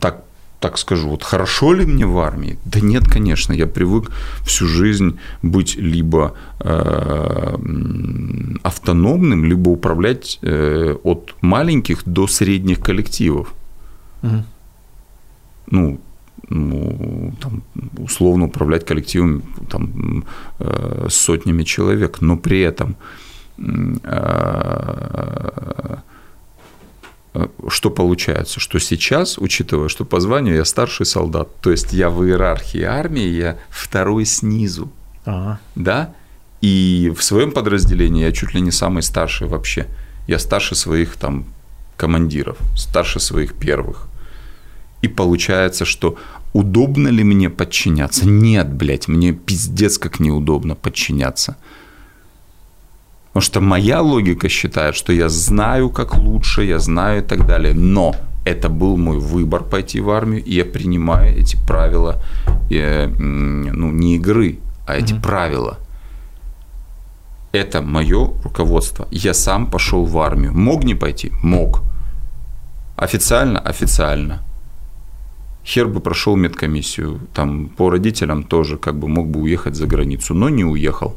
так, 0.00 0.24
так 0.60 0.78
скажу, 0.78 1.08
вот 1.10 1.22
хорошо 1.22 1.74
ли 1.74 1.84
мне 1.84 2.06
в 2.06 2.18
армии? 2.18 2.56
Да 2.64 2.80
нет, 2.80 3.04
конечно, 3.04 3.52
я 3.52 3.66
привык 3.66 4.10
всю 4.46 4.66
жизнь 4.66 5.18
быть 5.42 5.76
либо 5.76 6.34
э, 6.60 7.56
автономным, 8.62 9.44
либо 9.44 9.70
управлять 9.70 10.38
э, 10.42 10.96
от 11.02 11.34
маленьких 11.40 12.02
до 12.06 12.26
средних 12.26 12.80
коллективов. 12.80 13.52
Угу. 14.22 14.44
Ну, 15.66 16.00
ну, 16.48 17.32
там, 17.40 17.62
условно 17.98 18.46
управлять 18.46 18.84
коллективом 18.84 19.42
там, 19.70 20.24
э, 20.58 21.06
сотнями 21.10 21.62
человек, 21.64 22.20
но 22.20 22.36
при 22.36 22.60
этом 22.60 22.96
э, 23.58 24.06
э, 27.34 27.46
что 27.68 27.90
получается? 27.90 28.60
Что 28.60 28.78
сейчас, 28.78 29.38
учитывая, 29.38 29.88
что 29.88 30.04
по 30.04 30.20
званию 30.20 30.56
я 30.56 30.64
старший 30.64 31.06
солдат, 31.06 31.48
то 31.60 31.70
есть 31.70 31.92
я 31.92 32.10
в 32.10 32.24
иерархии 32.24 32.82
армии, 32.82 33.26
я 33.26 33.58
второй 33.70 34.24
снизу, 34.24 34.90
ага. 35.24 35.58
да, 35.74 36.14
и 36.60 37.12
в 37.16 37.22
своем 37.22 37.52
подразделении 37.52 38.24
я 38.24 38.32
чуть 38.32 38.54
ли 38.54 38.60
не 38.60 38.70
самый 38.70 39.02
старший 39.02 39.48
вообще. 39.48 39.86
Я 40.26 40.38
старше 40.38 40.74
своих 40.74 41.16
там 41.16 41.44
командиров, 41.96 42.56
старше 42.74 43.20
своих 43.20 43.52
первых. 43.54 44.08
И 45.04 45.08
получается, 45.08 45.84
что 45.84 46.16
удобно 46.54 47.08
ли 47.08 47.24
мне 47.24 47.50
подчиняться? 47.50 48.26
Нет, 48.26 48.72
блядь, 48.72 49.06
мне 49.06 49.32
пиздец 49.32 49.98
как 49.98 50.18
неудобно 50.18 50.74
подчиняться. 50.74 51.56
Потому 53.26 53.42
что 53.42 53.60
моя 53.60 54.00
логика 54.00 54.48
считает, 54.48 54.94
что 54.96 55.12
я 55.12 55.28
знаю, 55.28 55.90
как 55.90 56.16
лучше, 56.16 56.64
я 56.64 56.78
знаю 56.78 57.22
и 57.22 57.22
так 57.22 57.46
далее. 57.46 57.74
Но 57.74 58.16
это 58.46 58.70
был 58.70 58.96
мой 58.96 59.18
выбор 59.18 59.62
пойти 59.62 60.00
в 60.00 60.08
армию, 60.08 60.42
и 60.42 60.54
я 60.54 60.64
принимаю 60.64 61.36
эти 61.36 61.58
правила, 61.66 62.22
э, 62.70 63.06
ну, 63.06 63.92
не 63.92 64.16
игры, 64.16 64.58
а 64.86 64.96
эти 64.96 65.12
mm-hmm. 65.12 65.22
правила. 65.22 65.78
Это 67.52 67.82
мое 67.82 68.30
руководство. 68.42 69.06
Я 69.10 69.34
сам 69.34 69.66
пошел 69.66 70.06
в 70.06 70.18
армию. 70.18 70.54
Мог 70.54 70.84
не 70.84 70.94
пойти? 70.94 71.30
Мог. 71.42 71.82
Официально? 72.96 73.60
Официально 73.60 74.40
хер 75.64 75.88
бы 75.88 76.00
прошел 76.00 76.36
медкомиссию, 76.36 77.20
там 77.32 77.68
по 77.68 77.90
родителям 77.90 78.44
тоже 78.44 78.76
как 78.76 78.98
бы 78.98 79.08
мог 79.08 79.28
бы 79.28 79.40
уехать 79.40 79.74
за 79.74 79.86
границу, 79.86 80.34
но 80.34 80.48
не 80.48 80.64
уехал. 80.64 81.16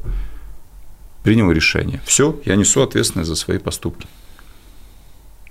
Принял 1.24 1.52
решение. 1.52 2.02
Все, 2.06 2.39
я 2.45 2.56
несу 2.56 2.82
ответственность 2.82 3.30
за 3.30 3.36
свои 3.36 3.58
поступки. 3.58 4.08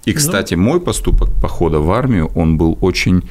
И, 0.07 0.13
ну. 0.13 0.17
кстати, 0.17 0.55
ну, 0.55 0.63
мой 0.63 0.81
поступок 0.81 1.29
похода 1.43 1.81
в 1.81 1.91
армию, 1.91 2.31
он 2.35 2.57
был 2.57 2.79
очень 2.81 3.23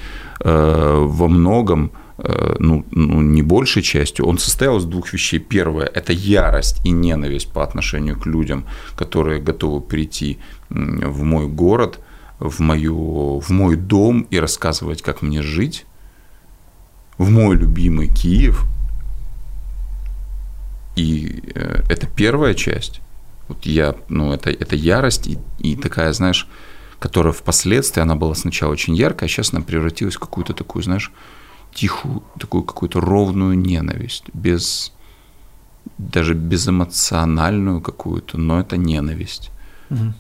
э, 0.42 1.06
во 1.08 1.28
многом, 1.28 1.92
э, 2.18 2.56
ну, 2.60 2.86
ну, 2.92 3.22
не 3.22 3.42
большей 3.42 3.82
частью, 3.82 4.28
он 4.28 4.38
состоял 4.38 4.78
из 4.78 4.84
двух 4.84 5.14
вещей. 5.14 5.40
Первое– 5.40 5.86
это 5.96 6.14
ярость 6.14 6.86
и 6.86 6.92
ненависть 6.92 7.52
по 7.52 7.64
отношению 7.64 8.20
к 8.20 8.28
людям, 8.28 8.66
которые 8.96 9.42
готовы 9.42 9.82
прийти 9.82 10.38
в 10.70 11.24
мой 11.24 11.48
город– 11.48 12.00
в, 12.40 12.60
мою, 12.60 13.40
в 13.40 13.50
мой 13.50 13.76
дом 13.76 14.28
и 14.30 14.40
рассказывать, 14.40 15.02
как 15.02 15.22
мне 15.22 15.42
жить, 15.42 15.86
в 17.18 17.30
мой 17.30 17.56
любимый 17.56 18.08
Киев. 18.08 18.66
И 20.96 21.44
э, 21.56 21.84
это 21.90 22.08
первая 22.08 22.54
часть. 22.54 23.02
Вот 23.48 23.66
я, 23.66 23.96
ну, 24.10 24.34
это, 24.34 24.50
это 24.50 24.76
ярость 24.76 25.28
и, 25.28 25.38
и 25.60 25.76
такая, 25.76 26.14
знаешь, 26.14 26.48
которая 27.00 27.34
впоследствии, 27.34 28.02
она 28.02 28.16
была 28.16 28.34
сначала 28.36 28.72
очень 28.72 28.96
яркая, 28.96 29.28
а 29.28 29.32
сейчас 29.32 29.54
она 29.54 29.62
превратилась 29.62 30.16
в 30.16 30.20
какую-то 30.20 30.54
такую, 30.54 30.84
знаешь, 30.84 31.12
тихую, 31.74 32.24
такую 32.40 32.64
какую-то 32.64 33.02
ровную 33.02 33.58
ненависть, 33.58 34.26
без, 34.34 34.94
даже 35.98 36.34
безэмоциональную 36.34 37.82
какую-то, 37.82 38.38
но 38.38 38.60
это 38.60 38.78
ненависть. 38.78 39.52
Угу. 39.90 40.14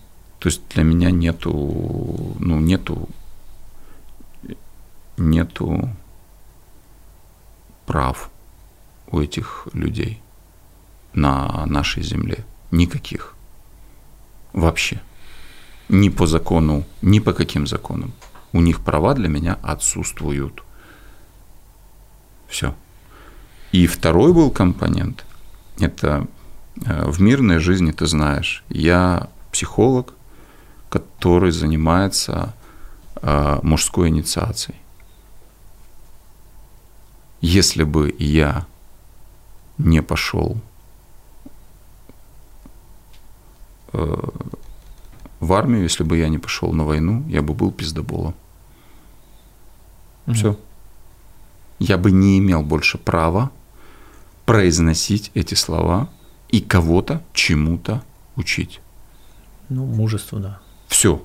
То 0.46 0.50
есть 0.50 0.62
для 0.70 0.84
меня 0.84 1.10
нету, 1.10 1.52
ну, 2.40 2.60
нету, 2.60 3.10
нету 5.18 5.90
прав 7.88 8.30
у 9.08 9.20
этих 9.22 9.68
людей 9.74 10.22
на 11.14 11.66
нашей 11.66 12.04
земле. 12.04 12.46
Никаких. 12.70 13.34
Вообще. 14.54 15.02
Ни 15.90 16.10
по 16.10 16.28
закону, 16.28 16.86
ни 17.02 17.18
по 17.18 17.34
каким 17.34 17.66
законам. 17.66 18.14
У 18.54 18.62
них 18.62 18.82
права 18.82 19.16
для 19.16 19.30
меня 19.30 19.58
отсутствуют. 19.64 20.62
Все. 22.48 22.76
И 23.72 23.88
второй 23.88 24.32
был 24.32 24.52
компонент. 24.52 25.26
Это 25.80 26.28
э, 26.86 27.10
в 27.10 27.20
мирной 27.20 27.58
жизни, 27.58 27.92
ты 27.92 28.06
знаешь, 28.06 28.64
я 28.70 29.28
психолог, 29.52 30.14
который 30.96 31.52
занимается 31.52 32.54
э, 33.22 33.60
мужской 33.64 34.08
инициацией. 34.08 34.78
Если 37.42 37.84
бы 37.84 38.16
я 38.18 38.66
не 39.78 40.02
пошел 40.02 40.58
э, 43.92 44.16
в 45.42 45.54
армию, 45.54 45.84
если 45.84 46.06
бы 46.06 46.18
я 46.18 46.30
не 46.30 46.38
пошел 46.38 46.72
на 46.72 46.86
войну, 46.86 47.26
я 47.28 47.42
бы 47.42 47.54
был 47.54 47.72
пиздоболом. 47.72 48.34
Mm-hmm. 50.26 50.34
Все. 50.34 50.60
Я 51.80 51.98
бы 51.98 52.12
не 52.12 52.40
имел 52.40 52.64
больше 52.64 52.98
права 52.98 53.52
произносить 54.46 55.32
эти 55.34 55.56
слова 55.56 56.08
и 56.48 56.62
кого-то 56.62 57.22
чему-то 57.34 58.02
учить. 58.38 58.80
Ну, 59.68 59.86
мужество, 59.86 60.40
да. 60.40 60.60
Все. 60.88 61.22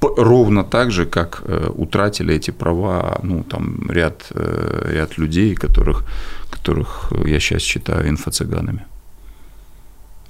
Ровно 0.00 0.64
так 0.64 0.90
же, 0.90 1.06
как 1.06 1.42
э, 1.44 1.70
утратили 1.74 2.34
эти 2.34 2.50
права, 2.50 3.20
ну, 3.22 3.44
там, 3.44 3.90
ряд, 3.90 4.26
э, 4.30 4.90
ряд 4.94 5.18
людей, 5.18 5.54
которых, 5.54 6.04
которых 6.50 7.12
я 7.24 7.38
сейчас 7.40 7.62
считаю 7.62 8.08
инфо-цыганами. 8.08 8.84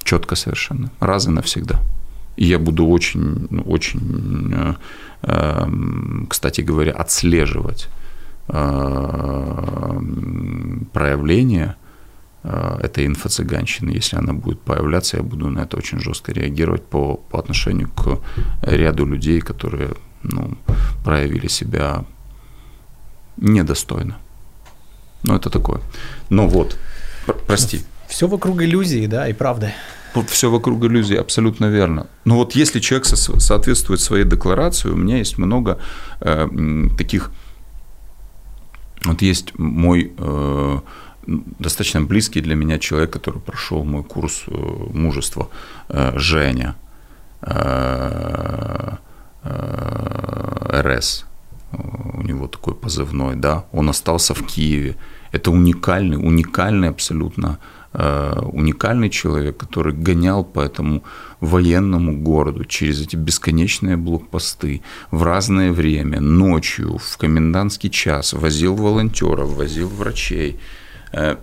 Четко 0.03 0.35
совершенно. 0.35 0.91
Раз 0.99 1.27
и 1.27 1.29
навсегда. 1.31 1.79
И 2.37 2.45
я 2.45 2.59
буду 2.59 2.85
очень, 2.87 3.47
ну, 3.49 3.63
очень, 3.63 4.53
э, 4.53 4.75
эм, 5.23 6.27
кстати 6.29 6.61
говоря, 6.61 6.91
отслеживать 6.91 7.89
проявления 10.93 11.75
Э, 11.79 11.82
этой 12.43 13.05
инфо-цыганщины. 13.05 13.91
Если 13.91 14.17
она 14.17 14.33
будет 14.33 14.59
появляться, 14.61 15.17
я 15.17 15.23
буду 15.23 15.49
на 15.49 15.59
это 15.59 15.77
очень 15.77 15.99
жестко 15.99 16.33
реагировать 16.33 16.83
по, 16.83 17.15
по 17.15 17.39
отношению 17.39 17.89
к 17.89 18.19
ряду 18.61 19.05
людей, 19.05 19.39
которые 19.39 19.91
ну, 20.23 20.57
проявили 21.03 21.47
себя 21.47 22.03
недостойно. 23.37 24.17
Ну, 25.23 25.35
это 25.35 25.49
такое. 25.49 25.81
Но 26.29 26.47
вот, 26.47 26.77
прости. 27.47 27.81
Все 28.07 28.27
вокруг 28.27 28.61
иллюзии, 28.61 29.07
да, 29.07 29.27
и 29.27 29.33
правды. 29.33 29.73
Все 30.27 30.51
вокруг 30.51 30.83
иллюзии, 30.83 31.15
абсолютно 31.15 31.65
верно. 31.65 32.07
Но 32.25 32.35
вот 32.35 32.55
если 32.55 32.79
человек 32.79 33.05
со- 33.05 33.39
соответствует 33.39 33.99
своей 33.99 34.25
декларации, 34.25 34.89
у 34.89 34.95
меня 34.95 35.17
есть 35.17 35.37
много 35.37 35.79
э, 36.19 36.47
таких... 36.97 37.31
Вот 39.05 39.21
есть 39.21 39.57
мой 39.57 40.13
э, 40.17 40.79
достаточно 41.25 42.01
близкий 42.01 42.41
для 42.41 42.55
меня 42.55 42.79
человек, 42.79 43.11
который 43.11 43.39
прошел 43.41 43.83
мой 43.83 44.03
курс 44.03 44.43
э, 44.47 44.51
мужества, 44.93 45.49
э, 45.89 46.13
Женя, 46.15 46.75
э, 47.41 48.97
РС, 50.71 51.25
у 51.71 52.21
него 52.21 52.47
такой 52.47 52.75
позывной, 52.75 53.35
да, 53.35 53.65
он 53.71 53.89
остался 53.89 54.33
в 54.33 54.45
Киеве. 54.45 54.95
Это 55.31 55.51
уникальный, 55.51 56.17
уникальный 56.17 56.89
абсолютно 56.89 57.59
уникальный 57.93 59.11
человек, 59.11 59.57
который 59.57 59.93
гонял 59.93 60.43
по 60.43 60.61
этому 60.61 61.03
военному 61.41 62.17
городу 62.17 62.65
через 62.65 63.01
эти 63.01 63.15
бесконечные 63.15 63.97
блокпосты 63.97 64.81
в 65.11 65.21
разное 65.21 65.71
время, 65.71 66.19
ночью, 66.19 66.97
в 66.97 67.17
комендантский 67.17 67.91
час, 67.91 68.33
возил 68.33 68.73
волонтеров, 68.75 69.53
возил 69.55 69.89
врачей. 69.89 70.59
Э, 71.13 71.37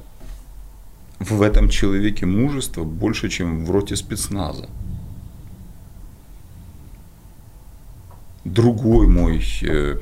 в 1.18 1.42
этом 1.42 1.68
человеке 1.68 2.26
мужество 2.26 2.84
больше, 2.84 3.28
чем 3.28 3.64
в 3.64 3.70
роте 3.70 3.96
спецназа. 3.96 4.68
Другой 8.44 9.06
мой 9.06 9.42
э, 9.62 9.96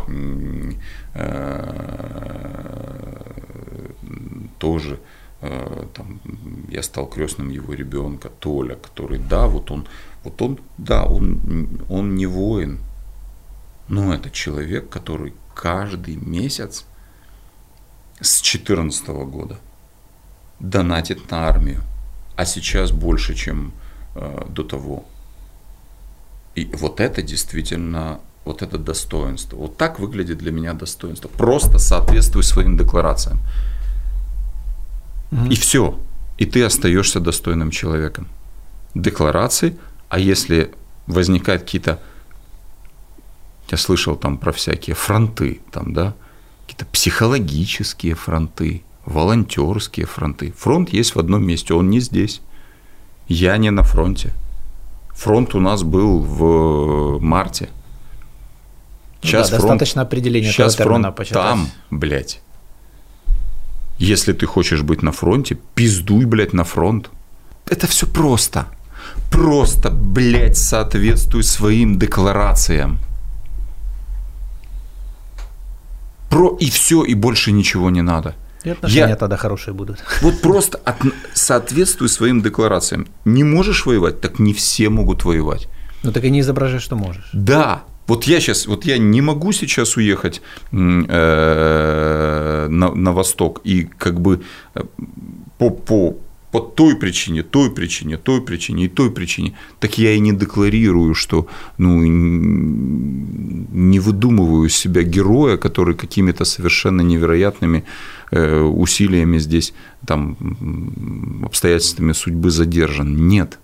тоже 4.58 4.98
Э, 5.40 5.86
там, 5.94 6.20
я 6.68 6.82
стал 6.82 7.06
крестным 7.06 7.50
его 7.50 7.72
ребенка, 7.72 8.28
Толя, 8.40 8.74
который, 8.74 9.20
да, 9.20 9.46
вот 9.46 9.70
он, 9.70 9.86
вот 10.24 10.42
он, 10.42 10.58
да, 10.78 11.04
он, 11.04 11.80
он 11.88 12.16
не 12.16 12.26
воин, 12.26 12.80
но 13.88 14.12
это 14.12 14.30
человек, 14.30 14.88
который 14.88 15.34
каждый 15.54 16.16
месяц 16.16 16.86
с 18.20 18.40
2014 18.42 19.08
года 19.08 19.58
донатит 20.60 21.30
на 21.30 21.48
армию, 21.48 21.82
а 22.36 22.44
сейчас 22.44 22.90
больше, 22.90 23.34
чем 23.34 23.72
э, 24.14 24.46
до 24.48 24.64
того. 24.64 25.04
И 26.54 26.64
вот 26.74 27.00
это 27.00 27.22
действительно, 27.22 28.20
вот 28.44 28.62
это 28.62 28.78
достоинство. 28.78 29.56
Вот 29.56 29.76
так 29.76 30.00
выглядит 30.00 30.38
для 30.38 30.50
меня 30.50 30.72
достоинство. 30.72 31.28
Просто 31.28 31.78
соответствуй 31.78 32.42
своим 32.42 32.76
декларациям. 32.76 33.38
Угу. 35.30 35.46
И 35.46 35.54
все. 35.54 35.98
И 36.38 36.46
ты 36.46 36.64
остаешься 36.64 37.20
достойным 37.20 37.70
человеком. 37.70 38.28
Декларации, 38.94 39.76
а 40.08 40.18
если 40.18 40.72
возникают 41.06 41.62
какие-то, 41.62 42.00
я 43.70 43.76
слышал 43.76 44.16
там 44.16 44.38
про 44.38 44.52
всякие 44.52 44.96
фронты, 44.96 45.60
там, 45.70 45.92
да, 45.92 46.14
какие-то 46.68 46.84
психологические 46.84 48.14
фронты, 48.14 48.82
волонтерские 49.06 50.04
фронты. 50.04 50.52
Фронт 50.56 50.90
есть 50.90 51.14
в 51.14 51.18
одном 51.18 51.46
месте, 51.46 51.72
он 51.72 51.88
не 51.88 52.00
здесь. 52.00 52.42
Я 53.26 53.56
не 53.56 53.70
на 53.70 53.82
фронте. 53.82 54.32
Фронт 55.14 55.54
у 55.54 55.60
нас 55.60 55.82
был 55.82 56.20
в 56.20 57.18
марте. 57.20 57.70
Сейчас 59.22 59.50
ну 59.50 59.56
да, 59.56 59.60
фронт, 59.60 59.72
достаточно 59.72 60.02
определения 60.02 60.52
сейчас 60.52 60.76
фронт 60.76 61.16
там, 61.30 61.68
блядь. 61.90 62.40
Если 63.98 64.32
ты 64.34 64.44
хочешь 64.44 64.82
быть 64.82 65.02
на 65.02 65.10
фронте, 65.10 65.58
пиздуй, 65.74 66.26
блядь, 66.26 66.52
на 66.52 66.64
фронт. 66.64 67.10
Это 67.66 67.86
все 67.86 68.06
просто. 68.06 68.66
Просто, 69.30 69.90
блядь, 69.90 70.56
соответствуй 70.58 71.44
своим 71.44 71.98
декларациям. 71.98 72.98
Про 76.28 76.56
и 76.60 76.70
все, 76.70 77.04
и 77.04 77.14
больше 77.14 77.52
ничего 77.52 77.90
не 77.90 78.02
надо. 78.02 78.34
И 78.64 78.70
отношения 78.70 79.10
Я... 79.10 79.16
тогда 79.16 79.36
хорошие 79.36 79.74
будут. 79.74 79.98
Вот 80.20 80.40
просто 80.40 80.78
от... 80.84 80.96
соответствуй 81.34 82.08
своим 82.08 82.42
декларациям. 82.42 83.06
Не 83.24 83.44
можешь 83.44 83.86
воевать, 83.86 84.20
так 84.20 84.38
не 84.38 84.52
все 84.52 84.88
могут 84.88 85.24
воевать. 85.24 85.68
Ну 86.02 86.12
так 86.12 86.24
и 86.24 86.30
не 86.30 86.40
изображай, 86.40 86.80
что 86.80 86.96
можешь. 86.96 87.30
Да, 87.32 87.84
вот 88.08 88.24
я 88.24 88.40
сейчас, 88.40 88.66
вот 88.66 88.84
я 88.86 88.98
не 88.98 89.20
могу 89.20 89.52
сейчас 89.52 89.96
уехать 89.96 90.42
э, 90.72 92.66
на, 92.70 92.94
на 92.94 93.12
восток 93.12 93.60
и 93.64 93.84
как 93.84 94.20
бы 94.20 94.42
э, 94.74 94.82
по, 95.58 95.70
по, 95.70 96.16
по 96.50 96.60
той 96.60 96.96
причине, 96.96 97.42
той 97.42 97.70
причине, 97.70 98.16
той 98.16 98.40
причине 98.40 98.84
и 98.84 98.88
той 98.88 99.10
причине, 99.10 99.52
так 99.80 99.98
я 99.98 100.12
и 100.12 100.20
не 100.20 100.32
декларирую, 100.32 101.14
что 101.14 101.46
ну, 101.78 102.02
не 102.02 103.98
выдумываю 104.00 104.68
себя 104.70 105.02
героя, 105.02 105.56
который 105.56 105.94
какими-то 105.94 106.44
совершенно 106.44 107.02
невероятными 107.02 107.84
э, 108.30 108.60
усилиями 108.60 109.38
здесь, 109.38 109.74
там, 110.06 110.36
обстоятельствами 111.44 112.12
судьбы 112.12 112.50
задержан. 112.50 113.28
Нет. 113.28 113.58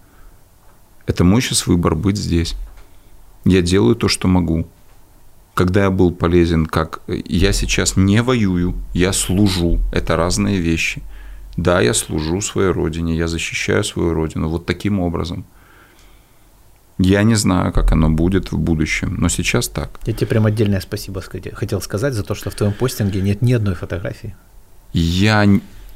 Это 1.06 1.24
мой 1.24 1.40
сейчас 1.40 1.66
выбор 1.66 1.94
быть 1.94 2.18
здесь. 2.18 2.54
Я 3.46 3.62
делаю 3.62 3.94
то, 3.94 4.08
что 4.08 4.28
могу. 4.28 4.66
Когда 5.54 5.84
я 5.84 5.90
был 5.90 6.10
полезен, 6.10 6.66
как 6.66 7.00
я 7.06 7.52
сейчас 7.52 7.96
не 7.96 8.22
воюю, 8.22 8.74
я 8.92 9.12
служу. 9.12 9.78
Это 9.92 10.16
разные 10.16 10.60
вещи. 10.60 11.02
Да, 11.56 11.80
я 11.80 11.94
служу 11.94 12.40
своей 12.40 12.70
родине, 12.72 13.16
я 13.16 13.28
защищаю 13.28 13.84
свою 13.84 14.14
родину 14.14 14.48
вот 14.48 14.66
таким 14.66 15.00
образом. 15.00 15.44
Я 16.98 17.22
не 17.24 17.34
знаю, 17.34 17.72
как 17.72 17.92
оно 17.92 18.10
будет 18.10 18.52
в 18.52 18.58
будущем, 18.58 19.16
но 19.18 19.28
сейчас 19.28 19.68
так. 19.68 19.98
Я 20.06 20.12
тебе 20.12 20.26
прям 20.26 20.46
отдельное 20.46 20.80
спасибо 20.80 21.20
хотел 21.20 21.80
сказать 21.80 22.14
за 22.14 22.22
то, 22.22 22.34
что 22.34 22.50
в 22.50 22.54
твоем 22.54 22.72
постинге 22.72 23.20
нет 23.20 23.42
ни 23.42 23.52
одной 23.52 23.74
фотографии. 23.74 24.34
Я 24.92 25.44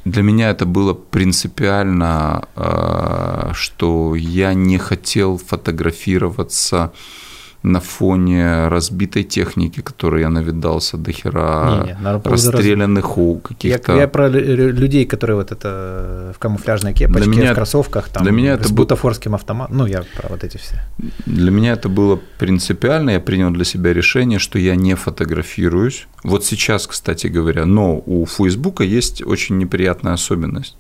для 0.05 0.23
меня 0.23 0.51
это 0.51 0.65
было 0.67 0.95
принципиально, 0.95 2.49
э, 2.57 3.51
что 3.55 4.15
я 4.15 4.55
не 4.55 4.79
хотел 4.79 5.39
фотографироваться 5.39 6.93
на 7.63 7.81
фоне 7.81 8.69
разбитой 8.69 9.25
техники, 9.25 9.81
которой 9.81 10.23
я 10.23 10.31
навидался 10.31 10.97
до 10.97 11.11
хера, 11.11 11.85
не, 11.85 12.05
не, 12.05 12.21
расстрелянных 12.23 13.19
у 13.19 13.39
каких-то... 13.41 13.95
Я, 13.95 14.03
я 14.03 14.09
про 14.09 14.29
людей, 14.29 15.05
которые 15.07 15.37
вот 15.37 15.51
это 15.51 16.33
в 16.37 16.39
камуфляжной 16.39 16.95
кепочке, 16.95 17.23
для 17.23 17.31
меня, 17.31 17.53
в 17.53 17.57
кроссовках, 17.57 18.09
там, 18.11 18.23
для 18.23 18.33
меня 18.33 18.53
это 18.53 18.69
с 18.69 18.71
бутафорским 18.71 19.35
автоматом, 19.35 19.77
ну, 19.77 19.87
я 19.87 20.05
про 20.17 20.29
вот 20.29 20.45
эти 20.45 20.57
все. 20.57 20.77
Для 21.27 21.51
меня 21.51 21.73
это 21.73 21.89
было 21.89 22.21
принципиально, 22.39 23.11
я 23.11 23.21
принял 23.21 23.51
для 23.51 23.65
себя 23.65 23.93
решение, 23.93 24.39
что 24.39 24.59
я 24.59 24.77
не 24.77 24.95
фотографируюсь. 24.95 26.07
Вот 26.23 26.45
сейчас, 26.45 26.87
кстати 26.87 27.27
говоря, 27.27 27.67
но 27.67 28.01
у 28.07 28.25
Фейсбука 28.27 28.85
есть 28.85 29.27
очень 29.27 29.59
неприятная 29.59 30.13
особенность. 30.13 30.77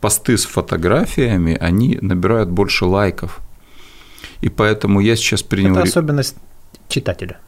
Посты 0.00 0.36
с 0.36 0.44
фотографиями, 0.44 1.56
они 1.60 1.98
набирают 2.00 2.50
больше 2.50 2.84
лайков, 2.84 3.40
и 4.40 4.48
поэтому 4.48 5.00
я 5.00 5.16
сейчас 5.16 5.42
принял... 5.42 5.72
Это 5.72 5.82
особенность 5.82 6.36
читателя. 6.88 7.38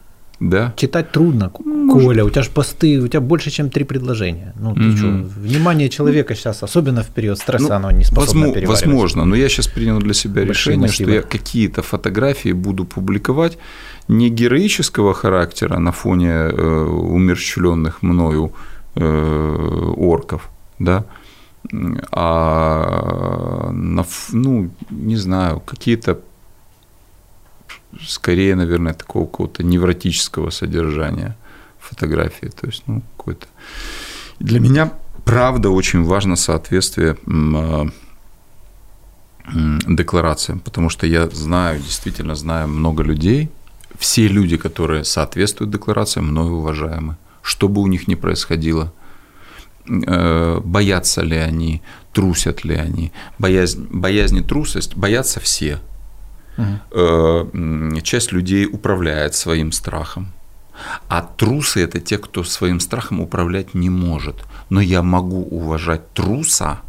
Да. 0.41 0.73
Читать 0.75 1.11
трудно, 1.11 1.51
Может. 1.63 2.03
Коля, 2.03 2.25
у 2.25 2.29
тебя 2.31 2.41
же 2.41 2.49
посты, 2.49 2.99
у 2.99 3.07
тебя 3.07 3.21
больше, 3.21 3.51
чем 3.51 3.69
три 3.69 3.83
предложения. 3.83 4.53
Ну, 4.59 4.73
ты 4.73 4.87
угу. 4.87 4.97
что, 4.97 5.07
внимание 5.39 5.87
человека 5.87 6.33
сейчас, 6.33 6.63
особенно 6.63 7.03
в 7.03 7.09
период 7.09 7.37
стресса, 7.37 7.67
ну, 7.69 7.75
оно 7.75 7.91
не 7.91 8.03
способно 8.03 8.47
возможно, 8.47 8.67
возможно, 8.67 9.25
но 9.25 9.35
я 9.35 9.49
сейчас 9.49 9.67
принял 9.67 9.99
для 9.99 10.15
себя 10.15 10.43
Большие 10.43 10.49
решение, 10.49 10.87
массивы. 10.87 11.11
что 11.11 11.15
я 11.15 11.21
какие-то 11.21 11.83
фотографии 11.83 12.53
буду 12.53 12.85
публиковать 12.85 13.59
не 14.07 14.29
героического 14.29 15.13
характера 15.13 15.77
на 15.77 15.91
фоне 15.91 16.29
э, 16.29 16.85
умерщвленных 16.85 18.01
мною 18.01 18.51
э, 18.95 19.93
орков, 19.95 20.49
да, 20.79 21.05
а 22.11 23.69
на, 23.71 24.05
ну, 24.31 24.71
не 24.89 25.17
знаю, 25.17 25.59
какие-то 25.59 26.19
скорее, 27.99 28.55
наверное, 28.55 28.93
такого 28.93 29.25
какого-то 29.25 29.63
невротического 29.63 30.49
содержания 30.49 31.37
фотографии. 31.79 32.47
То 32.47 32.67
есть, 32.67 32.83
ну, 32.87 33.01
какой-то... 33.17 33.47
Для 34.39 34.59
меня, 34.59 34.91
правда, 35.25 35.69
очень 35.69 36.03
важно 36.03 36.35
соответствие 36.35 37.17
а, 37.25 37.87
декларациям, 39.87 40.59
потому 40.59 40.89
что 40.89 41.05
я 41.05 41.29
знаю, 41.29 41.79
действительно 41.79 42.35
знаю 42.35 42.67
много 42.67 43.03
людей, 43.03 43.49
все 43.97 44.27
люди, 44.27 44.57
которые 44.57 45.03
соответствуют 45.03 45.71
декларациям, 45.71 46.27
мною 46.27 46.53
уважаемы. 46.53 47.17
Что 47.43 47.67
бы 47.67 47.81
у 47.81 47.87
них 47.87 48.07
ни 48.07 48.15
происходило, 48.15 48.93
э, 49.87 50.59
боятся 50.63 51.21
ли 51.21 51.37
они, 51.37 51.81
трусят 52.13 52.63
ли 52.63 52.75
они. 52.75 53.11
Боязнь, 53.37 53.87
боязнь 53.91 54.37
и 54.37 54.43
трусость 54.43 54.95
боятся 54.95 55.39
все– 55.39 55.79
Угу. 56.57 58.01
Часть 58.01 58.31
людей 58.31 58.65
управляет 58.65 59.35
своим 59.35 59.71
страхом. 59.71 60.33
А 61.07 61.21
трусы 61.21 61.83
это 61.83 61.99
те, 61.99 62.17
кто 62.17 62.43
своим 62.43 62.79
страхом 62.79 63.19
управлять 63.21 63.73
не 63.73 63.89
может. 63.89 64.35
Но 64.69 64.81
я 64.81 65.03
могу 65.03 65.43
уважать 65.43 66.13
труса, 66.13 66.81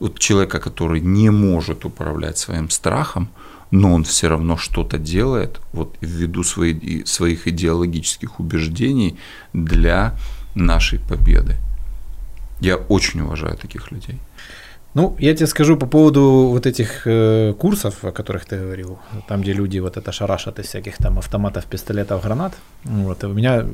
вот 0.00 0.18
человека, 0.18 0.58
который 0.58 1.00
не 1.00 1.30
может 1.30 1.84
управлять 1.84 2.38
своим 2.38 2.70
страхом, 2.70 3.28
но 3.70 3.94
он 3.94 4.04
все 4.04 4.28
равно 4.28 4.56
что-то 4.56 4.98
делает, 4.98 5.60
вот 5.72 5.96
ввиду 6.00 6.44
своей, 6.44 7.06
своих 7.06 7.46
идеологических 7.46 8.40
убеждений 8.40 9.16
для 9.52 10.14
нашей 10.54 10.98
победы. 10.98 11.56
Я 12.60 12.76
очень 12.76 13.20
уважаю 13.22 13.56
таких 13.56 13.92
людей. 13.92 14.18
Ну, 14.94 15.16
я 15.18 15.34
тебе 15.34 15.46
скажу 15.46 15.76
по 15.76 15.86
поводу 15.86 16.48
вот 16.50 16.66
этих 16.66 17.06
э, 17.06 17.54
курсов, 17.58 18.04
о 18.04 18.12
которых 18.12 18.44
ты 18.44 18.58
говорил, 18.58 18.98
там, 19.28 19.40
где 19.40 19.54
люди 19.54 19.80
вот 19.80 19.96
это 19.96 20.12
шарашат 20.12 20.58
из 20.58 20.66
всяких 20.66 20.96
там 20.98 21.18
автоматов, 21.18 21.64
пистолетов, 21.64 22.22
гранат. 22.22 22.52
Вот, 22.84 23.24
у 23.24 23.28
меня, 23.28 23.64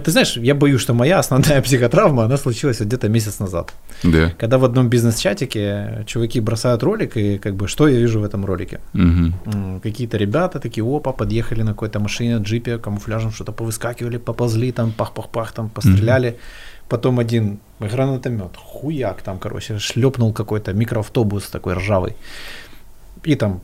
ты 0.00 0.10
знаешь, 0.10 0.36
я 0.36 0.54
боюсь, 0.54 0.80
что 0.80 0.94
моя 0.94 1.18
основная 1.20 1.62
психотравма, 1.62 2.24
она 2.24 2.36
случилась 2.36 2.80
вот 2.80 2.88
где-то 2.88 3.08
месяц 3.08 3.40
назад. 3.40 3.72
Да. 4.02 4.32
Когда 4.38 4.58
в 4.58 4.64
одном 4.64 4.88
бизнес-чатике 4.88 6.04
чуваки 6.06 6.40
бросают 6.40 6.82
ролик, 6.82 7.16
и 7.16 7.38
как 7.38 7.54
бы 7.54 7.68
что 7.68 7.86
я 7.86 7.98
вижу 8.00 8.20
в 8.20 8.24
этом 8.24 8.44
ролике? 8.44 8.80
М, 8.94 9.34
Какие-то 9.82 10.16
ребята 10.16 10.58
такие, 10.58 10.84
опа, 10.84 11.12
подъехали 11.12 11.62
на 11.62 11.70
какой-то 11.72 12.00
машине, 12.00 12.38
джипе, 12.42 12.78
камуфляжем 12.78 13.30
что-то 13.30 13.52
повыскакивали, 13.52 14.18
поползли, 14.18 14.72
там 14.72 14.92
пах-пах-пах, 14.96 15.52
там 15.52 15.68
постреляли. 15.68 16.38
Потом 16.88 17.18
один 17.18 17.60
гранатомет, 17.80 18.56
хуяк 18.56 19.22
там, 19.22 19.38
короче, 19.38 19.78
шлепнул 19.78 20.32
какой-то 20.32 20.72
микроавтобус 20.72 21.48
такой 21.48 21.74
ржавый. 21.74 22.16
И 23.24 23.34
там 23.34 23.60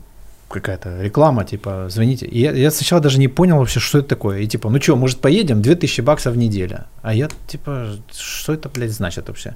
какая-то 0.49 1.01
реклама, 1.01 1.43
типа, 1.43 1.87
звоните. 1.89 2.25
И 2.27 2.39
я, 2.39 2.51
я 2.51 2.71
сначала 2.71 3.01
даже 3.01 3.19
не 3.19 3.27
понял 3.27 3.57
вообще, 3.57 3.79
что 3.79 3.99
это 3.99 4.09
такое. 4.09 4.39
И 4.39 4.47
типа, 4.47 4.69
ну 4.69 4.81
что, 4.81 4.95
может 4.95 5.19
поедем? 5.21 5.61
2000 5.61 6.01
баксов 6.01 6.33
в 6.33 6.37
неделю. 6.37 6.85
А 7.01 7.13
я, 7.13 7.29
типа, 7.47 7.95
что 8.13 8.53
это, 8.53 8.69
блядь, 8.69 8.91
значит 8.91 9.27
вообще? 9.27 9.55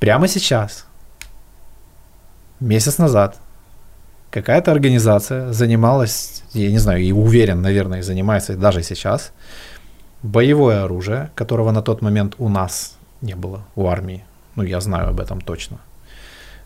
Прямо 0.00 0.28
сейчас, 0.28 0.86
месяц 2.60 2.98
назад, 2.98 3.38
какая-то 4.30 4.72
организация 4.72 5.52
занималась, 5.52 6.42
я 6.54 6.70
не 6.70 6.78
знаю, 6.78 7.02
и 7.02 7.12
уверен, 7.12 7.62
наверное, 7.62 8.02
занимается 8.02 8.56
даже 8.56 8.82
сейчас, 8.82 9.32
боевое 10.24 10.84
оружие, 10.84 11.30
которого 11.34 11.70
на 11.72 11.82
тот 11.82 12.02
момент 12.02 12.34
у 12.38 12.48
нас 12.48 12.96
не 13.20 13.36
было, 13.36 13.60
у 13.76 13.86
армии. 13.86 14.24
Ну, 14.56 14.64
я 14.64 14.80
знаю 14.80 15.08
об 15.08 15.20
этом 15.20 15.40
точно. 15.40 15.76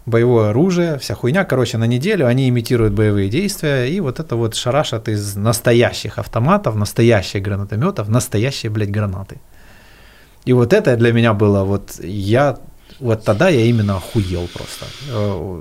Боевое 0.07 0.51
оружие, 0.51 0.99
вся 0.99 1.15
хуйня. 1.15 1.45
Короче, 1.45 1.79
на 1.79 1.87
неделю 1.87 2.27
они 2.27 2.49
имитируют 2.49 2.95
боевые 2.95 3.29
действия, 3.29 3.87
и 3.87 4.01
вот 4.01 4.21
это 4.21 4.37
вот 4.37 4.55
шарашат 4.55 5.09
из 5.09 5.37
настоящих 5.37 6.19
автоматов, 6.19 6.77
настоящих 6.77 7.43
гранатометов, 7.43 8.09
настоящие, 8.09 8.71
блядь, 8.71 8.91
гранаты. 8.91 9.37
И 10.47 10.55
вот 10.55 10.73
это 10.73 10.97
для 10.97 11.13
меня 11.13 11.35
было, 11.35 11.65
вот 11.65 12.01
я, 12.03 12.57
вот 13.01 13.25
тогда 13.25 13.49
я 13.49 13.67
именно 13.67 13.97
охуел 13.97 14.49
просто. 14.55 14.87
Э, 15.11 15.61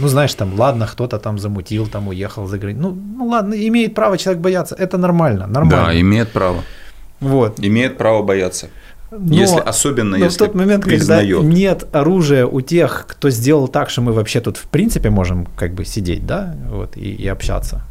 Ну, 0.00 0.08
знаешь, 0.08 0.34
там, 0.34 0.54
ладно, 0.58 0.86
кто-то 0.86 1.18
там 1.18 1.38
замутил, 1.38 1.86
там 1.86 2.08
уехал 2.08 2.46
за 2.46 2.58
границу. 2.58 2.80
Ну, 2.80 2.94
ну 3.18 3.26
ладно, 3.26 3.54
имеет 3.54 3.94
право 3.94 4.16
человек 4.16 4.42
бояться, 4.42 4.76
это 4.78 4.96
нормально, 4.98 5.46
нормально. 5.46 5.86
Да, 5.86 6.00
имеет 6.00 6.32
право. 6.32 6.62
Вот. 7.20 7.58
Имеет 7.58 7.98
право 7.98 8.22
бояться. 8.22 8.68
Но- 9.10 9.34
если, 9.34 9.58
особенно 9.58 10.18
но 10.18 10.24
если 10.24 10.36
в 10.36 10.38
тот 10.38 10.54
момент, 10.54 10.84
признает. 10.84 11.36
когда 11.36 11.54
нет 11.54 11.86
оружия 11.92 12.44
у 12.46 12.60
тех, 12.60 13.06
кто 13.08 13.30
сделал 13.30 13.68
так, 13.68 13.88
что 13.88 14.02
мы 14.02 14.12
вообще 14.12 14.40
тут 14.40 14.56
в 14.56 14.64
принципе 14.64 15.10
можем 15.10 15.46
как 15.56 15.74
бы 15.74 15.84
сидеть, 15.84 16.26
да, 16.26 16.56
вот, 16.68 16.96
и, 16.96 17.12
и 17.12 17.26
общаться. 17.28 17.82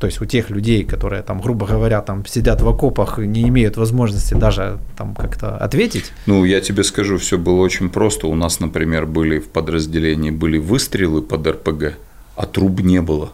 То 0.00 0.06
есть 0.06 0.20
у 0.20 0.26
тех 0.26 0.50
людей, 0.50 0.84
которые 0.84 1.22
там, 1.22 1.40
грубо 1.40 1.66
говоря, 1.66 2.02
там 2.02 2.26
сидят 2.26 2.60
в 2.60 2.68
окопах, 2.68 3.20
и 3.20 3.26
не 3.26 3.48
имеют 3.48 3.76
возможности 3.76 4.34
даже 4.34 4.78
там 4.98 5.14
как-то 5.14 5.56
ответить. 5.56 6.12
Ну, 6.26 6.44
я 6.44 6.60
тебе 6.60 6.82
скажу, 6.82 7.16
все 7.16 7.38
было 7.38 7.60
очень 7.60 7.88
просто. 7.88 8.26
У 8.26 8.34
нас, 8.34 8.60
например, 8.60 9.06
были 9.06 9.38
в 9.38 9.48
подразделении 9.48 10.30
были 10.30 10.58
выстрелы 10.58 11.22
под 11.22 11.46
РПГ, 11.46 11.94
а 12.36 12.46
труб 12.46 12.80
не 12.80 13.00
было. 13.00 13.30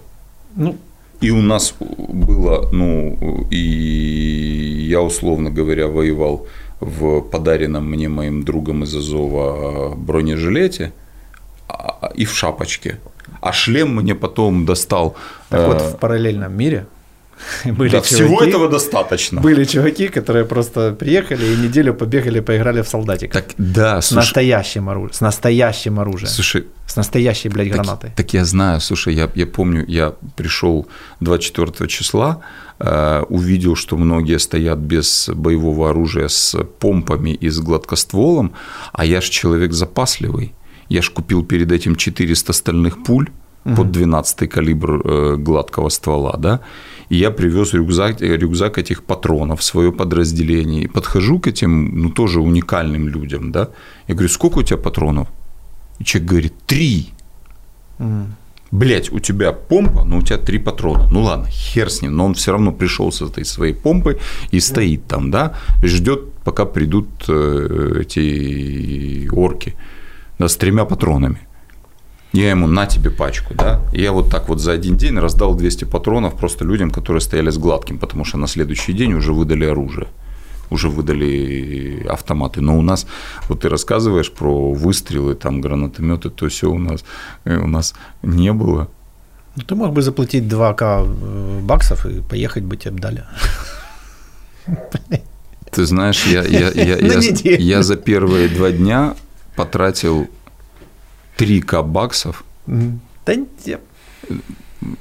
Ну, 0.55 0.77
И 1.21 1.31
у 1.31 1.43
нас 1.43 1.75
было, 1.79 2.69
ну, 2.73 3.47
и 3.51 4.87
я, 4.89 5.03
условно 5.03 5.51
говоря, 5.51 5.87
воевал 5.87 6.47
в 6.81 7.21
подаренном 7.21 7.91
мне 7.91 8.09
моим 8.09 8.43
другом 8.43 8.85
из 8.85 8.97
Азова 8.97 9.95
бронежилете 9.95 10.93
а- 11.69 12.11
и 12.15 12.25
в 12.25 12.33
шапочке. 12.35 12.99
А 13.41 13.53
шлем 13.53 13.97
мне 13.97 14.15
потом 14.15 14.65
достал. 14.65 15.15
так 15.51 15.67
вот 15.67 15.83
э, 15.83 15.91
в 15.91 15.99
параллельном 15.99 16.57
мире 16.57 16.87
были 17.65 17.91
да, 17.91 18.01
всего 18.01 18.41
чуваки- 18.41 18.49
этого 18.49 18.69
достаточно. 18.69 19.41
Были 19.41 19.65
чуваки, 19.65 20.09
которые 20.09 20.45
просто 20.45 20.93
приехали 20.93 21.45
и 21.47 21.57
неделю 21.57 21.95
побегали, 21.95 22.41
поиграли 22.41 22.83
в 22.83 22.89
солдатика. 22.89 23.33
Так, 23.41 23.55
да, 23.59 24.01
с 24.01 24.07
слушай, 24.09 24.27
настоящим 24.27 24.89
оружием. 24.89 25.13
С 25.15 25.21
настоящим 25.21 25.99
оружием. 26.01 26.31
слушай, 26.31 26.65
С 26.87 26.97
настоящей, 26.97 27.49
блядь, 27.49 27.71
гранатой. 27.71 28.11
Так, 28.17 28.35
я 28.35 28.45
знаю, 28.45 28.81
слушай, 28.81 29.15
я, 29.15 29.31
я 29.35 29.47
помню, 29.47 29.85
я 29.89 30.15
пришел 30.37 30.87
24 31.21 31.89
числа, 31.89 32.41
э, 32.79 33.23
увидел, 33.29 33.77
что 33.77 33.97
многие 33.97 34.39
стоят 34.39 34.79
без 34.79 35.29
боевого 35.33 35.91
оружия 35.91 36.29
с 36.29 36.57
помпами 36.79 37.31
и 37.31 37.49
с 37.49 37.59
гладкостволом, 37.61 38.53
а 38.93 39.05
я 39.05 39.21
ж 39.21 39.29
человек 39.29 39.73
запасливый. 39.73 40.53
Я 40.89 41.03
ж 41.03 41.11
купил 41.11 41.45
перед 41.45 41.71
этим 41.73 41.95
400 41.97 42.53
стальных 42.53 43.05
пуль 43.05 43.29
под 43.77 43.93
12 43.93 44.49
калибр 44.51 45.03
э, 45.05 45.37
гладкого 45.37 45.91
ствола, 45.91 46.37
да, 46.39 46.61
и 47.11 47.17
я 47.17 47.31
привез 47.31 47.75
рюкзак, 47.75 48.23
э, 48.23 48.37
рюкзак 48.37 48.79
этих 48.79 49.03
патронов 49.03 49.61
в 49.61 49.65
свое 49.65 49.91
подразделение. 49.91 50.85
И 50.85 50.89
подхожу 50.89 51.41
к 51.41 51.49
этим, 51.49 52.03
ну, 52.03 52.11
тоже 52.11 52.41
уникальным 52.41 53.09
людям, 53.09 53.53
да, 53.53 53.69
я 54.09 54.15
говорю, 54.15 54.29
сколько 54.29 54.59
у 54.59 54.63
тебя 54.63 54.79
патронов? 54.79 55.29
И 55.99 56.05
человек 56.05 56.31
говорит, 56.31 56.55
три. 56.67 57.09
Мгм. 57.99 58.37
Блять, 58.71 59.13
у 59.13 59.19
тебя 59.19 59.53
помпа, 59.53 60.05
но 60.05 60.19
у 60.19 60.23
тебя 60.23 60.39
три 60.39 60.59
патрона. 60.59 61.09
Ну 61.11 61.23
ладно, 61.23 61.49
хер 61.49 61.91
с 61.91 62.03
ним, 62.03 62.17
но 62.17 62.27
он 62.27 62.35
все 62.35 62.53
равно 62.53 62.73
пришел 62.73 63.11
с 63.11 63.21
этой 63.21 63.45
своей 63.45 63.75
помпой 63.75 64.19
и 64.53 64.61
стоит 64.61 65.07
там, 65.07 65.33
да, 65.33 65.55
ждет, 65.83 66.33
пока 66.45 66.65
придут 66.65 67.09
э, 67.29 68.03
эти 68.03 69.29
орки, 69.33 69.75
да, 70.39 70.47
с 70.47 70.57
тремя 70.57 70.85
патронами. 70.85 71.41
Я 72.33 72.51
ему 72.51 72.69
на 72.69 72.87
тебе 72.87 73.11
пачку, 73.11 73.55
да. 73.55 73.81
И 73.93 74.01
я 74.03 74.13
вот 74.13 74.31
так 74.31 74.49
вот 74.49 74.61
за 74.61 74.73
один 74.73 74.97
день 74.97 75.19
раздал 75.19 75.55
200 75.55 75.85
патронов 75.85 76.37
просто 76.37 76.65
людям, 76.65 76.91
которые 76.91 77.21
стояли 77.21 77.51
с 77.51 77.59
гладким, 77.59 77.99
потому 77.99 78.25
что 78.25 78.39
на 78.39 78.47
следующий 78.47 78.93
день 78.93 79.15
уже 79.15 79.33
выдали 79.33 79.65
оружие 79.65 80.07
уже 80.71 80.89
выдали 80.89 82.07
автоматы. 82.09 82.61
Но 82.61 82.79
у 82.79 82.83
нас, 82.83 83.07
вот 83.49 83.61
ты 83.61 83.69
рассказываешь 83.69 84.31
про 84.31 84.73
выстрелы, 84.73 85.35
там 85.35 85.61
гранатометы, 85.61 86.31
то 86.31 86.49
все 86.49 86.71
у 86.71 86.79
нас, 86.79 87.05
э, 87.45 87.57
у 87.57 87.67
нас 87.67 87.95
не 88.23 88.53
было. 88.53 88.89
Ну, 89.57 89.63
ты 89.63 89.75
мог 89.75 89.93
бы 89.93 90.03
заплатить 90.03 90.45
2к 90.45 90.83
э, 90.83 91.61
баксов 91.61 92.07
и 92.07 92.21
поехать 92.21 92.63
бы 92.63 92.77
тебе 92.77 93.01
дали. 93.01 93.25
Ты 95.73 95.87
знаешь, 95.87 96.25
я, 96.27 96.43
я, 96.45 96.71
я, 96.71 96.97
На 97.01 97.21
я, 97.21 97.57
я 97.57 97.83
за 97.83 97.97
первые 97.97 98.49
два 98.49 98.71
дня 98.71 99.15
потратил 99.57 100.29
3к 101.41 101.83
баксов. 101.83 102.45
Да 102.67 103.35
не- 103.35 103.79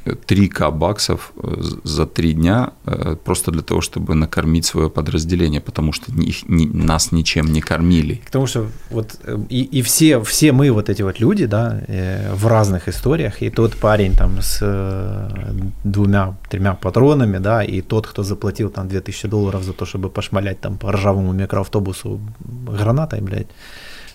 3к 0.06 0.72
баксов 0.72 1.32
э, 1.44 1.62
за 1.84 2.06
три 2.06 2.34
дня 2.34 2.72
э, 2.86 3.16
просто 3.24 3.52
для 3.52 3.62
того, 3.62 3.80
чтобы 3.82 4.14
накормить 4.14 4.66
свое 4.66 4.90
подразделение, 4.90 5.62
потому 5.62 5.94
что 5.94 6.12
их, 6.12 6.50
ни- 6.50 6.86
нас 6.86 7.12
ничем 7.12 7.54
не 7.54 7.62
кормили. 7.62 8.22
Потому 8.26 8.48
что 8.48 8.68
вот 8.90 9.16
э, 9.24 9.38
и, 9.50 9.80
и 9.80 9.82
все, 9.82 10.20
все 10.20 10.52
мы 10.52 10.72
вот 10.72 10.90
эти 10.90 11.02
вот 11.04 11.20
люди, 11.20 11.46
да, 11.46 11.82
в 12.34 12.48
разных 12.48 12.90
историях, 12.90 13.42
и 13.42 13.50
тот 13.50 13.76
парень 13.76 14.16
там 14.16 14.42
с 14.42 14.60
двумя-тремя 15.84 16.74
патронами, 16.74 17.38
да, 17.40 17.64
и 17.64 17.82
тот, 17.82 18.08
кто 18.08 18.24
заплатил 18.24 18.70
там 18.70 18.88
2000 18.88 19.28
долларов 19.28 19.64
за 19.64 19.74
то, 19.74 19.86
чтобы 19.86 20.10
пошмалять 20.10 20.60
там 20.60 20.78
по 20.78 20.92
ржавому 20.92 21.32
микроавтобусу 21.34 22.20
гранатой, 22.68 23.22
блядь, 23.22 23.48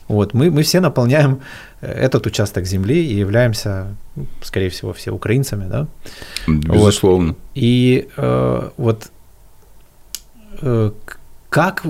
вот, 0.09 0.35
мы, 0.35 0.51
мы 0.51 0.63
все 0.63 0.81
наполняем 0.81 1.41
этот 1.85 2.27
участок 2.27 2.67
земли 2.67 3.05
и 3.05 3.15
являемся, 3.15 3.95
скорее 4.43 4.69
всего, 4.69 4.93
все 4.93 5.11
украинцами, 5.11 5.69
да, 5.69 5.87
Безусловно. 6.47 7.37
И 7.55 8.09
э, 8.17 8.71
вот 8.77 9.11
э, 10.61 10.91
как 11.51 11.83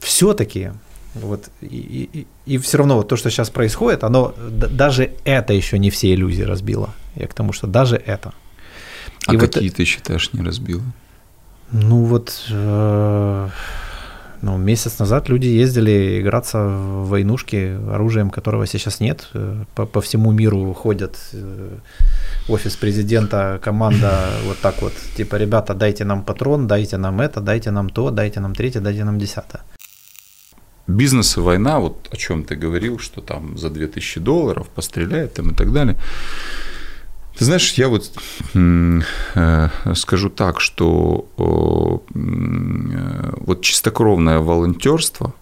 все-таки 0.00 0.70
вот 1.14 1.50
и, 1.60 2.08
и, 2.12 2.26
и 2.46 2.58
все 2.58 2.78
равно 2.78 2.96
вот 2.96 3.08
то, 3.08 3.16
что 3.16 3.30
сейчас 3.30 3.50
происходит, 3.50 4.04
оно 4.04 4.34
даже 4.38 5.12
это 5.24 5.52
еще 5.52 5.78
не 5.78 5.90
все 5.90 6.14
иллюзии 6.14 6.42
разбило. 6.42 6.94
Я 7.16 7.26
к 7.26 7.34
тому, 7.34 7.52
что 7.52 7.66
даже 7.66 7.96
это. 7.96 8.32
А 9.26 9.34
И 9.34 9.36
вот, 9.36 9.52
какие 9.52 9.70
ты 9.70 9.84
считаешь 9.84 10.32
не 10.32 10.42
разбило? 10.42 10.82
ну 11.70 12.04
вот 12.04 12.46
э, 12.50 13.48
ну, 14.42 14.56
месяц 14.56 14.98
назад 14.98 15.28
люди 15.28 15.46
ездили 15.46 16.20
играться 16.20 16.58
в 16.58 17.08
войнушки, 17.08 17.76
оружием 17.92 18.30
которого 18.30 18.66
сейчас 18.66 19.00
нет. 19.00 19.28
Э, 19.34 19.64
По, 19.74 19.86
по 19.86 20.00
всему 20.00 20.32
миру 20.32 20.74
ходят 20.74 21.16
э, 21.32 21.78
офис 22.48 22.76
президента, 22.76 23.58
команда 23.62 24.28
вот 24.46 24.58
так 24.60 24.82
вот, 24.82 24.92
типа, 25.16 25.36
ребята, 25.36 25.74
дайте 25.74 26.04
нам 26.04 26.22
патрон, 26.22 26.66
дайте 26.66 26.96
нам 26.98 27.20
это, 27.20 27.40
дайте 27.40 27.70
нам 27.70 27.90
то, 27.90 28.10
дайте 28.10 28.40
нам 28.40 28.54
третье, 28.54 28.80
дайте 28.80 29.04
нам 29.04 29.18
десятое. 29.18 29.62
Бизнес 30.86 31.36
и 31.36 31.40
война, 31.40 31.80
вот 31.80 32.08
о 32.10 32.16
чем 32.16 32.44
ты 32.44 32.56
говорил, 32.56 32.98
что 32.98 33.20
там 33.20 33.58
за 33.58 33.68
2000 33.70 34.20
долларов 34.20 34.68
постреляет 34.68 35.34
там 35.34 35.50
и 35.50 35.54
так 35.54 35.72
далее. 35.72 35.96
Ты 37.38 37.44
знаешь, 37.44 37.72
я 37.74 37.88
вот 37.88 38.10
э, 38.54 39.68
скажу 39.94 40.28
так, 40.28 40.60
что 40.60 41.28
э, 41.38 42.14
вот 43.40 43.62
чистокровное 43.62 44.40
волонтерство 44.40 45.32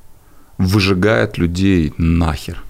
выжигает 0.59 1.39
людей 1.39 1.95
нахер. 1.97 2.63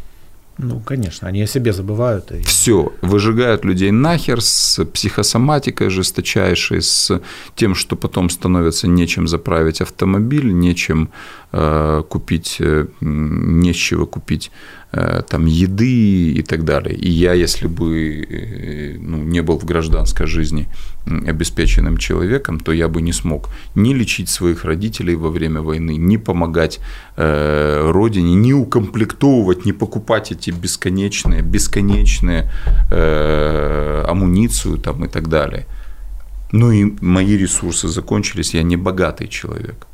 Ну, 0.58 0.80
конечно, 0.80 1.28
они 1.28 1.42
о 1.42 1.46
себе 1.46 1.72
забывают. 1.72 2.32
И... 2.32 2.42
Все, 2.42 2.92
выжигают 3.02 3.64
людей 3.64 3.90
нахер 3.90 4.40
с 4.40 4.84
психосоматикой 4.84 5.90
жесточайшей, 5.90 6.80
с 6.80 7.20
тем, 7.56 7.74
что 7.74 7.96
потом 7.96 8.30
становится 8.30 8.88
нечем 8.88 9.28
заправить 9.28 9.80
автомобиль, 9.82 10.52
нечем 10.52 11.10
э, 11.52 12.02
купить, 12.08 12.56
э, 12.60 12.86
нечего 13.00 14.06
купить 14.06 14.50
там 15.28 15.46
еды 15.46 16.32
и 16.32 16.42
так 16.42 16.64
далее. 16.64 16.94
И 16.94 17.10
я, 17.10 17.34
если 17.34 17.66
бы 17.66 18.26
э, 18.28 18.96
ну, 18.98 19.18
не 19.18 19.42
был 19.42 19.58
в 19.58 19.64
гражданской 19.64 20.26
жизни 20.26 20.66
обеспеченным 21.06 21.96
человеком, 21.98 22.60
то 22.60 22.72
я 22.72 22.88
бы 22.88 23.02
не 23.02 23.12
смог 23.12 23.48
ни 23.74 23.94
лечить 23.94 24.28
своих 24.28 24.64
родителей 24.64 25.14
во 25.14 25.30
время 25.30 25.60
войны, 25.60 25.96
ни 25.96 26.16
помогать 26.16 26.80
э, 27.16 27.90
родине, 27.90 28.34
ни 28.34 28.52
укомплектовывать, 28.52 29.66
ни 29.66 29.72
покупать 29.72 30.32
эти 30.32 30.50
бесконечные, 30.50 31.42
бесконечные 31.42 32.50
э, 32.90 34.04
амуницию 34.08 34.78
там 34.78 35.04
и 35.04 35.08
так 35.08 35.28
далее. 35.28 35.66
Ну 36.52 36.70
и 36.72 36.94
мои 37.00 37.36
ресурсы 37.36 37.88
закончились, 37.88 38.54
я 38.54 38.62
не 38.62 38.76
богатый 38.76 39.28
человек. 39.28 39.86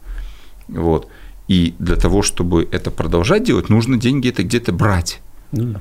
Вот. 0.68 1.08
И 1.52 1.74
для 1.78 1.96
того, 1.96 2.22
чтобы 2.22 2.66
это 2.72 2.90
продолжать 2.90 3.44
делать, 3.44 3.68
нужно 3.68 3.98
деньги 3.98 4.30
это 4.30 4.42
где-то 4.42 4.72
брать. 4.72 5.20
Ну, 5.52 5.64
да. 5.64 5.80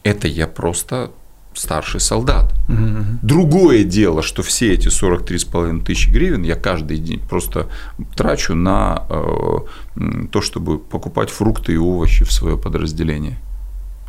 Это 0.03 0.27
я 0.27 0.47
просто 0.47 1.11
старший 1.53 1.99
солдат. 1.99 2.53
Угу. 2.69 3.14
Другое 3.35 3.83
дело, 3.83 4.21
что 4.21 4.43
все 4.43 4.73
эти 4.73 4.87
43,5 4.87 5.83
тысячи 5.83 6.09
гривен 6.09 6.43
я 6.43 6.55
каждый 6.55 6.97
день 6.97 7.19
просто 7.19 7.67
трачу 8.15 8.55
на 8.55 9.05
э, 9.09 10.27
то, 10.31 10.39
чтобы 10.39 10.79
покупать 10.79 11.29
фрукты 11.29 11.73
и 11.73 11.77
овощи 11.77 12.23
в 12.23 12.31
свое 12.31 12.57
подразделение. 12.57 13.37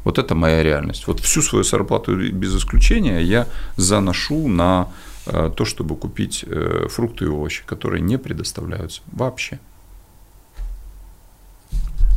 Вот 0.05 0.18
это 0.18 0.37
моя 0.37 0.62
реальность. 0.62 1.09
Вот 1.09 1.18
всю 1.18 1.43
свою 1.43 1.64
зарплату 1.64 2.16
без 2.31 2.55
исключения 2.55 3.20
я 3.20 3.49
заношу 3.77 4.47
на 4.47 4.87
э, 5.27 5.51
то, 5.57 5.64
чтобы 5.64 5.97
купить 5.97 6.45
э, 6.47 6.87
фрукты 6.89 7.24
и 7.24 7.29
овощи, 7.29 7.64
которые 7.66 8.03
не 8.03 8.18
предоставляются 8.18 9.03
вообще. 9.11 9.59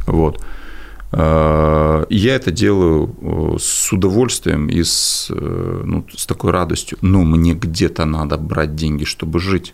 Вот. 0.05 0.45
Э, 1.11 2.05
я 2.09 2.35
это 2.35 2.51
делаю 2.51 3.15
э, 3.21 3.57
с 3.59 3.91
удовольствием 3.91 4.67
и 4.67 4.83
с, 4.83 5.27
э, 5.31 5.81
ну, 5.85 6.05
с 6.15 6.25
такой 6.25 6.51
радостью. 6.51 6.97
Но 7.01 7.23
мне 7.23 7.53
где-то 7.53 8.05
надо 8.05 8.37
брать 8.37 8.75
деньги, 8.75 9.05
чтобы 9.05 9.39
жить. 9.39 9.73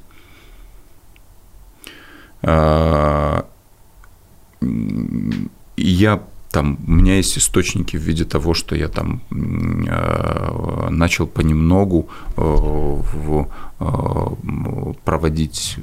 Я 5.78 6.24
там, 6.56 6.78
у 6.88 6.92
меня 6.92 7.18
есть 7.18 7.38
источники 7.38 7.98
в 7.98 8.00
виде 8.00 8.24
того, 8.24 8.54
что 8.54 8.76
я 8.76 8.88
там 8.88 9.22
э, 9.30 10.90
начал 10.90 11.28
понемногу 11.28 12.08
э, 12.38 12.42
в, 12.42 13.50
э, 13.80 14.94
проводить, 15.04 15.76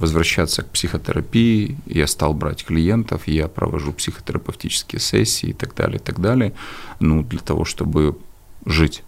возвращаться 0.00 0.62
к 0.62 0.70
психотерапии, 0.70 1.76
я 1.86 2.08
стал 2.08 2.34
брать 2.34 2.64
клиентов, 2.64 3.28
я 3.28 3.46
провожу 3.46 3.92
психотерапевтические 3.92 4.98
сессии 4.98 5.50
и 5.50 5.52
так 5.52 5.76
далее, 5.76 5.98
и 5.98 6.02
так 6.02 6.20
далее, 6.20 6.52
ну, 6.98 7.22
для 7.22 7.38
того, 7.38 7.64
чтобы 7.64 8.16
жить. 8.66 9.04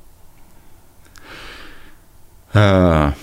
То 2.52 3.14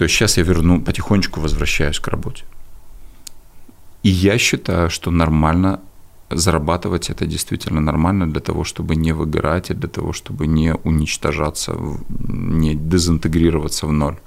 есть 0.00 0.14
сейчас 0.14 0.36
я 0.36 0.42
верну, 0.42 0.82
потихонечку 0.82 1.40
возвращаюсь 1.40 1.98
к 1.98 2.08
работе. 2.08 2.44
И 4.02 4.10
я 4.10 4.36
считаю, 4.36 4.90
что 4.90 5.10
нормально 5.10 5.80
зарабатывать 6.30 7.10
это 7.10 7.26
действительно 7.26 7.80
нормально 7.80 8.30
для 8.30 8.40
того, 8.40 8.64
чтобы 8.64 8.96
не 8.96 9.12
выгорать 9.12 9.70
и 9.70 9.74
для 9.74 9.88
того, 9.88 10.12
чтобы 10.12 10.46
не 10.46 10.74
уничтожаться, 10.74 11.76
не 12.08 12.74
дезинтегрироваться 12.74 13.86
в 13.86 13.92
ноль. 13.92 14.18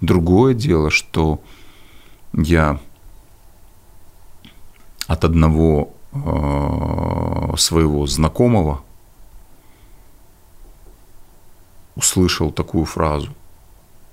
Другое 0.00 0.54
дело, 0.54 0.90
что 0.90 1.40
я 2.32 2.80
от 5.06 5.24
одного 5.24 5.92
э, 6.12 7.56
своего 7.56 8.06
знакомого 8.06 8.82
услышал 11.96 12.50
такую 12.50 12.84
фразу. 12.84 13.28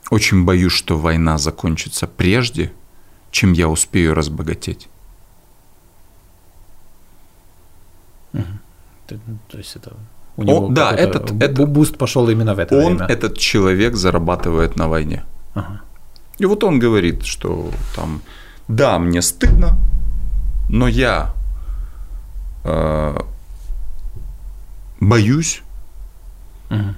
Очень 0.09 0.45
боюсь, 0.45 0.71
что 0.71 0.97
война 0.97 1.37
закончится 1.37 2.07
прежде, 2.07 2.71
чем 3.31 3.53
я 3.53 3.67
успею 3.67 4.13
разбогатеть. 4.15 4.89
То 9.49 9.57
есть 9.57 9.75
это 9.75 9.93
у 10.37 10.43
него 10.43 10.67
О, 10.67 10.69
да, 10.69 10.91
этот, 10.91 11.31
это 11.41 11.65
boost 11.65 11.97
пошел 11.97 12.29
именно 12.29 12.53
в 12.53 12.59
это 12.59 12.75
он, 12.75 12.97
время. 12.97 13.05
этот 13.05 13.37
человек 13.37 13.95
зарабатывает 13.95 14.75
на 14.75 14.87
войне. 14.87 15.23
Ага. 15.55 15.81
И 16.37 16.45
вот 16.45 16.63
он 16.63 16.79
говорит, 16.79 17.25
что 17.25 17.71
там, 17.95 18.21
да, 18.67 18.99
мне 18.99 19.21
стыдно, 19.23 19.77
но 20.69 20.87
я 20.87 21.33
э, 22.63 23.17
боюсь, 24.99 25.63
угу. 26.69 26.93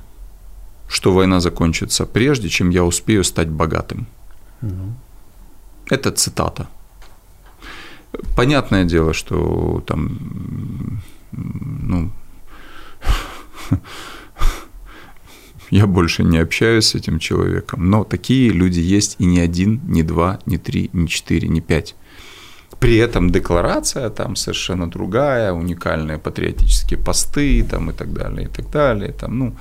что 0.89 1.13
война 1.13 1.39
закончится 1.39 2.05
прежде, 2.05 2.49
чем 2.49 2.71
я 2.71 2.83
успею 2.83 3.23
стать 3.23 3.47
богатым. 3.49 4.07
Угу. 4.61 4.93
Это 5.91 6.11
цитата. 6.11 6.67
Понятное 8.35 8.83
дело, 8.83 9.13
что 9.13 9.81
там 9.87 11.01
ну, 11.31 12.11
я 15.69 15.87
больше 15.87 16.23
не 16.23 16.37
общаюсь 16.39 16.85
с 16.85 16.95
этим 16.95 17.19
человеком, 17.19 17.89
но 17.89 18.03
такие 18.03 18.49
люди 18.49 18.79
есть 18.79 19.15
и 19.19 19.25
не 19.25 19.39
один, 19.39 19.81
не 19.85 20.03
два, 20.03 20.39
не 20.45 20.57
три, 20.57 20.89
не 20.93 21.07
четыре, 21.07 21.47
не 21.47 21.61
пять. 21.61 21.95
При 22.79 22.97
этом 22.97 23.29
декларация 23.29 24.09
там 24.09 24.35
совершенно 24.35 24.89
другая, 24.89 25.51
уникальные 25.51 26.17
патриотические 26.17 26.99
посты 26.99 27.63
там 27.63 27.89
и 27.89 27.93
так 27.93 28.13
далее, 28.13 28.47
и 28.47 28.49
так 28.49 28.69
далее. 28.71 29.11
Там, 29.11 29.37
ну, 29.37 29.55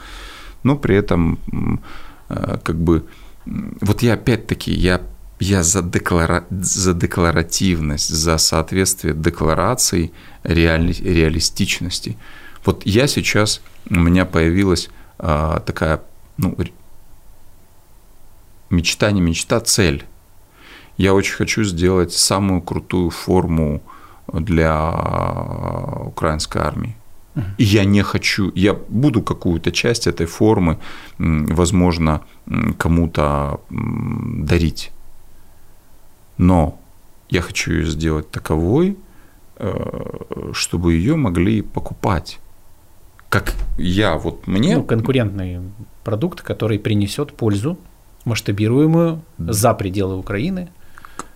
но 0.62 0.77
при 0.77 0.97
этом 0.97 1.39
э, 2.28 2.59
как 2.62 2.77
бы 2.77 3.05
вот 3.81 4.03
я 4.03 4.15
опять-таки 4.15 4.73
я 4.73 5.01
я 5.40 5.62
за, 5.62 5.82
деклара... 5.82 6.44
за 6.51 6.94
декларативность, 6.94 8.09
за 8.09 8.39
соответствие 8.39 9.15
декларации 9.15 10.12
реали... 10.44 10.93
реалистичности. 10.93 12.16
Вот 12.65 12.85
я 12.85 13.06
сейчас, 13.06 13.60
у 13.90 13.98
меня 13.98 14.24
появилась 14.24 14.90
а, 15.19 15.60
такая, 15.60 16.02
ну, 16.36 16.56
мечта, 18.70 19.10
не 19.10 19.20
мечта, 19.20 19.60
цель. 19.60 20.05
Я 20.97 21.15
очень 21.15 21.35
хочу 21.35 21.65
сделать 21.65 22.12
самую 22.12 22.60
крутую 22.60 23.10
форму 23.10 23.82
для 24.32 24.90
украинской 26.06 26.59
армии. 26.59 26.97
И 27.56 27.65
я 27.65 27.85
не 27.85 28.02
хочу, 28.02 28.51
я 28.55 28.74
буду 28.74 29.23
какую-то 29.23 29.70
часть 29.70 30.09
этой 30.09 30.27
формы, 30.27 30.78
возможно, 31.19 32.23
кому-то 32.78 33.60
дарить. 33.70 34.90
Но 36.39 36.78
я 37.28 37.43
хочу 37.43 37.73
ее 37.73 37.86
сделать 37.86 38.31
таковой, 38.31 38.97
э, 39.56 40.51
чтобы 40.52 40.94
ее 40.94 41.16
могли 41.16 41.62
покупать. 41.62 42.39
Как 43.28 43.55
я, 43.77 44.16
вот 44.16 44.47
мне... 44.47 44.77
Ну, 44.77 44.85
конкурентный 44.85 45.60
продукт, 46.05 46.40
который 46.40 46.78
принесет 46.78 47.35
пользу 47.35 47.77
масштабируемую 48.24 49.20
за 49.36 49.74
пределы 49.74 50.16
Украины. 50.16 50.69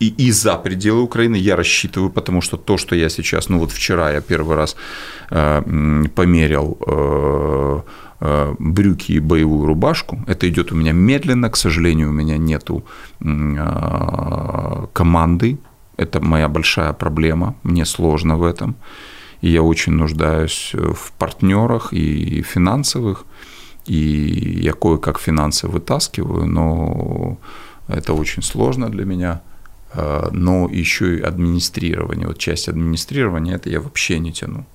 И, 0.00 0.09
и 0.09 0.32
за 0.32 0.56
пределы 0.56 1.02
Украины 1.02 1.36
я 1.36 1.56
рассчитываю, 1.56 2.10
потому 2.10 2.40
что 2.40 2.56
то, 2.56 2.76
что 2.78 2.96
я 2.96 3.09
сейчас, 3.09 3.48
ну 3.48 3.59
вот 3.59 3.70
вчера 3.70 4.12
я 4.12 4.20
первый 4.20 4.56
раз 4.56 4.76
э, 5.30 5.62
померил 6.14 6.78
э, 6.86 7.80
э, 8.20 8.54
брюки 8.59 9.12
и 9.12 9.20
боевую 9.20 9.66
рубашку. 9.66 10.18
Это 10.26 10.48
идет 10.48 10.72
у 10.72 10.76
меня 10.76 10.92
медленно, 10.92 11.50
к 11.50 11.56
сожалению, 11.56 12.09
у 12.09 12.12
меня 12.12 12.38
нету 12.38 12.84
э, 13.20 14.86
команды. 14.92 15.59
Это 15.96 16.20
моя 16.20 16.48
большая 16.48 16.92
проблема, 16.92 17.54
мне 17.62 17.84
сложно 17.84 18.36
в 18.36 18.42
этом. 18.42 18.74
И 19.42 19.50
я 19.50 19.62
очень 19.62 19.92
нуждаюсь 19.92 20.74
в 20.74 21.12
партнерах 21.18 21.92
и 21.92 22.42
финансовых 22.42 23.24
и 23.86 24.60
я 24.62 24.72
кое-как 24.72 25.18
финансы 25.18 25.66
вытаскиваю, 25.66 26.46
но 26.46 27.38
это 27.88 28.14
очень 28.14 28.42
сложно 28.42 28.88
для 28.88 29.04
меня. 29.04 29.42
А, 29.94 30.31
но 30.32 30.69
еще 30.69 31.19
и 31.19 31.20
администрирование, 31.20 32.27
вот 32.27 32.39
часть 32.39 32.69
администрирования, 32.69 33.56
это 33.56 33.70
я 33.70 33.81
вообще 33.81 34.19
не 34.19 34.32
тяну. 34.32 34.66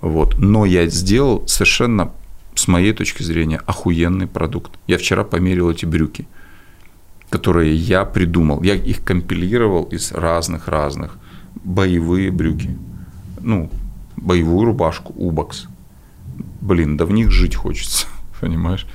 Вот. 0.00 0.38
Но 0.38 0.64
я 0.64 0.86
сделал 0.86 1.46
совершенно, 1.46 2.12
с 2.54 2.68
моей 2.68 2.92
точки 2.92 3.22
зрения, 3.22 3.60
охуенный 3.66 4.26
продукт. 4.26 4.72
Я 4.86 4.98
вчера 4.98 5.24
померил 5.24 5.70
эти 5.70 5.84
брюки, 5.84 6.26
которые 7.28 7.74
я 7.74 8.04
придумал. 8.04 8.62
Я 8.62 8.74
их 8.74 9.04
компилировал 9.04 9.84
из 9.84 10.12
разных-разных. 10.12 11.18
Боевые 11.62 12.30
брюки. 12.30 12.78
Ну, 13.40 13.70
боевую 14.16 14.66
рубашку, 14.66 15.12
убокс. 15.12 15.66
Блин, 16.60 16.96
да 16.96 17.04
в 17.04 17.12
них 17.12 17.30
жить 17.30 17.54
хочется 17.54 18.06
понимаешь? 18.40 18.86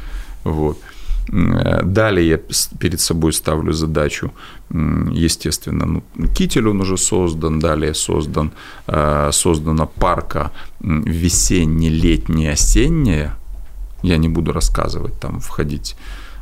Вот. 0.43 0.79
Далее 1.27 2.27
я 2.27 2.39
перед 2.79 2.99
собой 2.99 3.33
ставлю 3.33 3.73
задачу, 3.73 4.31
естественно, 4.69 5.85
ну, 5.85 6.03
китель 6.35 6.67
он 6.67 6.81
уже 6.81 6.97
создан, 6.97 7.59
далее 7.59 7.93
создан, 7.93 8.51
э, 8.87 9.31
создана 9.31 9.85
парка 9.85 10.51
весенне, 10.81 11.89
летняя, 11.89 12.53
осенняя. 12.53 13.37
Я 14.03 14.17
не 14.17 14.29
буду 14.29 14.53
рассказывать, 14.53 15.19
там, 15.19 15.39
входить 15.39 15.95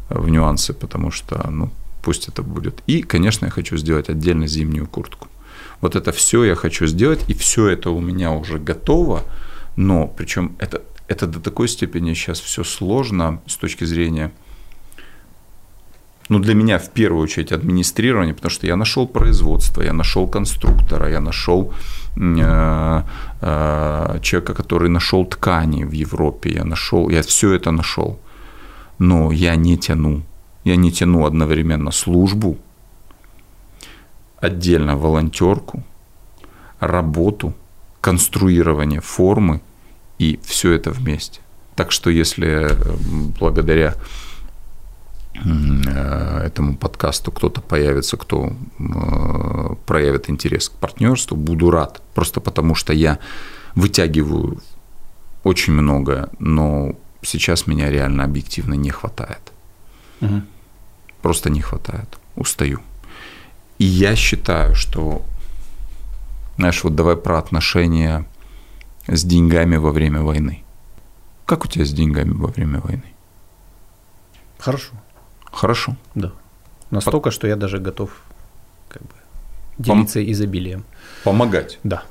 в 0.10 0.30
нюансы, 0.30 0.74
потому 0.74 1.12
что, 1.12 1.50
ну, 1.50 1.72
пусть 2.02 2.28
это 2.28 2.44
будет. 2.44 2.84
И, 2.88 3.04
конечно, 3.04 3.46
я 3.46 3.52
хочу 3.52 3.78
сделать 3.78 4.10
отдельно 4.10 4.48
зимнюю 4.48 4.88
куртку. 4.88 5.28
Вот 5.80 5.96
это 5.96 6.12
все 6.12 6.44
я 6.44 6.56
хочу 6.56 6.88
сделать, 6.88 7.24
и 7.30 7.34
все 7.34 7.68
это 7.68 7.90
у 7.90 8.02
меня 8.02 8.32
уже 8.32 8.58
готово, 8.58 9.24
но 9.78 10.08
причем 10.08 10.56
это 10.60 10.82
это 11.08 11.28
до 11.28 11.40
такой 11.40 11.68
степени 11.68 12.14
сейчас 12.14 12.40
все 12.40 12.64
сложно 12.64 13.42
с 13.46 13.58
точки 13.58 13.86
зрения, 13.86 14.32
ну, 16.30 16.40
для 16.40 16.56
меня 16.56 16.78
в 16.78 16.90
первую 16.90 17.24
очередь 17.24 17.52
администрирование, 17.52 18.34
потому 18.34 18.50
что 18.50 18.68
я 18.68 18.76
нашел 18.76 19.08
производство, 19.08 19.84
я 19.84 19.94
нашел 19.94 20.28
конструктора, 20.28 21.10
я 21.10 21.20
нашел 21.20 21.74
э, 22.16 23.04
э, 23.42 24.20
человека, 24.22 24.54
который 24.54 24.90
нашел 24.90 25.26
ткани 25.26 25.84
в 25.84 25.92
Европе, 25.92 26.50
я 26.50 26.66
нашел, 26.66 27.10
я 27.10 27.22
все 27.22 27.54
это 27.54 27.72
нашел, 27.72 28.20
но 29.00 29.32
я 29.32 29.56
не 29.56 29.78
тяну, 29.78 30.22
я 30.64 30.76
не 30.76 30.92
тяну 30.92 31.26
одновременно 31.26 31.92
службу, 31.92 32.58
отдельно 34.42 34.98
волонтерку, 34.98 35.84
работу, 36.80 37.54
конструирование 38.02 39.02
формы– 39.02 39.62
и 40.24 40.40
все 40.44 40.72
это 40.72 40.92
вместе. 40.92 41.42
Так 41.76 41.92
что 41.92 42.10
если 42.10 42.70
благодаря 43.40 43.96
этому 45.34 46.78
подкасту 46.78 47.32
кто-то 47.32 47.62
появится, 47.62 48.18
кто 48.18 48.54
э, 48.80 49.76
проявит 49.86 50.30
интерес 50.30 50.70
к 50.70 50.74
партнерству, 50.74 51.36
буду 51.36 51.72
рад. 51.72 52.02
Просто 52.14 52.40
потому 52.40 52.76
что 52.76 52.94
я 52.94 53.20
вытягиваю 53.76 54.62
очень 55.44 55.74
много, 55.74 56.30
но 56.40 56.94
сейчас 57.22 57.68
меня 57.68 57.90
реально 57.90 58.24
объективно 58.24 58.76
не 58.76 58.92
хватает. 58.92 59.52
Угу. 60.22 60.42
Просто 61.22 61.50
не 61.50 61.62
хватает. 61.62 62.18
Устаю. 62.36 62.82
И 63.80 63.86
я 63.86 64.16
считаю, 64.16 64.76
что, 64.76 65.24
знаешь, 66.58 66.84
вот 66.84 66.96
давай 66.96 67.16
про 67.16 67.40
отношения 67.40 68.26
с 69.08 69.24
деньгами 69.24 69.78
во 69.78 69.92
время 69.92 70.22
войны. 70.22 70.64
Как 71.46 71.66
у 71.66 71.68
тебя 71.68 71.86
с 71.86 71.92
деньгами 71.92 72.32
во 72.32 72.48
время 72.48 72.80
войны? 72.80 73.04
Хорошо. 74.60 74.94
Хорошо. 75.54 75.96
Да. 76.16 76.32
Настолько, 76.90 77.30
По... 77.30 77.32
что 77.32 77.48
я 77.48 77.56
даже 77.56 77.80
готов 77.80 78.10
как 78.90 79.02
бы, 79.02 79.14
делиться 79.78 80.20
Пом... 80.20 80.32
изобилием. 80.32 80.84
Помогать. 81.24 81.80
Да. 81.84 82.04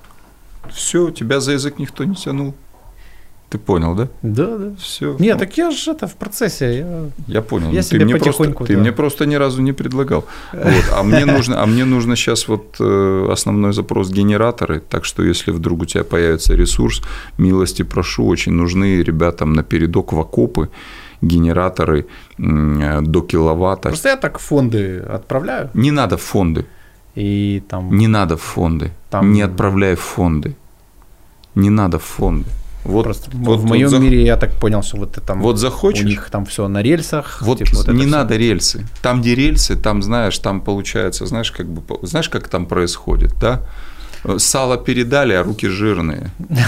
Все, 0.70 1.10
тебя 1.10 1.40
за 1.40 1.52
язык 1.52 1.78
никто 1.78 2.04
не 2.04 2.14
тянул. 2.14 2.54
Ты 3.52 3.58
понял, 3.58 3.94
да? 3.94 4.08
Да, 4.22 4.56
да. 4.56 4.74
Все. 4.78 5.14
Нет, 5.18 5.38
так 5.38 5.58
я 5.58 5.70
же 5.70 5.90
это 5.90 6.06
в 6.06 6.14
процессе. 6.14 6.78
Я, 6.78 7.10
я 7.26 7.42
понял. 7.42 7.70
Я 7.70 7.82
ты 7.82 7.88
себе 7.88 8.04
мне. 8.06 8.16
Просто, 8.16 8.44
да. 8.44 8.64
Ты 8.64 8.78
мне 8.78 8.92
просто 8.92 9.26
ни 9.26 9.34
разу 9.34 9.60
не 9.60 9.72
предлагал. 9.72 10.24
Вот. 10.52 10.84
А 10.92 11.02
мне 11.02 11.26
нужно, 11.26 11.62
а 11.62 11.66
мне 11.66 11.84
нужно 11.84 12.16
сейчас 12.16 12.48
вот 12.48 12.76
э, 12.80 13.28
основной 13.30 13.74
запрос 13.74 14.10
генераторы. 14.10 14.80
Так 14.80 15.04
что 15.04 15.22
если 15.22 15.50
вдруг 15.50 15.82
у 15.82 15.84
тебя 15.84 16.02
появится 16.02 16.54
ресурс, 16.54 17.02
милости 17.36 17.82
прошу, 17.82 18.26
очень 18.26 18.52
нужны 18.52 19.02
ребятам 19.02 19.52
на 19.52 19.62
передок 19.62 20.14
в 20.14 20.18
окопы 20.18 20.70
генераторы 21.22 22.06
до 22.38 23.22
киловатта. 23.22 23.88
Просто 23.88 24.08
я 24.08 24.16
так 24.16 24.38
фонды 24.38 24.98
отправляю. 24.98 25.70
Не 25.74 25.90
надо 25.90 26.16
в 26.16 26.22
фонды. 26.22 26.66
И 27.14 27.62
там. 27.68 27.96
Не 27.96 28.08
надо 28.08 28.36
в 28.36 28.42
фонды. 28.42 28.90
Там... 29.10 29.32
Не 29.32 29.42
отправляй 29.42 29.94
в 29.94 30.00
фонды. 30.00 30.56
Не 31.54 31.70
надо 31.70 31.98
в 31.98 32.04
фонды. 32.04 32.48
Вот, 32.84 33.04
Просто 33.04 33.30
вот 33.32 33.60
в 33.60 33.64
моем 33.64 33.88
вот 33.88 34.00
мире 34.00 34.24
я 34.24 34.36
так 34.36 34.54
понял, 34.54 34.82
что 34.82 34.96
вот 34.96 35.12
там 35.24 35.40
вот 35.40 35.56
захочешь, 35.56 36.04
у 36.04 36.08
них 36.08 36.28
там 36.30 36.44
все 36.44 36.66
на 36.66 36.82
рельсах. 36.82 37.40
Вот, 37.40 37.58
типа, 37.58 37.70
вот 37.76 37.88
не 37.88 38.06
надо 38.06 38.34
все. 38.34 38.38
рельсы. 38.38 38.86
Там, 39.02 39.20
где 39.20 39.36
рельсы, 39.36 39.76
там 39.76 40.02
знаешь, 40.02 40.36
там 40.38 40.60
получается, 40.60 41.26
знаешь, 41.26 41.52
как 41.52 41.68
бы, 41.68 41.82
знаешь, 42.04 42.28
как 42.28 42.48
там 42.48 42.66
происходит, 42.66 43.34
да? 43.40 43.62
Сало 44.38 44.78
передали, 44.78 45.32
а 45.32 45.42
руки 45.42 45.68
жирные. 45.68 46.30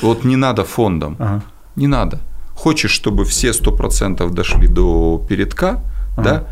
Вот 0.00 0.24
не 0.24 0.36
надо 0.36 0.64
фондом, 0.64 1.16
ага. 1.18 1.42
не 1.76 1.86
надо. 1.86 2.18
Хочешь, 2.54 2.90
чтобы 2.92 3.24
все 3.24 3.52
сто 3.52 3.72
процентов 3.72 4.32
дошли 4.32 4.68
до 4.68 5.24
передка, 5.28 5.80
ага. 6.16 6.22
да? 6.22 6.48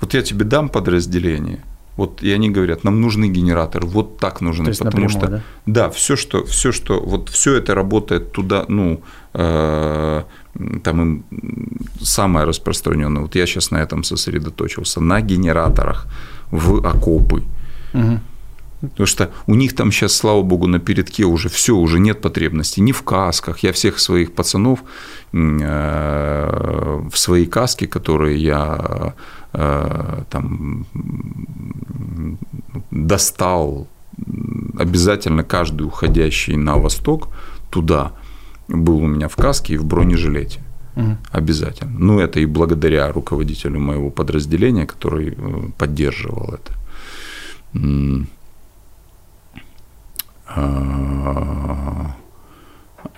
Вот 0.00 0.14
я 0.14 0.22
тебе 0.22 0.44
дам 0.44 0.68
подразделение, 0.68 1.60
вот 1.96 2.22
и 2.22 2.32
они 2.32 2.48
говорят, 2.48 2.84
нам 2.84 3.00
нужны 3.00 3.28
генераторы, 3.28 3.86
вот 3.86 4.18
так 4.18 4.40
нужны, 4.40 4.64
То 4.64 4.70
есть 4.70 4.80
потому 4.80 5.06
напрямую, 5.06 5.28
что 5.28 5.30
да? 5.30 5.42
да, 5.66 5.90
все 5.90 6.16
что, 6.16 6.44
все 6.44 6.72
что, 6.72 6.98
вот 6.98 7.28
все 7.28 7.56
это 7.56 7.74
работает 7.74 8.32
туда, 8.32 8.64
ну 8.68 9.02
э, 9.34 10.22
там 10.82 11.02
им 11.02 11.24
самое 12.00 12.46
распространенное. 12.46 13.22
Вот 13.22 13.34
я 13.34 13.46
сейчас 13.46 13.70
на 13.70 13.78
этом 13.78 14.02
сосредоточился 14.02 15.00
на 15.00 15.20
генераторах 15.20 16.06
в 16.50 16.86
окопы. 16.86 17.42
Угу. 17.92 18.20
Потому 18.80 19.06
что 19.06 19.30
у 19.46 19.54
них 19.54 19.74
там 19.74 19.92
сейчас, 19.92 20.14
слава 20.14 20.42
богу, 20.42 20.66
на 20.66 20.78
передке 20.78 21.24
уже 21.24 21.48
все, 21.48 21.76
уже 21.76 21.98
нет 21.98 22.20
потребности 22.20 22.80
ни 22.80 22.92
в 22.92 23.02
касках. 23.02 23.58
Я 23.60 23.72
всех 23.72 23.98
своих 23.98 24.32
пацанов 24.32 24.80
э, 25.32 27.02
в 27.10 27.18
свои 27.18 27.46
каски, 27.46 27.86
которые 27.86 28.38
я 28.38 29.14
э, 29.52 30.22
там 30.30 30.86
достал 32.90 33.86
обязательно 34.78 35.44
каждый 35.44 35.82
уходящий 35.86 36.56
на 36.56 36.76
восток 36.76 37.28
туда 37.70 38.12
был 38.68 38.96
у 38.98 39.06
меня 39.06 39.28
в 39.28 39.36
каске 39.36 39.74
и 39.74 39.78
в 39.78 39.84
бронежилете. 39.84 40.60
Угу. 40.96 41.16
Обязательно. 41.32 41.98
Ну, 41.98 42.20
это 42.20 42.40
и 42.40 42.46
благодаря 42.46 43.12
руководителю 43.12 43.80
моего 43.80 44.10
подразделения, 44.10 44.86
который 44.86 45.34
э, 45.36 45.70
поддерживал 45.78 46.54
это. 46.54 46.72
А, 50.56 52.16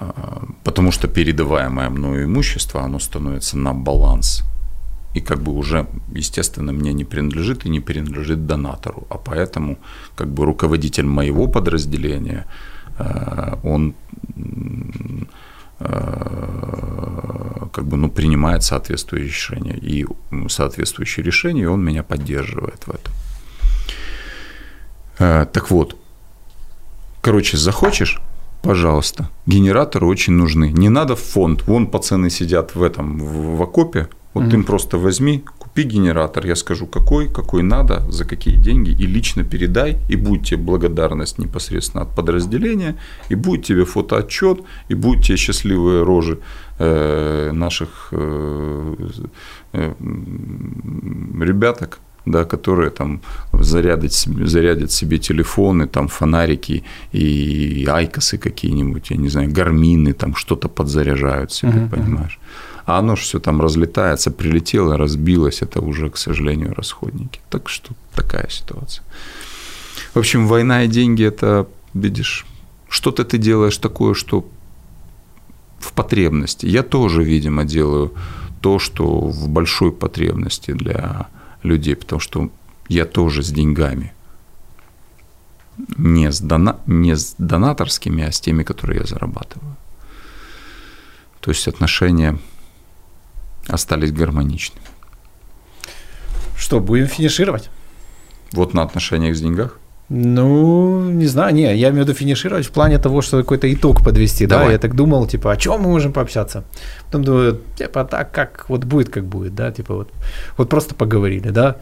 а, 0.01 0.45
потому 0.65 0.93
что 0.93 1.09
передаваемое 1.09 1.91
мною 1.91 2.25
имущество, 2.25 2.83
оно 2.83 2.99
становится 2.99 3.59
на 3.59 3.73
баланс. 3.73 4.43
И 5.15 5.21
как 5.21 5.43
бы 5.43 5.53
уже, 5.53 5.87
естественно, 6.15 6.73
мне 6.73 6.93
не 6.93 7.05
принадлежит 7.05 7.67
и 7.67 7.71
не 7.71 7.81
принадлежит 7.81 8.47
донатору. 8.47 9.07
А 9.11 9.19
поэтому 9.19 9.79
как 10.15 10.29
бы 10.29 10.45
руководитель 10.45 11.07
моего 11.07 11.49
подразделения, 11.49 12.47
а, 12.99 13.59
он 13.63 13.95
как 17.73 17.87
бы 17.87 17.97
ну, 17.97 18.09
принимает 18.09 18.63
соответствующие 18.63 19.29
решения. 19.29 19.77
И 19.77 20.07
соответствующие 20.49 21.25
решения, 21.25 21.69
он 21.69 21.85
меня 21.85 22.03
поддерживает 22.03 22.87
в 22.87 22.91
этом. 22.91 23.13
Э, 25.19 25.47
так 25.53 25.71
вот, 25.71 25.97
короче, 27.23 27.57
захочешь, 27.57 28.21
пожалуйста, 28.63 29.31
генераторы 29.47 30.07
очень 30.07 30.35
нужны. 30.35 30.71
Не 30.73 30.91
надо 30.91 31.17
в 31.17 31.21
фонд. 31.21 31.67
Вон 31.67 31.87
пацаны 31.87 32.29
сидят 32.29 32.75
в 32.75 32.83
этом, 32.83 33.19
в, 33.19 33.57
в 33.57 33.63
окопе. 33.63 34.09
Вот 34.35 34.45
mm-hmm. 34.45 34.55
им 34.55 34.65
просто 34.65 34.99
возьми, 34.99 35.45
купи 35.59 35.83
генератор, 35.83 36.47
я 36.47 36.57
скажу, 36.57 36.87
какой, 36.87 37.29
какой 37.29 37.63
надо, 37.63 38.11
за 38.11 38.25
какие 38.25 38.57
деньги, 38.57 38.91
и 38.91 39.07
лично 39.07 39.45
передай, 39.45 39.99
и 40.09 40.17
будет 40.17 40.47
тебе 40.47 40.57
благодарность 40.57 41.39
непосредственно 41.39 42.05
от 42.05 42.15
подразделения, 42.15 42.97
и 43.29 43.35
будет 43.35 43.67
тебе 43.67 43.85
фотоотчет, 43.85 44.63
и 44.89 44.95
будет 44.95 45.25
тебе 45.25 45.37
счастливые 45.37 46.03
рожи 46.03 46.39
э, 46.79 47.51
наших 47.53 48.09
э, 48.13 48.97
э, 49.73 49.95
ребяток, 51.41 51.99
да, 52.27 52.45
которые 52.45 52.91
там 52.91 53.21
зарядят, 53.53 54.13
зарядят 54.13 54.91
себе 54.93 55.19
телефоны, 55.19 55.87
там 55.87 56.09
фонарики 56.09 56.85
и 57.13 57.87
айкосы 57.89 58.39
какие-нибудь, 58.39 59.11
я 59.11 59.17
не 59.17 59.29
знаю, 59.29 59.51
гармины, 59.53 60.13
там 60.13 60.35
что-то 60.35 60.69
подзаряжают 60.69 61.53
себе, 61.53 61.73
uh-huh, 61.73 61.91
понимаешь. 61.91 62.39
А 62.87 62.99
оно 62.99 63.17
же 63.17 63.23
все 63.23 63.39
там 63.39 63.61
разлетается, 63.61 64.31
прилетело, 64.31 64.97
разбилось, 64.97 65.63
это 65.63 65.81
уже, 65.81 66.11
к 66.11 66.17
сожалению, 66.17 66.75
расходники. 66.75 67.41
Так 67.49 67.69
что 67.69 67.95
такая 68.15 68.49
ситуация. 68.49 69.05
В 70.15 70.19
общем, 70.19 70.47
война 70.47 70.85
и 70.85 70.89
деньги 70.89 71.25
это, 71.25 71.67
видишь, 71.95 72.47
что-то 72.89 73.25
ты 73.25 73.39
делаешь 73.39 73.79
такое, 73.79 74.15
что 74.15 74.45
в 75.79 75.93
потребности. 75.93 76.67
Я 76.67 76.83
тоже, 76.83 77.25
видимо, 77.25 77.65
делаю 77.65 78.13
то, 78.61 78.79
что 78.79 79.05
в 79.05 79.49
большой 79.49 79.93
потребности 79.93 80.73
для 80.73 81.27
людей, 81.63 81.97
потому 81.97 82.21
что 82.21 82.51
я 82.89 83.05
тоже 83.05 83.43
с 83.43 83.51
деньгами. 83.51 84.13
Не 85.97 86.31
с, 86.31 86.41
дона, 86.41 86.81
не 86.87 87.17
с 87.17 87.35
донаторскими, 87.39 88.25
а 88.25 88.33
с 88.33 88.41
теми, 88.41 88.63
которые 88.63 89.01
я 89.01 89.07
зарабатываю. 89.07 89.77
То 91.41 91.51
есть 91.51 91.67
отношения 91.67 92.39
остались 93.67 94.13
гармоничными. 94.13 94.87
Что, 96.57 96.79
будем 96.81 97.07
финишировать? 97.07 97.71
Вот 98.53 98.75
на 98.75 98.83
отношениях 98.83 99.37
с 99.37 99.41
деньгах? 99.41 99.79
Ну, 100.09 101.11
не 101.11 101.27
знаю, 101.27 101.55
не, 101.55 101.63
я 101.77 101.89
имею 101.89 102.05
в 102.05 102.09
виду 102.09 102.15
финишировать 102.15 102.67
в 102.67 102.71
плане 102.71 102.99
того, 102.99 103.23
что 103.23 103.39
какой-то 103.39 103.73
итог 103.73 104.05
подвести, 104.05 104.47
Давай. 104.47 104.67
да, 104.67 104.73
я 104.73 104.79
так 104.79 104.95
думал, 104.95 105.27
типа, 105.27 105.53
о 105.53 105.57
чем 105.57 105.81
мы 105.81 105.89
можем 105.89 106.13
пообщаться? 106.13 106.65
Потом 107.07 107.25
думаю, 107.25 107.61
типа, 107.79 108.05
так, 108.05 108.31
как 108.31 108.67
вот 108.69 108.85
будет, 108.85 109.09
как 109.09 109.25
будет, 109.25 109.55
да, 109.55 109.73
типа, 109.73 109.95
вот, 109.95 110.11
вот 110.59 110.69
просто 110.69 110.95
поговорили, 110.95 111.51
да. 111.51 111.77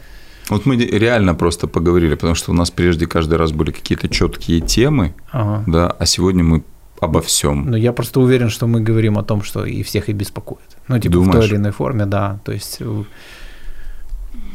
Вот 0.49 0.65
мы 0.65 0.77
реально 0.77 1.35
просто 1.35 1.67
поговорили, 1.67 2.15
потому 2.15 2.35
что 2.35 2.51
у 2.51 2.53
нас 2.53 2.71
прежде 2.71 3.05
каждый 3.05 3.37
раз 3.37 3.51
были 3.51 3.71
какие-то 3.71 4.07
четкие 4.07 4.61
темы, 4.61 5.13
ага. 5.31 5.63
да, 5.67 5.95
а 5.99 6.05
сегодня 6.05 6.43
мы 6.43 6.63
обо 7.01 7.19
всем. 7.19 7.71
Ну, 7.71 7.77
я 7.77 7.91
просто 7.91 8.19
уверен, 8.19 8.49
что 8.49 8.67
мы 8.67 8.79
говорим 8.79 9.17
о 9.17 9.23
том, 9.23 9.43
что 9.43 9.65
и 9.65 9.83
всех 9.83 10.09
и 10.09 10.13
беспокоит. 10.13 10.77
Ну, 10.87 10.99
типа, 10.99 11.13
Думаешь? 11.13 11.35
в 11.35 11.39
той 11.39 11.47
или 11.47 11.55
иной 11.55 11.71
форме, 11.71 12.05
да, 12.05 12.39
то 12.45 12.51
есть, 12.53 12.81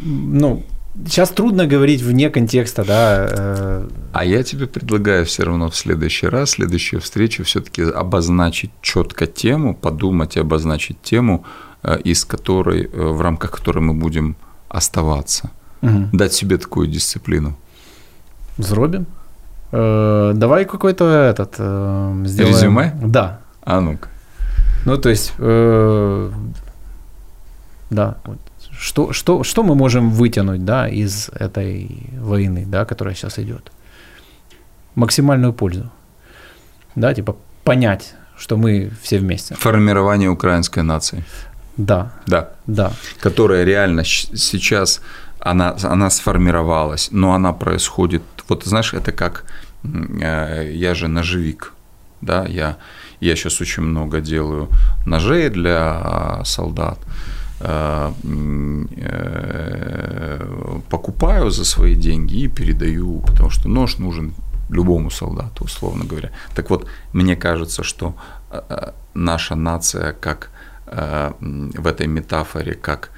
ну, 0.02 0.62
Сейчас 1.04 1.30
трудно 1.30 1.66
говорить 1.66 2.00
вне 2.00 2.30
контекста, 2.30 2.84
да. 2.84 3.28
Э. 3.30 3.88
А 4.12 4.24
я 4.24 4.42
тебе 4.42 4.66
предлагаю 4.66 5.24
все 5.26 5.44
равно 5.44 5.68
в 5.68 5.76
следующий 5.76 6.26
раз, 6.26 6.50
в 6.50 6.52
следующую 6.52 7.00
встречу 7.00 7.44
все-таки 7.44 7.82
обозначить 7.82 8.70
четко 8.80 9.26
тему, 9.26 9.74
подумать 9.74 10.36
и 10.36 10.40
обозначить 10.40 11.02
тему, 11.02 11.44
э, 11.82 11.98
из 12.00 12.24
которой, 12.24 12.84
э, 12.84 12.88
в 12.90 13.20
рамках 13.20 13.50
которой 13.50 13.80
мы 13.80 13.94
будем 13.94 14.36
оставаться. 14.68 15.50
Угу. 15.82 16.08
Дать 16.12 16.32
себе 16.32 16.56
такую 16.56 16.86
дисциплину. 16.88 17.56
Зробим. 18.58 19.06
Давай 19.72 20.64
какой-то 20.64 21.04
этот 21.04 21.56
сделаем. 21.56 22.54
Резюме? 22.54 22.92
Да. 23.02 23.40
А 23.62 23.80
ну-ка. 23.80 24.08
Ну, 24.86 24.96
то 24.96 25.08
есть, 25.10 25.34
да, 27.90 28.16
вот 28.24 28.38
что, 28.86 29.12
что, 29.12 29.42
что 29.42 29.62
мы 29.64 29.74
можем 29.74 30.10
вытянуть 30.10 30.64
да, 30.64 30.88
из 30.88 31.28
этой 31.40 31.88
войны, 32.20 32.64
да, 32.66 32.84
которая 32.84 33.16
сейчас 33.16 33.38
идет? 33.38 33.72
Максимальную 34.94 35.52
пользу. 35.52 35.90
Да, 36.94 37.12
типа 37.12 37.36
понять, 37.64 38.14
что 38.38 38.56
мы 38.56 38.90
все 39.02 39.18
вместе. 39.18 39.54
Формирование 39.56 40.30
украинской 40.30 40.84
нации. 40.84 41.24
Да. 41.76 42.12
Да. 42.26 42.50
Да. 42.66 42.92
Которая 43.20 43.64
реально 43.64 44.04
сейчас, 44.04 45.00
она, 45.40 45.76
она 45.82 46.08
сформировалась, 46.10 47.08
но 47.10 47.32
она 47.32 47.52
происходит, 47.52 48.22
вот 48.48 48.64
знаешь, 48.64 48.94
это 48.94 49.10
как, 49.10 49.44
э, 49.82 50.70
я 50.72 50.94
же 50.94 51.08
ножевик, 51.08 51.72
да, 52.20 52.44
я, 52.46 52.76
я 53.20 53.34
сейчас 53.34 53.60
очень 53.60 53.82
много 53.82 54.20
делаю 54.20 54.68
ножей 55.06 55.50
для 55.50 56.42
солдат, 56.44 56.98
Э, 57.00 57.04
э, 57.04 57.35
покупаю 60.90 61.50
за 61.50 61.64
свои 61.64 61.94
деньги 61.94 62.36
и 62.42 62.48
передаю, 62.48 63.20
потому 63.20 63.50
что 63.50 63.68
нож 63.68 63.98
нужен 63.98 64.34
любому 64.68 65.10
солдату, 65.10 65.64
условно 65.64 66.04
говоря. 66.04 66.30
Так 66.54 66.70
вот, 66.70 66.86
мне 67.12 67.36
кажется, 67.36 67.82
что 67.82 68.14
э, 68.50 68.92
наша 69.14 69.54
нация, 69.54 70.12
как 70.12 70.50
в 70.86 71.86
этой 71.86 72.06
метафоре, 72.06 72.74
как 72.74 73.10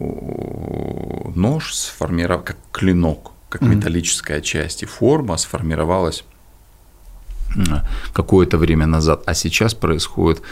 нож 0.00 1.74
сформировал, 1.74 2.42
как 2.42 2.56
клинок, 2.72 3.30
как 3.48 3.62
металлическая 3.62 4.40
часть 4.40 4.82
и 4.82 4.86
форма 4.86 5.36
сформировалась 5.36 6.24
какое-то 8.12 8.58
время 8.58 8.86
назад, 8.86 9.22
а 9.26 9.34
сейчас 9.34 9.74
происходит 9.74 10.42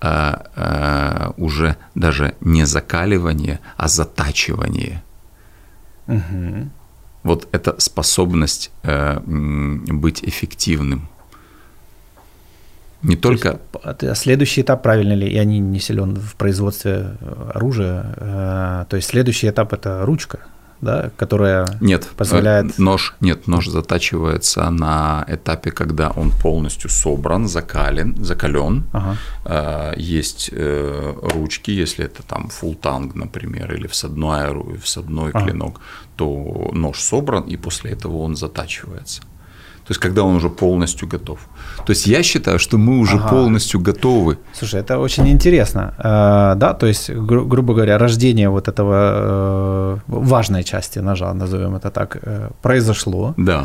э, 0.00 1.30
уже 1.36 1.76
даже 1.94 2.34
не 2.40 2.64
закаливание, 2.64 3.60
а 3.76 3.88
затачивание. 3.88 5.02
Угу. 6.06 6.68
Вот 7.22 7.48
эта 7.52 7.78
способность 7.80 8.70
э, 8.82 9.20
быть 9.20 10.22
эффективным. 10.24 11.08
Не 13.02 13.16
то 13.16 13.28
только... 13.28 13.60
Есть, 13.84 14.04
а 14.04 14.14
следующий 14.14 14.62
этап, 14.62 14.82
правильно 14.82 15.12
ли, 15.12 15.32
я 15.32 15.44
не, 15.44 15.60
не 15.60 15.78
силен 15.78 16.16
в 16.16 16.34
производстве 16.34 17.16
оружия, 17.54 18.86
то 18.90 18.96
есть 18.96 19.08
следующий 19.08 19.48
этап– 19.48 19.72
это 19.74 20.04
ручка, 20.04 20.40
да, 20.80 21.10
которая 21.16 21.66
нет, 21.80 22.08
позволяет... 22.16 22.78
Э, 22.78 22.82
нож, 22.82 23.14
нет, 23.20 23.46
нож 23.46 23.68
затачивается 23.68 24.70
на 24.70 25.24
этапе, 25.28 25.70
когда 25.70 26.10
он 26.10 26.30
полностью 26.30 26.90
собран, 26.90 27.48
закален, 27.48 28.16
закален. 28.24 28.84
Ага. 28.92 29.16
Э, 29.44 29.92
есть 29.96 30.50
э, 30.52 31.14
ручки, 31.22 31.70
если 31.70 32.04
это 32.04 32.22
там 32.22 32.48
фултанг, 32.48 33.14
например, 33.14 33.74
или 33.74 33.86
всадной, 33.86 34.78
всадной 34.78 35.30
ага. 35.30 35.44
клинок, 35.44 35.80
то 36.16 36.70
нож 36.72 37.00
собран, 37.00 37.42
и 37.42 37.56
после 37.56 37.92
этого 37.92 38.18
он 38.18 38.36
затачивается. 38.36 39.22
То 39.88 39.92
есть, 39.92 40.00
когда 40.02 40.22
он 40.22 40.36
уже 40.36 40.50
полностью 40.50 41.08
готов. 41.08 41.38
То 41.86 41.92
есть, 41.92 42.06
я 42.06 42.22
считаю, 42.22 42.58
что 42.58 42.76
мы 42.76 42.98
уже 42.98 43.16
ага. 43.16 43.28
полностью 43.28 43.80
готовы. 43.80 44.36
Слушай, 44.52 44.80
это 44.80 44.98
очень 44.98 45.26
интересно. 45.28 45.94
Э, 45.98 46.58
да, 46.58 46.74
то 46.74 46.86
есть, 46.86 47.08
гру- 47.08 47.46
грубо 47.46 47.72
говоря, 47.72 47.96
рождение 47.96 48.50
вот 48.50 48.68
этого 48.68 48.94
э, 48.94 49.96
важной 50.06 50.62
части 50.62 50.98
ножа, 50.98 51.32
назовем 51.32 51.74
это 51.74 51.90
так, 51.90 52.18
э, 52.20 52.50
произошло. 52.60 53.32
Да. 53.38 53.64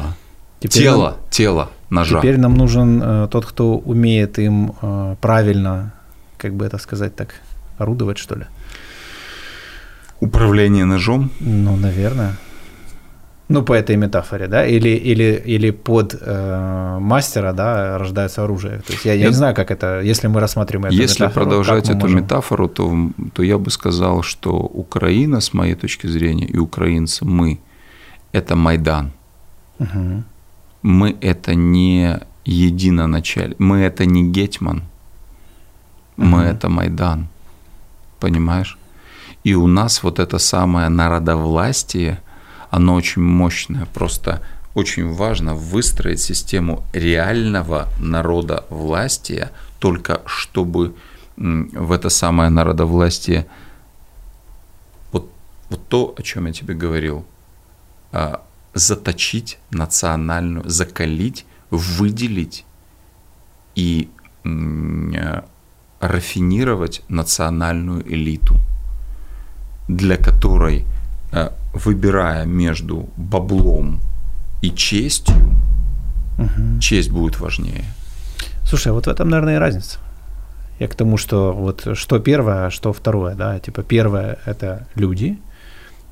Теперь 0.60 0.84
тело, 0.84 1.10
нам, 1.10 1.16
тело 1.30 1.70
ножа. 1.90 2.20
Теперь 2.20 2.38
нам 2.38 2.54
нужен 2.54 3.28
тот, 3.28 3.46
кто 3.46 3.78
умеет 3.86 4.40
им 4.40 4.72
правильно, 5.20 5.92
как 6.38 6.54
бы 6.54 6.66
это 6.66 6.78
сказать 6.78 7.18
так, 7.18 7.36
орудовать, 7.78 8.18
что 8.18 8.36
ли. 8.36 8.46
Управление 10.22 10.86
ножом? 10.86 11.32
Ну, 11.42 11.76
наверное. 11.76 12.38
Ну, 13.54 13.62
по 13.62 13.74
этой 13.74 13.98
метафоре, 13.98 14.48
да, 14.48 14.66
или, 14.66 14.90
или, 14.90 15.44
или 15.46 15.72
под 15.72 16.16
э, 16.20 16.98
мастера, 17.00 17.54
да, 17.54 18.00
рождается 18.00 18.44
оружие. 18.44 18.80
То 18.80 18.94
есть 18.94 19.06
я, 19.06 19.14
я 19.14 19.28
не 19.28 19.34
знаю, 19.34 19.54
как 19.54 19.70
это, 19.70 20.02
если 20.02 20.28
мы 20.28 20.40
рассматриваем 20.40 20.88
эту 20.88 21.04
Если 21.04 21.24
метафору, 21.24 21.46
продолжать 21.46 21.90
эту 21.90 22.00
можем... 22.00 22.18
метафору, 22.18 22.68
то, 22.68 23.12
то 23.34 23.44
я 23.44 23.58
бы 23.60 23.70
сказал, 23.70 24.24
что 24.24 24.50
Украина, 24.54 25.40
с 25.40 25.54
моей 25.54 25.76
точки 25.76 26.08
зрения, 26.08 26.48
и 26.48 26.58
украинцы, 26.58 27.26
мы– 27.26 27.60
это 28.34 28.56
Майдан. 28.56 29.12
Угу. 29.80 30.24
Мы– 30.82 31.16
это 31.22 31.54
не 31.54 32.20
единоначаль, 32.46 33.54
мы– 33.60 33.78
это 33.82 34.08
не 34.08 34.32
Гетман, 34.32 34.82
мы 36.18 36.40
угу.– 36.40 36.48
это 36.52 36.70
Майдан, 36.70 37.28
понимаешь? 38.20 38.80
И 39.44 39.54
у 39.54 39.68
нас 39.68 40.02
вот 40.04 40.18
это 40.18 40.40
самое 40.40 40.90
народовластие– 40.90 42.20
оно 42.74 42.96
очень 42.96 43.22
мощное. 43.22 43.86
Просто 43.94 44.42
очень 44.74 45.14
важно 45.14 45.54
выстроить 45.54 46.20
систему 46.20 46.84
реального 46.92 47.88
народа 48.00 48.66
власти, 48.72 49.50
только 49.78 50.22
чтобы 50.26 50.96
в 51.38 51.92
это 51.92 52.10
самое 52.10 52.50
народовластие 52.50 53.46
вот, 55.12 55.30
вот 55.70 55.88
то, 55.88 56.16
о 56.18 56.22
чем 56.24 56.48
я 56.48 56.54
тебе 56.54 56.74
говорил, 56.74 57.28
а, 58.12 58.42
заточить 58.74 59.60
национальную, 59.70 60.68
закалить, 60.68 61.46
выделить 61.70 62.66
и 63.76 64.10
э, 64.46 65.42
рафинировать 66.00 67.04
национальную 67.08 68.02
элиту, 68.12 68.56
для 69.88 70.18
которой, 70.18 70.86
э, 71.32 71.52
выбирая 71.74 72.46
между 72.46 73.10
баблом 73.18 74.00
и 74.62 74.70
честью, 74.72 75.36
угу. 76.38 76.80
честь 76.80 77.12
будет 77.12 77.40
важнее. 77.40 77.86
Слушай, 78.64 78.90
а 78.90 78.94
вот 78.94 79.06
в 79.06 79.10
этом, 79.10 79.30
наверное, 79.30 79.56
и 79.56 79.60
разница. 79.60 80.00
Я 80.80 80.88
к 80.88 80.96
тому, 80.96 81.18
что 81.18 81.54
вот 81.54 81.88
что 81.94 82.20
первое, 82.20 82.68
а 82.68 82.72
что 82.72 82.94
второе, 82.94 83.36
да, 83.36 83.60
типа 83.60 83.84
первое– 83.84 84.40
это 84.46 84.88
люди, 84.96 85.38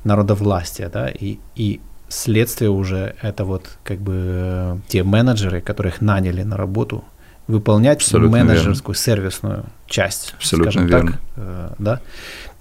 народовластие, 0.03 0.89
да, 0.89 1.09
и, 1.09 1.39
и 1.55 1.79
следствие 2.09 2.69
уже 2.69 3.15
это 3.21 3.45
вот 3.45 3.77
как 3.83 3.99
бы 3.99 4.79
те 4.88 5.03
менеджеры, 5.03 5.61
которых 5.61 6.01
наняли 6.01 6.43
на 6.43 6.57
работу, 6.57 7.03
выполнять 7.47 7.97
Абсолютно 7.97 8.38
менеджерскую 8.38 8.93
верно. 8.93 9.03
сервисную 9.03 9.65
часть, 9.88 10.33
Абсолютно 10.38 10.71
скажем 10.71 10.88
верно. 10.88 11.11
так, 11.11 11.21
э, 11.38 11.69
да. 11.79 12.01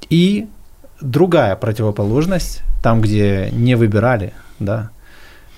И 0.09 0.48
другая 1.01 1.56
противоположность, 1.56 2.62
там, 2.82 3.01
где 3.01 3.51
не 3.52 3.74
выбирали, 3.74 4.32
да, 4.59 4.90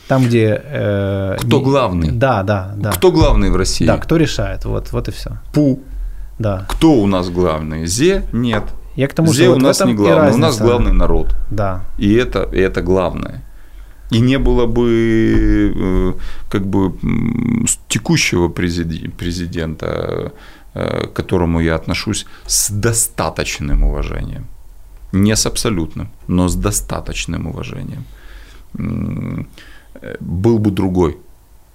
там, 0.09 0.24
где... 0.24 0.60
Э, 0.64 1.36
кто 1.39 1.59
не, 1.59 1.64
главный? 1.64 2.10
Да, 2.10 2.43
да, 2.43 2.74
да. 2.77 2.93
Кто 2.93 3.12
главный 3.12 3.51
в 3.51 3.56
России? 3.56 3.86
Да, 3.86 3.97
кто 3.97 4.16
решает, 4.16 4.64
вот, 4.64 4.93
вот 4.93 5.09
и 5.09 5.10
все. 5.10 5.31
Пу. 5.55 5.81
Да. 6.39 6.66
Кто 6.69 6.93
у 6.93 7.06
нас 7.06 7.31
главный? 7.31 7.86
Зе? 7.86 8.24
Нет. 8.32 8.64
Я 8.94 9.09
к 9.09 9.14
тому, 9.14 9.32
Зе 9.32 9.44
что 9.44 9.51
у 9.52 9.55
вот 9.55 9.62
нас 9.62 9.81
не 9.85 9.94
главный, 9.94 10.32
у 10.32 10.36
нас 10.36 10.59
главный 10.59 10.93
народ. 10.93 11.35
Да. 11.51 11.85
И 11.98 12.12
это, 12.12 12.43
и 12.52 12.59
это 12.59 12.82
главное. 12.82 13.43
И 14.10 14.20
не 14.20 14.39
было 14.39 14.66
бы 14.66 15.73
э, 15.74 16.12
как 16.51 16.66
бы 16.66 16.93
текущего 17.89 18.48
президента, 18.48 20.32
э, 20.74 21.06
к 21.06 21.12
которому 21.14 21.60
я 21.60 21.74
отношусь 21.74 22.27
с 22.47 22.70
достаточным 22.70 23.85
уважением. 23.85 24.47
Не 25.12 25.36
с 25.36 25.47
абсолютным, 25.47 26.09
но 26.28 26.48
с 26.48 26.55
достаточным 26.55 27.47
уважением. 27.47 28.05
Был 30.20 30.59
бы 30.59 30.70
другой. 30.70 31.18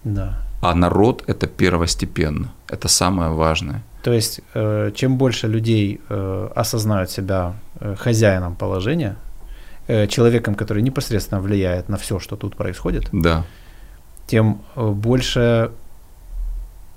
Да. 0.04 0.38
А 0.62 0.74
народ 0.74 1.24
это 1.28 1.48
первостепенно. 1.48 2.52
Это 2.68 2.88
самое 2.88 3.30
важное. 3.30 3.84
То 4.04 4.14
есть, 4.14 4.42
э, 4.56 4.92
чем 4.96 5.18
больше 5.18 5.48
людей 5.48 6.02
осознают 6.56 7.12
себя 7.12 7.54
хозяином 8.00 8.56
положения, 8.56 9.16
Э, 9.90 10.06
человеком, 10.08 10.56
который 10.56 10.84
непосредственно 10.84 11.40
влияет 11.40 11.88
на 11.88 11.96
все, 11.96 12.20
что 12.20 12.36
тут 12.36 12.58
происходит, 12.58 13.08
да. 13.14 13.46
тем 14.26 14.62
э, 14.76 14.90
больше 14.90 15.72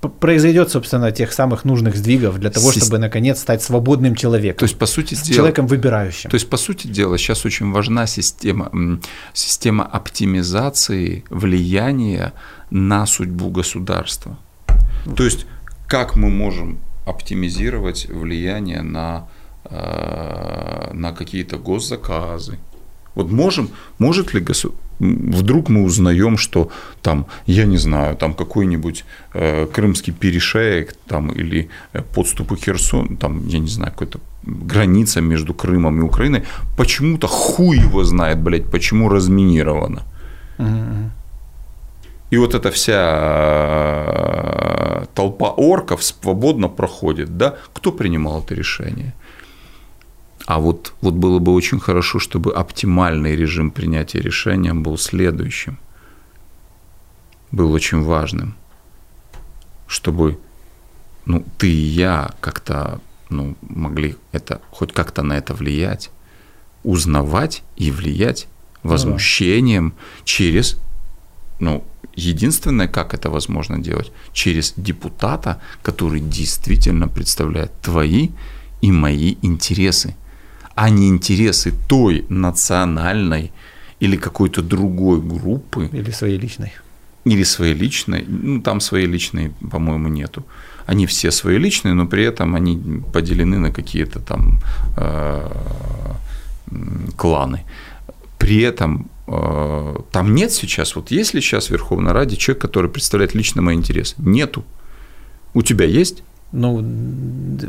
произойдет, 0.09 0.71
собственно, 0.71 1.11
тех 1.11 1.31
самых 1.31 1.63
нужных 1.65 1.95
сдвигов 1.95 2.39
для 2.39 2.49
того, 2.49 2.71
чтобы 2.71 2.97
наконец 2.97 3.39
стать 3.39 3.61
свободным 3.61 4.15
человеком. 4.15 4.59
То 4.59 4.65
есть, 4.65 4.77
по 4.77 4.85
сути 4.85 5.15
дела, 5.15 5.35
человеком 5.35 5.67
выбирающим. 5.67 6.29
То 6.29 6.35
есть, 6.35 6.49
по 6.49 6.57
сути 6.57 6.87
дела, 6.87 7.17
сейчас 7.17 7.45
очень 7.45 7.71
важна 7.71 8.07
система, 8.07 8.99
система 9.33 9.85
оптимизации 9.85 11.23
влияния 11.29 12.33
на 12.69 13.05
судьбу 13.05 13.49
государства. 13.49 14.37
То 15.15 15.23
есть, 15.23 15.45
как 15.87 16.15
мы 16.15 16.29
можем 16.29 16.79
оптимизировать 17.05 18.07
влияние 18.09 18.81
на, 18.81 19.27
э, 19.65 20.91
на 20.93 21.11
какие-то 21.11 21.57
госзаказы, 21.57 22.59
вот 23.13 23.29
можем, 23.29 23.69
может 23.97 24.33
ли 24.33 24.39
государство 24.39 24.79
вдруг 25.01 25.69
мы 25.69 25.83
узнаем, 25.83 26.37
что 26.37 26.69
там, 27.01 27.25
я 27.47 27.65
не 27.65 27.77
знаю, 27.77 28.15
там 28.15 28.33
какой-нибудь 28.33 29.03
э, 29.33 29.67
крымский 29.73 30.13
перешеек 30.13 30.95
там, 31.07 31.31
или 31.31 31.69
э, 31.93 32.01
подступы 32.01 32.55
Херсон, 32.55 33.17
там, 33.17 33.47
я 33.47 33.59
не 33.59 33.69
знаю, 33.69 33.91
какая-то 33.91 34.19
граница 34.43 35.21
между 35.21 35.53
Крымом 35.53 35.99
и 35.99 36.03
Украиной, 36.03 36.43
почему-то 36.77 37.27
хуй 37.27 37.77
его 37.77 38.03
знает, 38.03 38.37
блядь, 38.37 38.71
почему 38.71 39.09
разминировано. 39.09 40.03
И 42.33 42.37
вот 42.37 42.55
эта 42.55 42.69
вся 42.71 43.17
э, 45.01 45.05
толпа 45.15 45.49
орков 45.57 46.03
свободно 46.03 46.69
проходит, 46.69 47.37
да? 47.37 47.55
Кто 47.73 47.91
принимал 47.91 48.39
это 48.39 48.55
решение? 48.55 49.13
А 50.45 50.59
вот, 50.59 50.93
вот 51.01 51.13
было 51.13 51.39
бы 51.39 51.53
очень 51.53 51.79
хорошо, 51.79 52.19
чтобы 52.19 52.53
оптимальный 52.53 53.35
режим 53.35 53.71
принятия 53.71 54.19
решения 54.19 54.73
был 54.73 54.97
следующим. 54.97 55.77
Был 57.51 57.71
очень 57.71 58.01
важным. 58.01 58.55
Чтобы 59.87 60.39
ну, 61.25 61.45
ты 61.57 61.69
и 61.69 61.75
я 61.75 62.31
как-то 62.39 62.99
ну, 63.29 63.55
могли 63.61 64.15
это, 64.31 64.61
хоть 64.71 64.93
как-то 64.93 65.23
на 65.23 65.33
это 65.33 65.53
влиять, 65.53 66.11
узнавать 66.83 67.63
и 67.77 67.91
влиять 67.91 68.47
возмущением 68.83 69.85
ну, 69.85 69.91
да. 69.91 69.97
через, 70.25 70.77
ну, 71.59 71.83
единственное, 72.15 72.87
как 72.87 73.13
это 73.13 73.29
возможно 73.29 73.79
делать, 73.79 74.11
через 74.33 74.73
депутата, 74.75 75.61
который 75.83 76.19
действительно 76.19 77.07
представляет 77.07 77.71
твои 77.81 78.29
и 78.81 78.91
мои 78.91 79.35
интересы 79.41 80.15
а 80.75 80.89
не 80.89 81.07
интересы 81.07 81.73
той 81.87 82.25
национальной 82.29 83.51
или 83.99 84.17
какой-то 84.17 84.61
другой 84.61 85.21
группы. 85.21 85.89
Или 85.93 86.11
своей 86.11 86.37
личной. 86.37 86.71
Или 87.25 87.43
своей 87.43 87.75
личной. 87.75 88.25
Ну, 88.27 88.61
там 88.61 88.81
своей 88.81 89.07
личной, 89.07 89.51
по-моему, 89.71 90.07
нету. 90.09 90.43
Они 90.87 91.05
все 91.05 91.31
свои 91.31 91.57
личные, 91.57 91.93
но 91.93 92.07
при 92.07 92.23
этом 92.23 92.55
они 92.55 93.01
поделены 93.13 93.59
на 93.59 93.71
какие-то 93.71 94.19
там 94.19 94.59
э, 94.97 95.51
кланы. 97.15 97.63
При 98.39 98.61
этом 98.61 99.09
э, 99.27 99.95
там 100.11 100.33
нет 100.33 100.51
сейчас, 100.51 100.95
вот 100.95 101.11
есть 101.11 101.35
ли 101.35 101.41
сейчас 101.41 101.67
в 101.67 101.71
Верховной 101.71 102.11
Раде 102.11 102.35
человек, 102.35 102.61
который 102.61 102.89
представляет 102.89 103.35
лично 103.35 103.61
мои 103.61 103.75
интересы? 103.75 104.15
Нету. 104.17 104.63
У 105.53 105.61
тебя 105.61 105.85
есть? 105.85 106.23
Ну, 106.51 106.75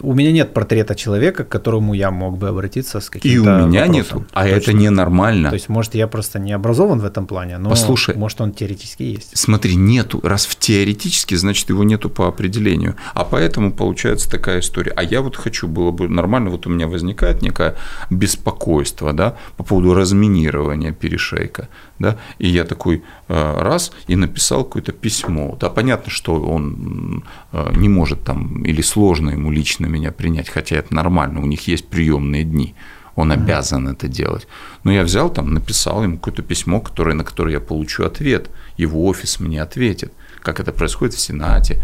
у 0.02 0.14
меня 0.14 0.32
нет 0.32 0.52
портрета 0.52 0.94
человека, 0.94 1.44
к 1.44 1.48
которому 1.48 1.94
я 1.94 2.10
мог 2.10 2.36
бы 2.36 2.48
обратиться 2.48 3.00
с 3.00 3.08
каким-то 3.10 3.28
И 3.34 3.38
у 3.38 3.44
меня 3.44 3.82
вопросом. 3.86 3.92
нету, 3.92 4.26
а 4.32 4.42
Точно. 4.42 4.56
это 4.56 4.72
ненормально. 4.72 5.48
То 5.50 5.54
есть, 5.54 5.68
может, 5.68 5.94
я 5.94 6.08
просто 6.08 6.40
не 6.40 6.52
образован 6.52 6.98
в 6.98 7.04
этом 7.04 7.26
плане, 7.26 7.58
но 7.58 7.70
Послушай, 7.70 8.16
может, 8.16 8.40
он 8.40 8.52
теоретически 8.52 9.04
есть. 9.04 9.38
Смотри, 9.38 9.76
нету. 9.76 10.20
Раз 10.22 10.46
в 10.46 10.56
теоретически, 10.56 11.36
значит, 11.36 11.68
его 11.68 11.84
нету 11.84 12.10
по 12.10 12.26
определению. 12.26 12.96
А 13.14 13.24
поэтому 13.24 13.72
получается 13.72 14.28
такая 14.28 14.60
история. 14.60 14.92
А 14.96 15.04
я 15.04 15.22
вот 15.22 15.36
хочу, 15.36 15.68
было 15.68 15.92
бы 15.92 16.08
нормально, 16.08 16.50
вот 16.50 16.66
у 16.66 16.70
меня 16.70 16.88
возникает 16.88 17.40
некое 17.42 17.76
беспокойство, 18.10 19.12
да, 19.12 19.36
по 19.56 19.64
поводу 19.64 19.94
разминирования 19.94 20.92
перешейка, 20.92 21.68
да, 22.02 22.18
и 22.38 22.48
я 22.48 22.64
такой 22.64 23.02
э, 23.28 23.60
раз 23.60 23.92
и 24.08 24.16
написал 24.16 24.64
какое-то 24.64 24.92
письмо, 24.92 25.56
да, 25.60 25.70
понятно, 25.70 26.10
что 26.10 26.34
он 26.34 27.24
э, 27.52 27.72
не 27.76 27.88
может 27.88 28.24
там 28.24 28.64
или 28.64 28.82
сложно 28.82 29.30
ему 29.30 29.50
лично 29.50 29.86
меня 29.86 30.10
принять, 30.10 30.48
хотя 30.48 30.76
это 30.76 30.92
нормально, 30.94 31.40
у 31.40 31.46
них 31.46 31.68
есть 31.68 31.88
приемные 31.88 32.44
дни, 32.44 32.74
он 33.14 33.30
обязан 33.30 33.88
это 33.88 34.08
делать. 34.08 34.48
Но 34.84 34.92
я 34.92 35.02
взял 35.04 35.30
там, 35.30 35.54
написал 35.54 36.02
ему 36.02 36.16
какое-то 36.16 36.42
письмо, 36.42 36.80
которое, 36.80 37.14
на 37.14 37.24
которое 37.24 37.52
я 37.52 37.60
получу 37.60 38.04
ответ, 38.04 38.50
его 38.76 39.06
офис 39.06 39.38
мне 39.40 39.62
ответит, 39.62 40.12
как 40.40 40.60
это 40.60 40.72
происходит 40.72 41.14
в 41.14 41.20
Сенате, 41.20 41.82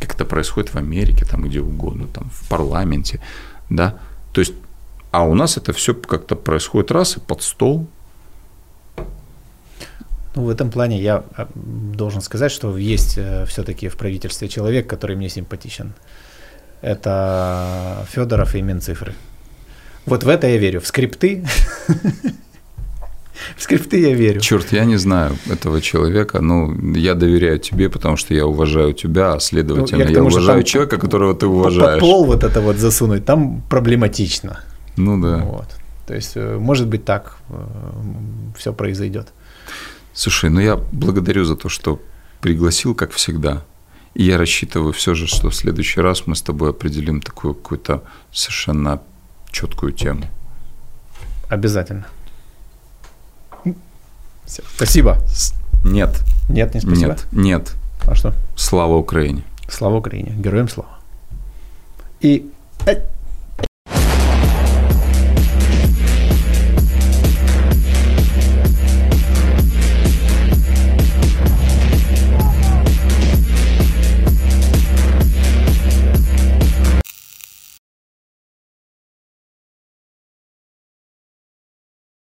как 0.00 0.14
это 0.14 0.24
происходит 0.24 0.74
в 0.74 0.76
Америке, 0.76 1.24
там 1.24 1.42
где 1.42 1.60
угодно, 1.60 2.06
там 2.08 2.30
в 2.30 2.48
парламенте, 2.48 3.20
да, 3.70 3.98
то 4.32 4.40
есть, 4.40 4.52
а 5.12 5.22
у 5.22 5.34
нас 5.34 5.56
это 5.56 5.72
все 5.72 5.94
как-то 5.94 6.36
происходит 6.36 6.90
раз 6.90 7.16
и 7.16 7.20
под 7.20 7.42
стол, 7.42 7.88
ну, 10.36 10.42
в 10.44 10.50
этом 10.50 10.70
плане 10.70 11.00
я 11.00 11.24
а, 11.34 11.48
должен 11.54 12.20
сказать, 12.20 12.52
что 12.52 12.76
есть 12.76 13.14
э, 13.16 13.46
все-таки 13.46 13.88
в 13.88 13.96
правительстве 13.96 14.48
человек, 14.48 14.86
который 14.86 15.16
мне 15.16 15.30
симпатичен. 15.30 15.94
Это 16.82 18.06
Федоров 18.10 18.54
и 18.54 18.60
Минцифры. 18.60 19.14
Вот 20.04 20.24
в 20.24 20.28
это 20.28 20.46
я 20.46 20.58
верю. 20.58 20.80
В 20.80 20.86
скрипты. 20.86 21.44
В 23.56 23.62
скрипты 23.62 24.00
я 24.00 24.14
верю. 24.14 24.40
Черт, 24.40 24.72
я 24.72 24.84
не 24.84 24.96
знаю 24.96 25.36
этого 25.50 25.80
человека, 25.80 26.40
но 26.40 26.74
я 26.94 27.14
доверяю 27.14 27.58
тебе, 27.58 27.88
потому 27.88 28.16
что 28.16 28.34
я 28.34 28.46
уважаю 28.46 28.92
тебя, 28.92 29.34
а 29.34 29.40
следовательно, 29.40 29.98
ну, 29.98 30.04
я, 30.04 30.10
я 30.10 30.16
тому, 30.16 30.28
уважаю 30.28 30.62
человека, 30.62 30.98
которого 30.98 31.34
ты 31.34 31.46
уважаешь. 31.46 32.00
Под 32.00 32.00
пол 32.00 32.24
вот 32.24 32.44
это 32.44 32.60
вот 32.60 32.76
засунуть, 32.76 33.24
там 33.24 33.62
проблематично. 33.68 34.60
Ну 34.96 35.20
да. 35.20 35.38
Вот. 35.44 35.68
То 36.06 36.14
есть, 36.14 36.32
э, 36.36 36.58
может 36.58 36.88
быть, 36.88 37.04
так 37.04 37.36
э, 37.50 37.54
все 38.56 38.72
произойдет. 38.72 39.28
Слушай, 40.16 40.48
ну 40.48 40.60
я 40.60 40.76
благодарю 40.92 41.44
за 41.44 41.56
то, 41.56 41.68
что 41.68 42.00
пригласил, 42.40 42.94
как 42.94 43.12
всегда. 43.12 43.62
И 44.14 44.24
я 44.24 44.38
рассчитываю 44.38 44.94
все 44.94 45.14
же, 45.14 45.26
что 45.26 45.50
в 45.50 45.54
следующий 45.54 46.00
раз 46.00 46.26
мы 46.26 46.34
с 46.34 46.40
тобой 46.40 46.70
определим 46.70 47.20
такую 47.20 47.52
какую-то 47.52 48.02
совершенно 48.32 49.02
четкую 49.50 49.92
тему. 49.92 50.24
Обязательно. 51.50 52.06
Все. 54.46 54.62
Спасибо. 54.74 55.18
Нет. 55.84 56.22
Нет, 56.48 56.72
не 56.74 56.80
спасибо. 56.80 57.08
Нет, 57.08 57.26
нет. 57.32 57.74
А 58.06 58.14
что? 58.14 58.32
Слава 58.56 58.94
Украине. 58.94 59.42
Слава 59.68 59.96
Украине. 59.96 60.32
Героям 60.38 60.70
слава. 60.70 60.98
И... 62.22 62.50
Э, 62.86 63.02